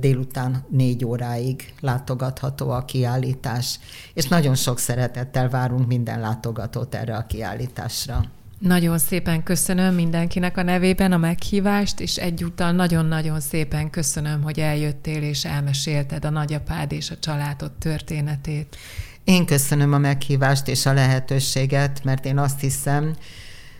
délután 0.00 0.64
4 0.70 1.04
óráig 1.04 1.74
látogatható 1.80 2.70
a 2.70 2.84
kiállítás, 2.84 3.78
és 4.14 4.28
nagyon 4.28 4.54
sok 4.54 4.78
szeretettel 4.78 5.48
várunk 5.48 5.86
minden 5.86 6.20
látogatót 6.20 6.94
erre 6.94 7.16
a 7.16 7.26
kiállításra. 7.26 8.24
Nagyon 8.64 8.98
szépen 8.98 9.42
köszönöm 9.42 9.94
mindenkinek 9.94 10.56
a 10.56 10.62
nevében 10.62 11.12
a 11.12 11.16
meghívást, 11.16 12.00
és 12.00 12.16
egyúttal 12.16 12.72
nagyon-nagyon 12.72 13.40
szépen 13.40 13.90
köszönöm, 13.90 14.42
hogy 14.42 14.60
eljöttél 14.60 15.22
és 15.22 15.44
elmesélted 15.44 16.24
a 16.24 16.30
nagyapád 16.30 16.92
és 16.92 17.10
a 17.10 17.18
családod 17.18 17.72
történetét. 17.72 18.76
Én 19.24 19.46
köszönöm 19.46 19.92
a 19.92 19.98
meghívást 19.98 20.68
és 20.68 20.86
a 20.86 20.92
lehetőséget, 20.92 22.04
mert 22.04 22.24
én 22.24 22.38
azt 22.38 22.60
hiszem, 22.60 23.14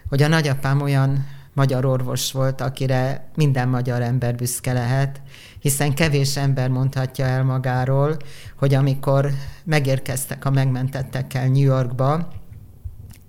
hogy 0.08 0.22
a 0.22 0.28
nagyapám 0.28 0.80
olyan 0.80 1.26
magyar 1.52 1.84
orvos 1.84 2.32
volt, 2.32 2.60
akire 2.60 3.30
minden 3.34 3.68
magyar 3.68 4.02
ember 4.02 4.34
büszke 4.34 4.72
lehet, 4.72 5.20
hiszen 5.58 5.94
kevés 5.94 6.36
ember 6.36 6.68
mondhatja 6.68 7.24
el 7.24 7.44
magáról, 7.44 8.16
hogy 8.56 8.74
amikor 8.74 9.30
megérkeztek 9.64 10.44
a 10.44 10.50
megmentettekkel 10.50 11.46
New 11.46 11.62
Yorkba, 11.62 12.32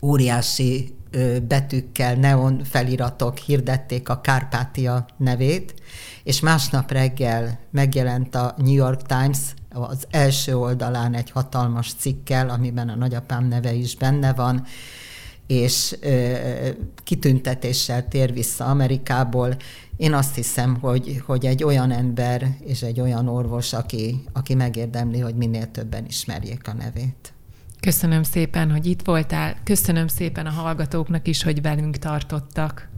óriási 0.02 0.95
betűkkel, 1.48 2.16
neon 2.16 2.64
feliratok 2.64 3.38
hirdették 3.38 4.10
a 4.10 4.22
Kárpátia 4.22 5.06
nevét, 5.18 5.74
és 6.24 6.40
másnap 6.40 6.92
reggel 6.92 7.60
megjelent 7.72 8.36
a 8.36 8.54
New 8.58 8.74
York 8.74 9.02
Times 9.02 9.40
az 9.70 10.08
első 10.10 10.58
oldalán 10.58 11.14
egy 11.14 11.32
hatalmas 11.32 11.94
cikkel, 11.94 12.50
amiben 12.50 12.90
a 12.90 12.96
nagyapám 12.96 13.48
neve 13.48 13.74
is 13.74 13.96
benne 13.96 14.34
van, 14.34 14.66
és 15.48 15.96
ö, 16.02 16.36
kitüntetéssel 17.04 18.08
tér 18.08 18.34
vissza 18.34 18.66
Amerikából. 18.66 19.56
Én 19.98 20.14
azt 20.14 20.36
hiszem, 20.36 20.78
hogy, 20.80 21.22
hogy 21.26 21.46
egy 21.46 21.64
olyan 21.64 21.92
ember 21.92 22.58
és 22.64 22.82
egy 22.82 23.00
olyan 23.00 23.28
orvos, 23.28 23.74
aki, 23.74 24.24
aki 24.34 24.54
megérdemli, 24.54 25.20
hogy 25.20 25.36
minél 25.36 25.72
többen 25.72 26.06
ismerjék 26.06 26.68
a 26.68 26.74
nevét. 26.74 27.35
Köszönöm 27.86 28.24
szépen, 28.24 28.72
hogy 28.72 28.86
itt 28.86 29.02
voltál. 29.02 29.56
Köszönöm 29.64 30.08
szépen 30.08 30.46
a 30.46 30.50
hallgatóknak 30.50 31.28
is, 31.28 31.44
hogy 31.44 31.62
velünk 31.62 31.98
tartottak. 31.98 32.90